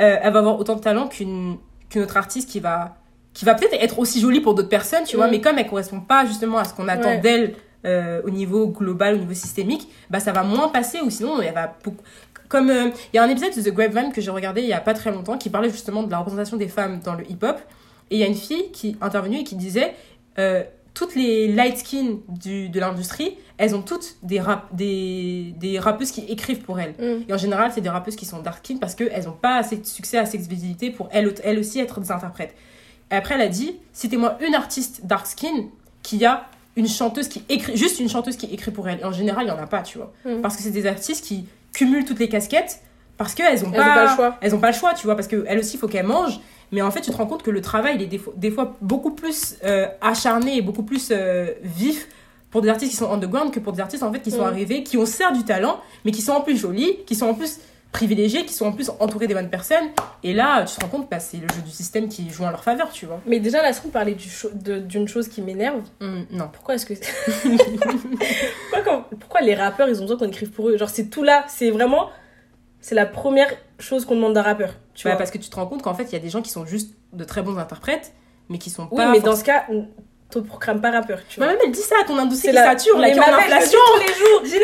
[0.00, 1.56] Euh, elle va avoir autant de talent qu'une
[1.90, 2.96] qu'une autre artiste qui va,
[3.32, 5.30] qui va peut-être être aussi jolie pour d'autres personnes, tu vois, Mm.
[5.30, 7.18] mais comme elle correspond pas justement à ce qu'on attend Ouais.
[7.18, 7.54] d'elle
[7.86, 11.52] euh, au niveau global, au niveau systémique, bah ça va moins passer ou sinon elle
[11.54, 12.02] va beaucoup.
[12.48, 14.72] Comme euh, il y a un épisode de The Grapevine que j'ai regardé il y
[14.72, 17.58] a pas très longtemps qui parlait justement de la représentation des femmes dans le hip-hop
[18.10, 19.94] et il y a une fille qui intervenue et qui disait
[20.94, 26.12] toutes les light skin du, de l'industrie, elles ont toutes des, rap, des, des rappeuses
[26.12, 26.94] qui écrivent pour elles.
[26.98, 27.24] Mm.
[27.28, 29.76] Et en général, c'est des rappeuses qui sont dark skin parce qu'elles n'ont pas assez
[29.76, 32.54] de succès, assez de visibilité pour elles, elles aussi être des interprètes.
[33.10, 35.66] Et après, elle a dit citez-moi une artiste dark skin
[36.02, 39.00] qui a une chanteuse qui écrit, juste une chanteuse qui écrit pour elle.
[39.00, 40.12] Et en général, il n'y en a pas, tu vois.
[40.24, 40.40] Mm.
[40.42, 42.80] Parce que c'est des artistes qui cumulent toutes les casquettes
[43.16, 44.38] parce qu'elles n'ont Elles pas, ont pas le choix.
[44.40, 46.40] elles ont pas le choix, tu vois, parce qu'elles aussi, il faut qu'elles mangent.
[46.72, 48.50] Mais en fait, tu te rends compte que le travail, il est des fois, des
[48.50, 52.08] fois beaucoup plus euh, acharné et beaucoup plus euh, vif
[52.50, 54.46] pour des artistes qui sont underground que pour des artistes en fait qui sont Mm.
[54.48, 57.34] arrivés, qui ont certes du talent, mais qui sont en plus jolis, qui sont en
[57.34, 57.58] plus
[57.92, 59.84] privilégiés, qui sont en plus entourés des bonnes personnes.
[60.24, 62.50] Et là, tu te rends compte, bah, c'est le jeu du système qui joue en
[62.50, 63.20] leur faveur, tu vois.
[63.24, 64.28] Mais déjà, là, si on parlait du
[64.88, 66.48] d'une chose qui m'énerve, Hum, non.
[66.52, 66.94] pourquoi est-ce que.
[68.70, 70.76] pourquoi, quand- pourquoi les rappeurs, ils ont besoin qu'on écrive pour eux?
[70.76, 72.10] Genre, c'est tout là, c'est vraiment.
[72.80, 73.48] C'est la première
[73.84, 74.70] chose qu'on demande d'un rappeur.
[74.94, 76.30] Tu Bah, vois parce que tu te rends compte qu'en fait, il y a des
[76.30, 78.12] gens qui sont juste de très bons interprètes,
[78.48, 79.10] mais qui sont Oui, pas.
[79.12, 79.86] mais dans ce cas, on
[80.30, 81.20] te proclame pas rappeur.
[81.28, 83.22] Tu vois Bah, même elle dit ça, ton industrie qui la sature, la qui en
[83.22, 83.78] inflation.
[83.94, 84.40] tous les jours.
[84.44, 84.58] C'est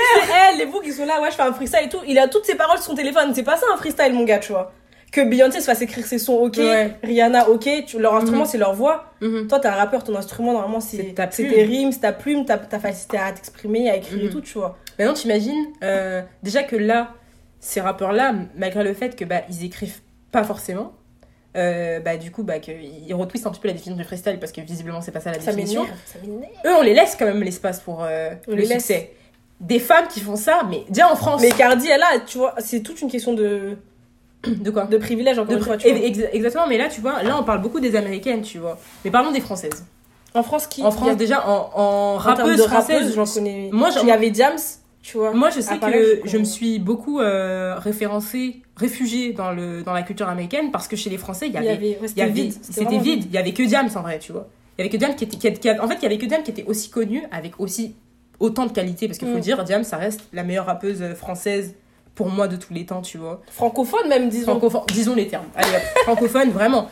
[0.53, 2.01] elle, les boucs, ils sont là, ouais, je fais un freestyle et tout.
[2.09, 3.33] Il a toutes ses paroles sur son téléphone.
[3.35, 4.73] C'est pas ça un freestyle, mon gars, tu vois.
[5.13, 6.57] Que Beyoncé se fasse écrire ses sons, ok.
[6.59, 6.97] Ouais.
[7.03, 7.69] Rihanna, ok.
[7.85, 8.47] Tu- leur instrument, Mhm.
[8.47, 9.07] c'est leur voix.
[9.21, 9.49] Mhm.
[9.49, 12.79] Toi, t'es un rappeur, ton instrument, normalement, c'est tes rimes, c'est ta plume, ta, ta
[12.79, 14.31] facilité à t'exprimer, à écrire et Mhm.
[14.31, 14.77] tout, tu vois.
[14.99, 17.15] Maintenant, t'imagines, euh, déjà que là,
[17.61, 20.01] ces rappeurs-là, malgré le fait que bah, ils écrivent
[20.33, 20.93] pas forcément,
[21.57, 24.53] euh, bah, du coup, bah, qu'ils retwistent un petit peu la définition du freestyle parce
[24.53, 25.85] que visiblement, c'est pas ça la Ça définition.
[26.07, 26.19] ça.
[26.67, 28.79] Eux, on les laisse quand même l'espace pour euh, On le les laisse.
[28.87, 29.13] succès.
[29.61, 31.43] Des femmes qui font ça, mais déjà en France.
[31.43, 33.77] Mais Cardi, elle a, tu vois, c'est toute une question de,
[34.47, 35.99] De quoi de privilège, encore De une fois, pr- tu vois.
[36.07, 38.79] ex- Exactement, mais là, tu vois, là, on parle beaucoup des américaines, tu vois.
[39.05, 39.85] Mais parlons des françaises.
[40.33, 43.27] En France, qui En France, a- déjà, en, en en termes rappeuse de française, j'en
[43.27, 43.69] connais.
[43.71, 44.57] Moi, j'en- il y avait Diams,
[45.03, 45.33] tu vois.
[45.33, 50.03] Moi, je sais que je me suis beaucoup euh, référencée, réfugiée dans, le, dans la
[50.03, 52.55] culture américaine parce que chez les Français, il y avait, c'était avait- vide.
[52.63, 53.25] c'était vide.
[53.27, 54.49] Il y avait que Diams en vrai, tu vois.
[54.79, 56.27] Il y avait que Diams qui était, qui, qui- en fait, il y avait que
[56.27, 57.95] Diams qui était aussi connue avec aussi
[58.39, 59.41] autant de qualité parce qu'il faut Mm.
[59.41, 61.75] dire, Diams, ça reste la meilleure rappeuse française
[62.15, 63.41] pour moi de tous les temps, tu vois.
[63.51, 64.53] Francophone, même, disons.
[64.53, 65.47] Francophone, disons les termes.
[65.55, 65.69] Allez,
[66.05, 66.89] francophone, vraiment.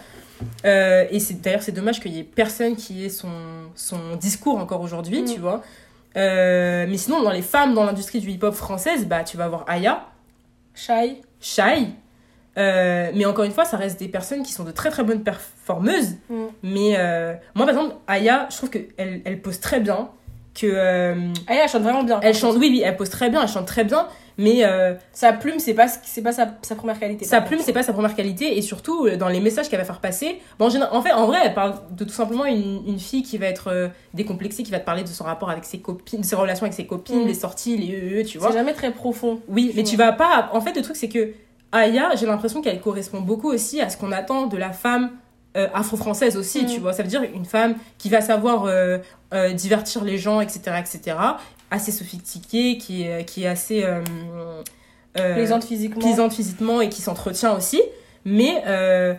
[0.65, 3.29] Euh, et c'est d'ailleurs c'est dommage qu'il y ait personne qui ait son,
[3.75, 5.35] son discours encore aujourd'hui, Mm.
[5.35, 5.63] tu vois.
[6.19, 9.65] Euh, mais sinon, dans les femmes dans l'industrie du hip-hop française, bah, tu vas avoir
[9.69, 10.07] Aya,
[10.75, 11.21] Shai.
[11.41, 11.89] Shai.
[12.57, 15.23] Euh, mais encore une fois, ça reste des personnes qui sont de très très bonnes
[15.23, 16.17] performeuses.
[16.29, 16.45] Mm.
[16.65, 18.89] Mais euh, moi, par exemple, Aya, je trouve qu'elle
[19.25, 20.11] elle pose très bien.
[20.61, 21.15] Que,
[21.47, 22.19] Ah, elle chante vraiment bien.
[22.21, 24.09] elle chante, oui, oui, elle pose très bien, elle chante très bien.
[24.39, 27.25] Mais euh, Sa plume, c'est pas, c'est pas sa, sa première qualité.
[27.25, 28.57] sa plume, c'est pas sa première qualité.
[28.57, 30.41] Et surtout, euh, dans les messages qu'elle va faire passer.
[30.61, 33.47] Bon, en, fait, en vrai, elle parle de tout simplement une, une fille qui va
[33.47, 36.37] être euh, décomplexée, qui va te parler de son rapport avec ses copines, de ses
[36.37, 37.27] relations avec ses copines, Mm.
[37.27, 38.49] les sorties, les EE, tu vois.
[38.53, 39.41] C'est jamais très profond.
[39.49, 39.91] Oui, mais vois.
[39.91, 40.51] tu vas pas.
[40.53, 41.33] En fait, le truc, c'est que
[41.73, 45.11] Aya, j'ai l'impression qu'elle correspond beaucoup aussi à ce qu'on attend de la femme
[45.57, 46.67] euh, afro-française aussi, Mm.
[46.67, 46.93] tu vois.
[46.93, 48.99] Ça veut dire une femme qui va savoir euh,
[49.35, 51.17] euh, divertir les gens, etc., etc.,
[51.71, 53.83] assez sophistiquée, qui est, qui est assez.
[53.85, 54.03] euh,
[55.19, 56.01] euh, Plaisante physiquement.
[56.01, 57.81] plaisante physiquement et qui s'entretient aussi.
[58.25, 59.15] Mais euh,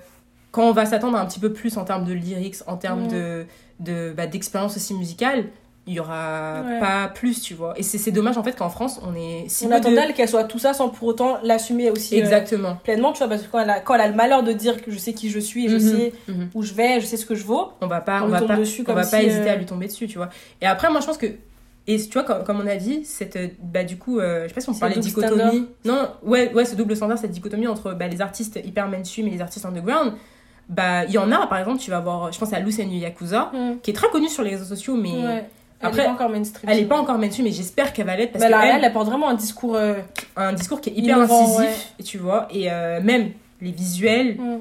[0.51, 3.11] quand on va s'attendre un petit peu plus en termes de lyrics, en termes Mm.
[3.11, 3.45] de,
[3.79, 5.45] de, bah, d'expérience aussi musicale,
[5.87, 6.79] il y aura Ouais.
[6.79, 7.73] pas plus, tu vois.
[7.77, 10.13] Et c'est, c'est dommage en fait qu'en France, on est si On attend de- d'elle
[10.13, 13.47] qu'elle soit tout ça sans pour autant l'assumer aussi euh, pleinement, tu vois, parce que
[13.51, 15.39] quand elle, a, quand elle a le malheur de dire que je sais qui je
[15.39, 16.49] suis, je Mhm, sais mhm.
[16.53, 18.33] où je vais, je sais ce que je vaux, On va pas, On on lui
[18.33, 18.91] va pas, dessus on
[19.23, 20.29] hésiter à lui tomber dessus, tu vois.
[20.61, 21.25] Et après, moi, je pense que
[21.91, 24.49] Et tu vois, comme, comme on a dit, cette, euh, bah, du coup, euh, je
[24.49, 25.67] sais pas si on parlait de dichotomie.
[25.85, 29.31] Non, ouais, ouais, ce double standard, cette dichotomie entre bah, les artistes hyper mainstream et
[29.31, 30.13] les artistes underground.
[30.69, 33.49] Bah, il y en a, par exemple, tu vas voir, je pense à Lucenu Yakuza,
[33.53, 33.79] Mm.
[33.81, 35.49] qui est très connue sur les réseaux sociaux, mais Ouais.
[35.81, 36.69] Elle après, est pas encore mainstream.
[36.69, 38.93] elle est pas encore mainstream, mais j'espère qu'elle va l'être parce là, qu'elle elle, elle
[38.93, 39.75] porte vraiment un discours.
[39.75, 39.95] euh,
[40.35, 41.73] a un discours qui est hyper Innovant, incisif, ouais.
[41.99, 43.31] et tu vois, et euh, même
[43.61, 44.35] les visuels.
[44.37, 44.59] mm.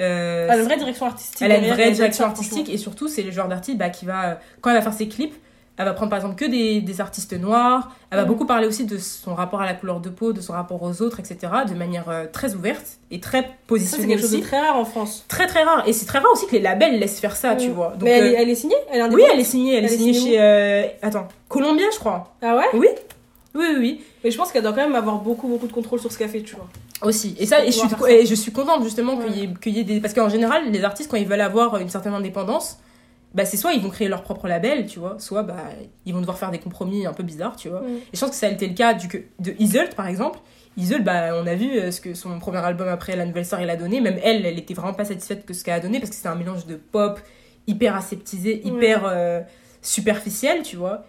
[0.00, 1.42] euh, Elle a une vraie direction artistique.
[1.42, 4.38] elle a une vraie direction artistique et surtout c'est le genre d'artiste bah, qui va
[4.62, 5.34] quand elle va faire ses clips
[5.80, 8.28] elle va prendre par exemple que des, des artistes noirs elle va Mhm.
[8.28, 11.02] beaucoup parler aussi de son rapport à la couleur de peau de son rapport aux
[11.02, 11.36] autres etc
[11.68, 14.60] de manière euh, très ouverte et très Ça, c'est positionnée quelque chose de aussi très
[14.60, 15.24] rare en France.
[15.28, 17.68] très très rare et c'est très rare aussi que les labels laissent faire ça tu
[17.68, 17.72] Mm.
[17.72, 18.76] vois donc mais elle, euh, est, elle est signée?
[18.92, 21.26] Elle est oui elle est signée elle, est Elle est signée signée chez euh, attends
[21.48, 22.64] Columbia je crois Ah ouais?
[22.74, 22.88] Oui
[23.54, 24.00] oui oui, oui.
[24.22, 26.28] Mais je pense qu'elle doit quand même avoir beaucoup, beaucoup de contrôle sur ce qu'elle
[26.28, 26.68] fait, tu vois.
[27.02, 27.34] Aussi.
[27.36, 30.00] Et ça, et je, suis, et je contente justement qu'il y, qu'il y ait des.
[30.00, 32.78] Parce qu'en général, les artistes, quand ils veulent avoir une certaine indépendance,
[33.34, 35.56] bah, c'est soit ils vont créer leur propre label, tu vois, soit bah,
[36.04, 37.80] ils vont devoir faire des compromis un peu bizarres, tu vois.
[37.82, 37.96] Mm.
[38.12, 40.38] Et je pense que ça a été le cas du, que- de Iselt, par exemple.
[40.76, 43.60] Iselt, bah, on a vu euh, ce que son premier album après La Nouvelle Star,
[43.62, 44.00] il a donné.
[44.00, 46.28] Même elle, elle était vraiment pas satisfaite que ce qu'elle a donné parce que c'était
[46.28, 47.20] un mélange de pop
[47.66, 49.40] hyper aseptisé, hyper euh,
[49.82, 51.04] superficiel, tu vois.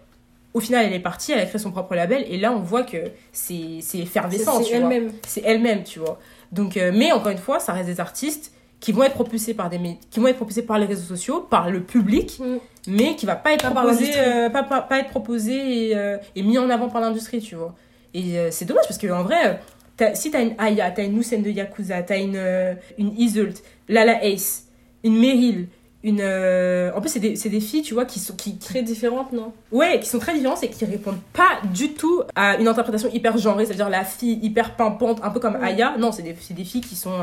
[0.54, 2.84] Au final, elle est partie, elle a créé son propre label et là, on voit
[2.84, 2.98] que
[3.32, 5.12] c'est effervescent, c'est tu vois elle-même.
[5.26, 6.20] c'est elle-même, tu vois.
[6.52, 9.70] Donc, euh, mais encore une fois, ça reste des artistes qui vont être propulsés par
[9.70, 9.80] des
[10.10, 12.58] qui vont être propulsés par les réseaux sociaux, par le public, Mm.
[12.88, 16.18] mais qui va pas être Pas proposé, euh, pas, pas, pas être proposé et, euh,
[16.36, 17.74] et mis en avant par l'industrie, tu vois.
[18.14, 19.62] Et euh, c'est dommage parce que en vrai,
[19.98, 23.62] t'as- si t'as une Aya, t'as une Lucen de Yakuza, t'as une euh, une Iselt,
[23.88, 24.66] Lala Ace,
[25.04, 25.68] une Meryl,
[26.04, 29.32] une en plus c'est des, des filles, tu vois, qui sont qui, qui Très différente,
[29.32, 29.54] non?
[29.72, 33.38] Ouais, qui sont très différentes et qui répondent pas du tout à une interprétation hyper
[33.38, 35.68] genrée, c'est-à-dire la fille hyper pimpante, un peu comme Ouais.
[35.68, 35.96] Aya.
[36.00, 37.14] Non, c'est des, c'est des filles qui sont.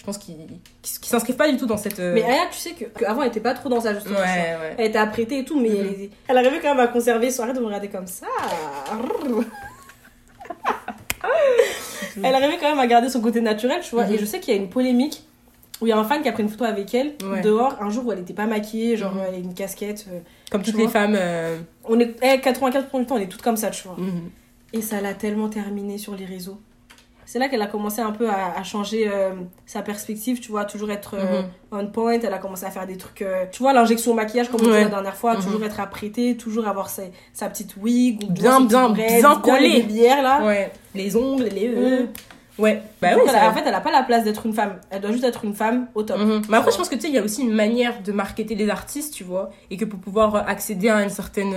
[0.00, 0.34] Je pense qui,
[0.80, 2.00] qui, qui s'inscrivent pas du tout dans cette.
[2.00, 4.14] euh, Mais Aya, tu sais que- qu'avant, elle était pas trop dans sa juste ouais,
[4.16, 4.74] ouais.
[4.78, 5.76] Elle était apprêtée et tout, mais Mhm.
[5.78, 7.42] elle, elle arrivait quand même à conserver son.
[7.42, 8.26] Arrête de me regarder comme ça.
[12.22, 14.06] elle arrivait quand même à garder son côté naturel, tu vois.
[14.06, 14.14] Mhm.
[14.14, 15.22] Et je sais qu'il y a une polémique
[15.82, 17.40] où il y a un fan qui a pris une photo avec elle Ouais.
[17.42, 19.22] dehors un jour où elle était pas maquillée, genre Mhm.
[19.28, 20.06] elle a une casquette.
[20.10, 20.20] euh.
[20.50, 21.14] Comme toutes les femmes.
[21.16, 23.96] euh, On est eh, 84% du temps, on est toutes comme ça, tu vois.
[24.72, 26.58] Et ça l'a tellement terminé sur les réseaux.
[27.32, 29.30] C'est là qu'elle a commencé un peu à, à changer euh,
[29.64, 31.48] sa perspective, tu vois, toujours être euh, Mhm.
[31.70, 32.18] on point.
[32.20, 34.64] Elle a commencé à faire des trucs, euh, tu vois, l'injection au maquillage, comme on
[34.64, 34.70] Ouais.
[34.70, 35.44] disait la dernière fois, Mhm.
[35.44, 39.40] toujours être apprêtée, toujours avoir sa, sa petite wig, ou Bien, bien, braids, bien les
[39.42, 39.82] collée.
[39.84, 40.44] bières là.
[40.44, 40.72] Ouais.
[40.96, 41.68] Les ongles, les.
[41.68, 42.08] Mhm.
[42.58, 42.82] Ouais.
[43.00, 44.80] Bah oui, elle en fait, elle a pas la place d'être une femme.
[44.90, 46.18] Elle doit juste être une femme au top.
[46.18, 46.42] Mhm.
[46.48, 48.56] Mais après, je pense que tu sais, il y a aussi une manière de marketer
[48.56, 51.54] les artistes, tu vois, et que pour pouvoir accéder à une certaine,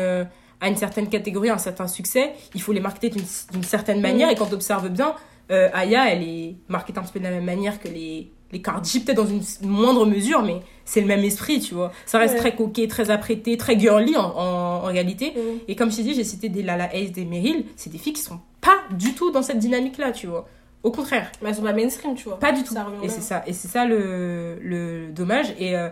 [0.61, 4.01] à une certaine catégorie, à un certain succès, il faut les marketer d'une d'une certaine
[4.01, 4.30] manière.
[4.30, 5.15] Et quand tu observes bien,
[5.52, 8.62] euh, Aya, elle est marketée un petit peu de la même manière que les, les
[8.62, 11.91] Cardi, peut-être dans une moindre mesure, mais c'est le même esprit, tu vois.
[12.06, 12.39] Ça reste Ouais.
[12.39, 14.44] très coquet, très apprêté, très girly en, en,
[14.84, 15.34] en réalité.
[15.68, 18.14] Et comme je t'ai dit, j'ai cité des Lala Ace, des Meryl, c'est des filles
[18.14, 20.48] qui sont pas du tout dans cette dynamique-là, tu vois.
[20.84, 21.32] Au contraire.
[21.41, 22.39] Mais elles sont pas mainstream, tu vois.
[22.39, 22.76] Pas du tout.
[23.02, 25.54] Et c'est ça, et c'est ça le, le dommage.
[25.58, 25.89] Et euh,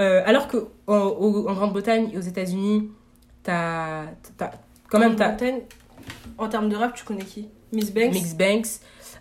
[0.00, 1.10] euh, alors que en,
[1.54, 2.90] Grande-Bretagne et aux États-Unis,
[3.42, 4.06] t'as,
[4.36, 4.52] t'as-
[4.88, 5.36] quand même t'as
[6.38, 7.48] En termes de rap, tu connais qui?
[7.72, 8.66] Miss Banks Mix Banks.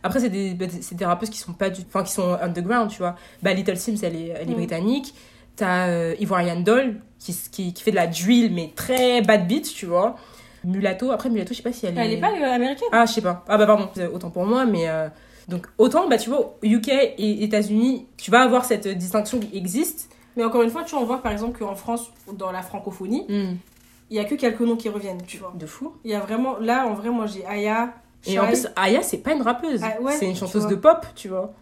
[0.01, 2.99] Après, c'est des, bah, des rappeuses qui sont pas du, enfin qui sont underground, tu
[2.99, 3.15] vois.
[3.43, 4.55] Bah Little Sims, elle est, elle est Mm.
[4.55, 5.13] britannique.
[5.55, 9.73] T'as euh, Ivorian Doll qui, qui, qui fait de la drill mais très bad beat,
[9.73, 10.15] tu vois.
[10.63, 12.01] Mulatto, après Mulatto, je sais pas si elle est.
[12.01, 13.43] Elle est pas euh, américaine Ah, je sais pas.
[13.47, 15.09] Ah bah pardon, autant pour moi, mais euh,
[15.49, 20.09] donc autant bah tu vois UK et États-Unis, tu vas avoir cette distinction qui existe.
[20.37, 23.25] Mais encore une fois, tu vois, on voit par exemple qu'en France, dans la francophonie,
[23.29, 25.53] il y a que quelques noms qui reviennent, tu vois.
[25.57, 25.93] De fou.
[26.05, 27.93] Il y a vraiment, là, en vrai, moi j'ai Aya,
[28.25, 31.05] Et en plus, Aya c'est pas une rappeuse, Ah ouais, c'est une chanteuse de pop,
[31.15, 31.53] tu vois.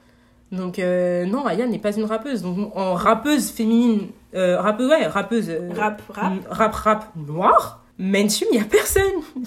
[0.51, 2.41] Donc euh, non, Aya n'est pas une rappeuse.
[2.41, 6.33] Donc en rappeuse féminine, euh, rappeuse ouais, rappeuse euh, rap, rap.
[6.33, 9.03] mm, rap rap noir, mainstream, il y a personne.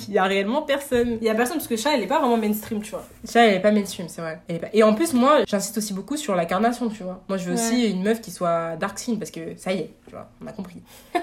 [0.08, 1.16] Il y a réellement personne.
[1.20, 3.04] Il y a personne parce que Shai, elle est pas vraiment mainstream, tu vois.
[3.24, 4.40] Ça, elle est pas mainstream, c'est vrai.
[4.46, 7.22] Elle est pas- Et en plus, moi, j'insiste aussi beaucoup sur l'incarnation, tu vois.
[7.28, 7.60] Moi, je veux Ouais.
[7.60, 10.46] aussi une meuf qui soit dark skin parce que ça y est, tu vois, on
[10.46, 10.82] a compris.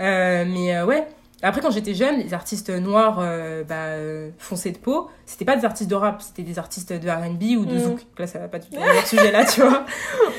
[0.00, 1.06] Euh, mais euh, ouais.
[1.42, 5.56] Après, quand j'étais jeune, les artistes noirs euh, bah, euh, foncés de peau, c'était pas
[5.56, 7.78] des artistes de rap, c'était des artistes de RB ou de Mm.
[7.78, 8.00] zouk.
[8.18, 8.76] Là, ça va pas du tout.
[8.78, 9.84] On est sujet là, tu vois.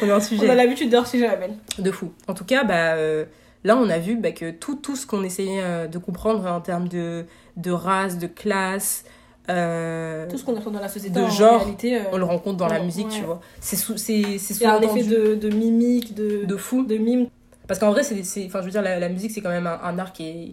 [0.01, 0.55] On est hors On a sujet.
[0.55, 1.55] l'habitude de sujet la belle.
[1.79, 2.11] De fou.
[2.27, 3.25] En tout cas, bah, euh,
[3.63, 6.61] là, on a vu bah, que tout, tout ce qu'on essayait euh, de comprendre en
[6.61, 7.25] termes de,
[7.57, 9.03] de race, de classe,
[9.49, 12.25] euh, Tout ce qu'on entend dans la société, de en genre, réalité, euh, on le
[12.25, 12.85] rencontre dans la Ouais.
[12.85, 13.41] musique, tu vois.
[13.59, 16.85] C'est sous- c'est c'est un effet de, de mimique, de, de fou.
[16.85, 17.27] de mime.
[17.67, 19.65] Parce qu'en vrai, c'est, c'est- enfin, je veux dire, la, la musique, c'est quand même
[19.67, 20.51] un, un art qui est,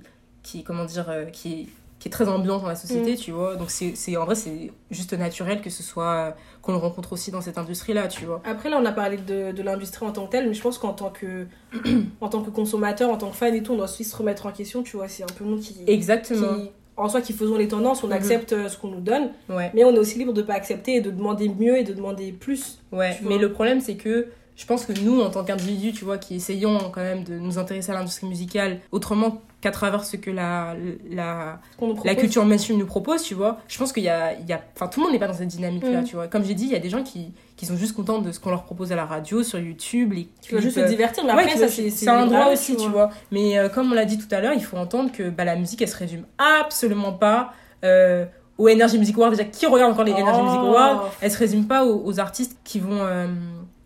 [0.48, 1.66] qui, comment dire, euh, qui est
[2.00, 3.16] qui est très ambiante dans la société, Mm.
[3.16, 3.56] tu vois.
[3.56, 7.32] Donc, c'est, c'est, en vrai, c'est juste naturel que ce soit, qu'on le rencontre aussi
[7.32, 8.40] dans cette industrie-là, tu vois.
[8.44, 10.78] Après, là, on a parlé de, de l'industrie en tant que telle, mais je pense
[10.78, 11.46] qu'en tant que,
[12.20, 14.46] en tant que consommateur, en tant que fan et tout, on doit aussi se remettre
[14.46, 15.08] en question, tu vois.
[15.08, 16.54] C'est un peu nous qui, Exactement.
[16.54, 18.12] qui, en soi, qui faisons les tendances, on Mhm.
[18.12, 19.72] accepte euh, ce qu'on nous donne, Ouais.
[19.74, 22.30] mais on est aussi libre de pas accepter et de demander mieux et de demander
[22.30, 22.78] plus.
[22.92, 26.18] Ouais, mais le problème, c'est que je pense que nous, en tant qu'individus, tu vois,
[26.18, 30.30] qui essayons quand même de nous intéresser à l'industrie musicale autrement qu'à travers ce que
[30.30, 30.74] la,
[31.10, 34.46] la, nous la culture mainstream nous propose, tu vois, je pense qu'il y a, il
[34.46, 34.60] y a...
[34.74, 36.04] Enfin, tout le monde n'est pas dans cette dynamique-là, Mm.
[36.04, 36.26] tu vois.
[36.28, 38.40] Comme j'ai dit, il y a des gens qui, qui sont juste contents de ce
[38.40, 41.32] qu'on leur propose à la radio, sur YouTube, les Tu veux juste se divertir, mais
[41.32, 43.10] Ouais, après, tu ça, vois, c'est c'est un droit aussi, tu vois.
[43.32, 45.54] Mais euh, comme on l'a dit tout à l'heure, il faut entendre que bah, la
[45.56, 46.24] musique, elle se résume
[46.60, 47.52] absolument pas
[47.84, 48.26] euh,
[48.58, 49.30] aux Energy Music Awards.
[49.30, 51.04] Déjà, qui regarde encore les Energy Music Awards?
[51.06, 51.14] Oh.
[51.20, 53.26] Elle se résume pas aux, aux artistes qui vont euh,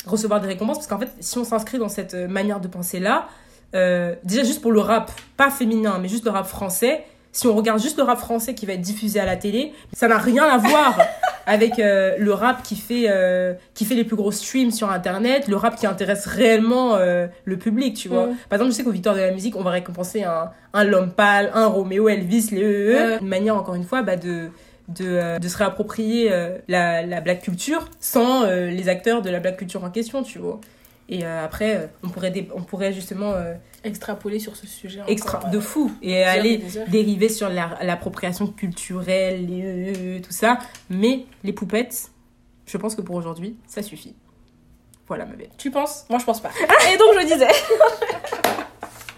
[0.06, 0.78] recevoir des récompenses.
[0.78, 3.28] Parce qu'en fait, si on s'inscrit dans cette euh, manière de penser-là,
[3.74, 7.54] euh, déjà juste pour le rap, pas féminin, mais juste le rap français, si on
[7.54, 10.44] regarde juste le rap français qui va être diffusé à la télé, ça n'a rien
[10.44, 10.98] à voir
[11.46, 15.48] avec euh, le rap qui fait, euh, qui fait les plus gros streams sur Internet,
[15.48, 18.26] le rap qui intéresse réellement euh, le public, tu vois.
[18.26, 18.36] Mm.
[18.50, 21.10] Par exemple, je sais qu'au Victoire de la musique, on va récompenser un, un L'Homme
[21.10, 24.50] Pâle, un Roméo Elvis, les EE, une manière, encore une fois, bah, de,
[24.88, 29.30] de, euh, de se réapproprier euh, la, la black culture sans euh, les acteurs de
[29.30, 30.60] la black culture en question, tu vois.
[31.08, 33.54] Et euh, après, euh, on, pourrait dé- on pourrait justement euh,
[33.84, 35.00] Extrapoler sur ce sujet.
[35.08, 40.58] extra encore, de fou et et aller dériver sur la- l'appropriation culturelle, euh, tout ça.
[40.88, 42.10] Mais les poupettes,
[42.66, 44.14] je pense que pour aujourd'hui, ça suffit.
[45.08, 45.50] Voilà ma belle.
[45.58, 46.06] Tu penses?
[46.08, 46.50] Moi, je pense pas.
[46.92, 47.48] et donc, je disais.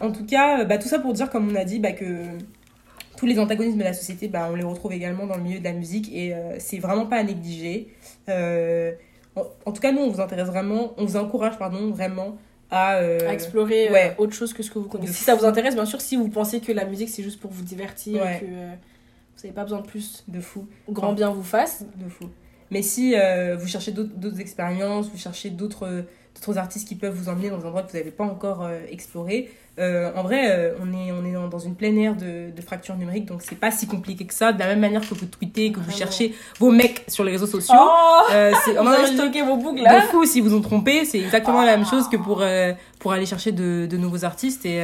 [0.01, 2.05] En tout cas, bah, tout ça pour dire, comme on a dit, bah, que
[3.25, 5.65] tous les antagonismes de la société, bah, on les retrouve également dans le milieu de
[5.65, 7.89] la musique et euh, c'est vraiment pas à négliger.
[8.29, 8.93] Euh,
[9.35, 12.37] en, en tout cas, nous, on vous intéresse vraiment, on vous encourage, pardon, vraiment
[12.71, 12.97] à.
[12.97, 14.15] euh, à explorer ouais.
[14.19, 15.15] autre chose que ce que vous connaissez.
[15.15, 17.51] Si ça vous intéresse, bien sûr, si vous pensez que la musique c'est juste pour
[17.51, 18.41] vous divertir, Ouais.
[18.41, 20.67] que vous n'avez pas besoin de plus, de fou.
[20.91, 21.83] grand bien vous fasse.
[21.97, 22.27] De fou.
[22.71, 23.15] Mais si
[23.59, 26.05] vous cherchez d'autres expériences, vous cherchez d'autres
[26.35, 28.81] d'autres artistes qui peuvent vous emmener dans un endroit que vous n'avez pas encore euh,
[28.91, 32.63] exploré, euh, en vrai, euh, on est, on est dans, une pleine ère de, de
[32.63, 34.53] fracture numérique, donc c'est pas si compliqué que ça.
[34.53, 35.99] De la même manière que vous tweetez, que vous Vraiment.
[35.99, 37.75] cherchez vos mecs sur les réseaux sociaux.
[37.77, 41.19] Oh c'est avez je- stocké vos boucles de là fou s'ils vous ont trompé, c'est
[41.19, 42.45] exactement la même chose que pour,
[43.01, 44.79] pour aller chercher de, de nouveaux artistes et,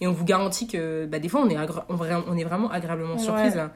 [0.00, 1.56] et on vous garantit que bah, des fois on est,
[1.88, 1.98] on,
[2.28, 3.56] on est vraiment agréablement surprise Ouais.
[3.56, 3.70] là.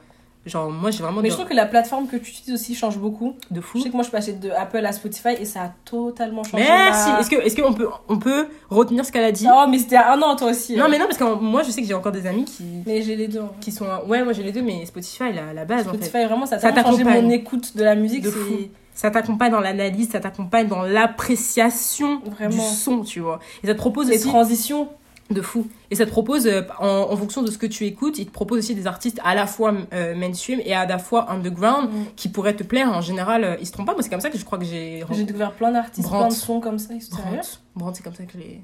[0.47, 2.73] Genre moi j'ai vraiment Mais de, je trouve que la plateforme que tu utilises aussi
[2.75, 3.35] change beaucoup.
[3.51, 3.79] de Je fou.
[3.81, 6.63] sais que moi je passais de Apple à Spotify et ça a totalement changé.
[6.63, 7.35] Merci.
[7.43, 9.47] Est-ce qu'on peut on peut retenir ce qu'elle a dit?
[9.51, 10.75] Oh, mais c'était à un an toi aussi.
[10.75, 10.87] Non hein.
[10.89, 13.15] mais non parce que moi je sais que j'ai encore des amis qui Mais j'ai
[13.15, 13.39] les deux.
[13.41, 13.51] hein.
[13.61, 15.97] qui sont ouais moi j'ai les deux mais Spotify la, la base en fait.
[16.05, 18.23] Spotify, vraiment, ça a Ça tellement changé mon écoute de la musique.
[18.23, 18.53] De fou.
[18.93, 23.39] Ça t'accompagne dans l'analyse, ça t'accompagne dans l'appréciation du son, tu vois.
[23.63, 24.87] Et ça te propose Les aussi transitions.
[25.29, 25.67] De fou.
[25.91, 28.31] Et ça te propose, euh, en, en fonction de ce que tu écoutes, il te
[28.31, 32.05] propose aussi des artistes à la fois euh, mainstream et à la fois underground Mm.
[32.15, 32.89] qui pourraient te plaire.
[32.91, 33.93] En général, euh, ils se trompent pas.
[33.93, 35.03] Moi, c'est comme ça que je crois que j'ai.
[35.11, 36.27] J'ai découvert plein d'artistes, Brandt.
[36.27, 36.93] plein de sons comme ça.
[36.93, 37.59] Ils sont Brandt.
[37.75, 38.61] Brandt, c'est comme ça que je l'ai.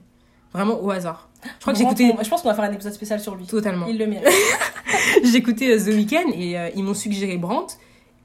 [0.54, 1.30] Vraiment au hasard.
[1.44, 3.36] Je crois que j'ai écouté on- Je pense qu'on va faire un épisode spécial sur
[3.36, 3.46] lui.
[3.46, 3.88] totalement.
[3.88, 4.28] Il le mérite.
[5.24, 7.76] j'ai écouté The Weeknd et ils m'ont suggéré Brandt.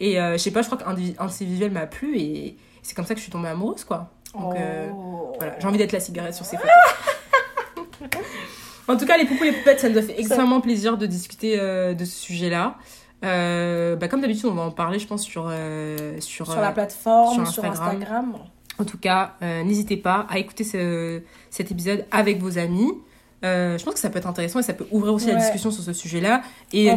[0.00, 2.56] Et je sais pas, je crois qu'un de, un de ses visuels m'a plu et
[2.82, 4.10] c'est comme ça que je suis tombée amoureuse, quoi.
[4.34, 4.54] Donc,
[4.94, 5.32] Oh.
[5.38, 6.70] Voilà, j'ai envie d'être la cigarette sur ces photos.
[8.88, 11.56] En tout cas, les poupous, les poupettes, ça nous a fait extrêmement plaisir de discuter
[11.58, 12.76] euh, de ce sujet-là.
[13.24, 16.70] Euh, bah, comme d'habitude, on va en parler, je pense, sur, euh, sur, Sur la
[16.72, 18.34] plateforme, sur sur Instagram.
[18.80, 21.20] En tout cas, n'hésitez pas à écouter ce-
[21.50, 22.92] cet épisode avec vos amis.
[23.42, 25.82] Je pense que ça peut être intéressant et ça peut ouvrir aussi la discussion sur
[25.82, 26.42] ce sujet-là.
[26.72, 26.88] Et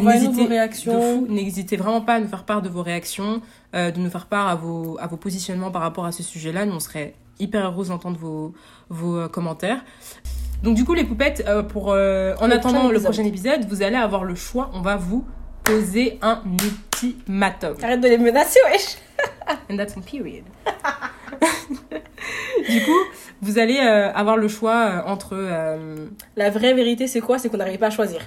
[1.28, 3.42] n'hésitez vraiment pas à nous faire part de vos réactions,
[3.74, 6.66] de nous faire part à vos, à vos positionnements par rapport à ce sujet-là.
[6.66, 8.54] Nous, on serait hyper heureux d'entendre vos,
[8.88, 9.84] vos commentaires.
[10.62, 13.82] Donc du coup, les poupettes, euh, pour, euh, en Le attendant le prochain épisode, vous
[13.82, 14.70] allez avoir le choix.
[14.74, 15.24] On va vous
[15.64, 17.76] poser un ultimatum.
[17.82, 18.96] Arrête de les menacer, wesh.
[19.70, 20.44] And that's on period.
[22.68, 22.98] du coup,
[23.40, 25.36] vous allez euh, avoir le choix entre...
[26.36, 27.38] La vraie vérité, c'est quoi?
[27.38, 28.20] C'est qu'on n'arrive pas à choisir.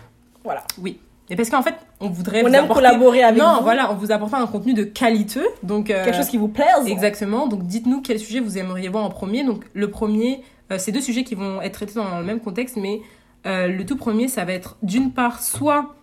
[0.44, 0.64] Voilà.
[0.82, 1.00] oui.
[1.28, 2.44] Et parce qu'en fait, on voudrait...
[2.44, 3.64] On vous aime apporter- collaborer avec Non, vous.
[3.64, 5.40] voilà, on vous apporte un contenu de qualité.
[5.64, 6.86] Donc, euh, Quelque chose qui vous plaise.
[6.86, 7.48] Exactement.
[7.48, 9.44] Donc, dites-nous quel sujet vous aimeriez voir en premier.
[9.44, 10.44] Donc, le premier,
[10.78, 13.02] c'est deux sujets qui vont être traités dans le même contexte, mais
[13.46, 15.96] euh, le tout premier, ça va être d'une part, soit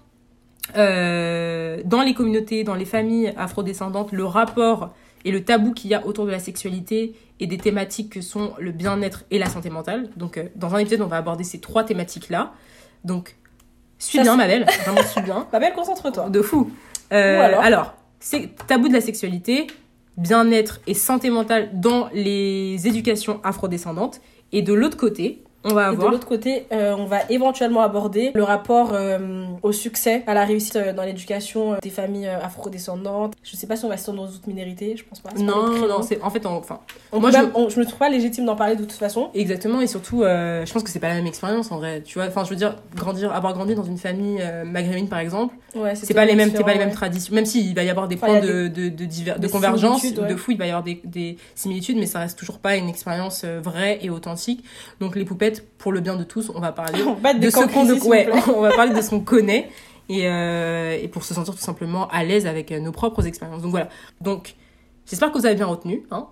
[0.77, 4.95] euh, dans les communautés, dans les familles afrodescendantes, le rapport
[5.25, 8.53] et le tabou qu'il y a autour de la sexualité et des thématiques que sont
[8.59, 10.09] le bien-être et la santé mentale.
[10.17, 12.53] Donc, euh, dans un épisode, on va aborder ces trois thématiques-là.
[13.05, 13.37] Donc,
[13.99, 14.65] suis Ça, bien, ma belle.
[14.85, 15.47] Vraiment, suis bien.
[15.53, 16.31] Ma belle, concentre-toi.
[16.31, 16.71] De fou.
[17.13, 19.67] Euh, Ou alors alors, c'est tabou de la sexualité,
[20.17, 24.21] bien-être et santé mentale dans les éducations afrodescendantes.
[24.53, 26.11] Et de l'autre côté, On va Et de avoir.
[26.11, 30.77] l'autre côté, euh, on va éventuellement aborder le rapport euh, au succès, à la réussite
[30.77, 33.35] euh, dans l'éducation des familles afrodescendantes.
[33.43, 35.31] Je sais pas si on va se dans d'autres minorités, je pense pas.
[35.39, 36.81] Non, non, c'est en fait, enfin,
[37.13, 39.31] On moi, je- même- on- je me trouve pas légitime d'en parler de toute façon.
[39.35, 42.03] exactement, et surtout, je pense que c'est pas la même expérience en vrai.
[42.05, 45.55] Tu vois, enfin, je veux dire, grandir, avoir grandi dans une famille maghrébine par exemple,
[45.75, 47.35] Ouais, c'est pas les mêmes, c'est pas les mêmes traditions.
[47.35, 50.11] Même s'il va y avoir des points de, de, diver- convergence, ouais.
[50.13, 52.89] de fou, il va y avoir des, des similitudes, mais ça reste toujours pas une
[52.89, 54.65] expérience vraie et authentique.
[55.01, 57.03] Donc les poupettes, pour le bien de tous, on va parler.
[57.07, 59.69] On de ce qu'on ouais, on va parler de ce qu'on connaît
[60.09, 63.63] et, euh, et pour se sentir tout simplement à l'aise avec euh, nos propres expériences.
[63.63, 63.89] Donc voilà.
[64.21, 64.55] Donc
[65.07, 66.05] j'espère que vous avez bien retenu.
[66.11, 66.27] Hein.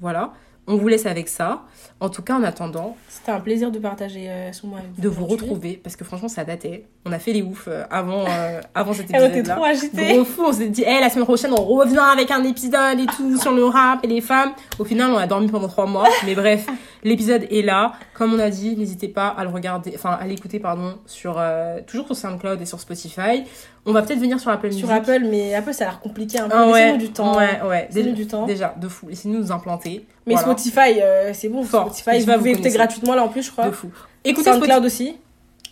[0.00, 0.32] Voilà.
[0.68, 1.62] On vous laisse avec ça.
[2.00, 5.08] En tout cas, en attendant, C'était un plaisir de partager euh, ce mois avec de
[5.08, 6.84] vous retrouver parce que franchement, ça datait.
[7.04, 9.54] On a fait les oufs euh, avant, euh, avant cet Eh, on était épisode-là.
[9.74, 10.14] trop.
[10.14, 13.06] Gros fou, on s'est dit, Eh, la semaine prochaine, on revient avec un épisode et
[13.06, 14.52] tout sur le rap et les femmes.
[14.78, 16.06] Au final, on a dormi pendant trois mois.
[16.26, 16.66] Mais bref,
[17.02, 17.94] l'épisode est là.
[18.14, 21.80] Comme on a dit, n'hésitez pas à le regarder, enfin, à l'écouter, pardon, sur, euh,
[21.86, 23.42] toujours sur SoundCloud et sur Spotify.
[23.88, 24.84] On va peut-être venir sur Apple Music.
[24.84, 26.54] Sur Apple, mais Apple, ça a l'air compliqué un peu.
[26.56, 27.36] Ah ouais, du temps.
[27.36, 27.88] Ouais, ouais.
[27.90, 28.44] Déjà, du temps.
[28.46, 29.08] déjà, de fou.
[29.08, 30.06] Laissez-nous nous implanter.
[30.26, 30.46] Mais Voilà.
[30.48, 31.62] Spotify, euh, c'est bon.
[31.62, 31.94] Fort.
[31.96, 33.66] Spotify, vous vous pouvez écouter gratuitement là en plus, je crois.
[33.66, 33.90] De fou.
[34.24, 34.66] Écoutez Spotify.
[34.66, 35.16] SoundCloud aussi.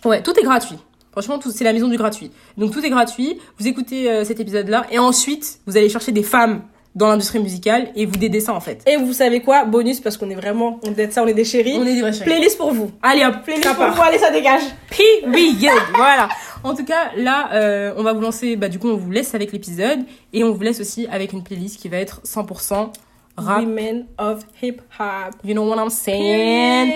[0.05, 0.78] Ouais, tout est gratuit.
[1.12, 2.30] Franchement, c'est la maison du gratuit.
[2.56, 3.38] Donc tout est gratuit.
[3.59, 6.62] Vous écoutez euh, cet épisode-là et ensuite vous allez chercher des femmes
[6.97, 8.82] dans l'industrie musicale et vous dédez ça en fait.
[8.89, 9.64] Et vous savez quoi?
[9.64, 11.77] Bonus, parce qu'on est vraiment, on est ça, on est des chéris.
[11.78, 12.24] On est des vrais chéris.
[12.24, 12.90] Playlist pour vous.
[13.02, 13.94] Allez hop, Playlist pour part.
[13.94, 14.62] vous, allez, ça dégage.
[14.90, 15.78] Period.
[15.94, 16.28] voilà.
[16.64, 18.56] En tout cas, là, euh, on va vous lancer.
[18.56, 20.01] Bah, du coup, on vous laisse avec l'épisode
[20.32, 22.89] et on vous laisse aussi avec une playlist qui va être 100%
[23.36, 23.60] rap.
[23.60, 25.35] Women of Hip Hop.
[25.44, 26.90] You know what I'm saying?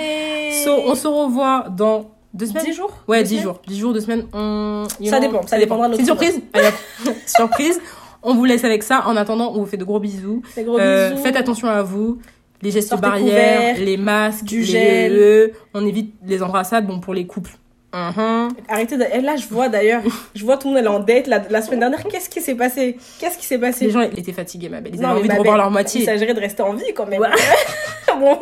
[0.64, 2.64] So, on se revoit dans deux semaines?
[2.64, 2.92] 10 jours?
[3.06, 3.42] Ouais, Deux 10 semaines?
[3.44, 3.60] jours.
[3.66, 4.26] 10 jours, 2 semaines.
[4.32, 4.84] On...
[5.04, 7.14] Ça dépend, ça dépendra de C'est une notre surprise Allez.
[7.26, 7.80] Surprise.
[8.22, 9.04] On vous laisse avec ça.
[9.06, 10.42] En attendant, on vous fait de gros bisous.
[10.56, 11.22] Des gros Euh, bisous.
[11.22, 12.18] faites attention à vous.
[12.62, 15.12] Les gestes Sortez barrières, couverts, les masques, du les- gel.
[15.14, 17.52] le- on évite les embrassades, bon, pour les couples.
[17.94, 18.48] Mhm.
[18.68, 19.04] Arrêtez de...
[19.14, 20.02] Et là, je vois d'ailleurs,
[20.34, 21.26] je vois tout le monde, est en date.
[21.26, 22.96] La, la semaine dernière, qu'est-ce qui s'est passé?
[23.18, 23.86] Qu'est-ce qui s'est passé?
[23.86, 24.94] Les gens étaient fatigués, ma belle.
[24.94, 26.04] Ils Non, avaient envie de revoir leur Il moitié.
[26.04, 27.20] s'agirait de rester en vie quand même.
[27.20, 27.28] Ouais.
[28.20, 28.38] bon,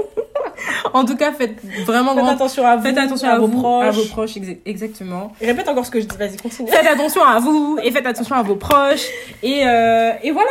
[0.92, 3.46] En tout cas, faites vraiment faites grand- attention à vous, Faites attention à, à, vos
[3.46, 3.86] vous, proches.
[3.86, 5.32] à vos proches, exa- exactement.
[5.40, 6.68] Répète encore ce que je dis, vas-y, continue.
[6.70, 9.06] Faites attention à vous et faites attention à vos proches.
[9.42, 10.50] Et, euh, et voilà.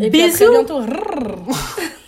[0.00, 0.38] Et puis à Bisous.
[0.38, 0.80] très bientôt.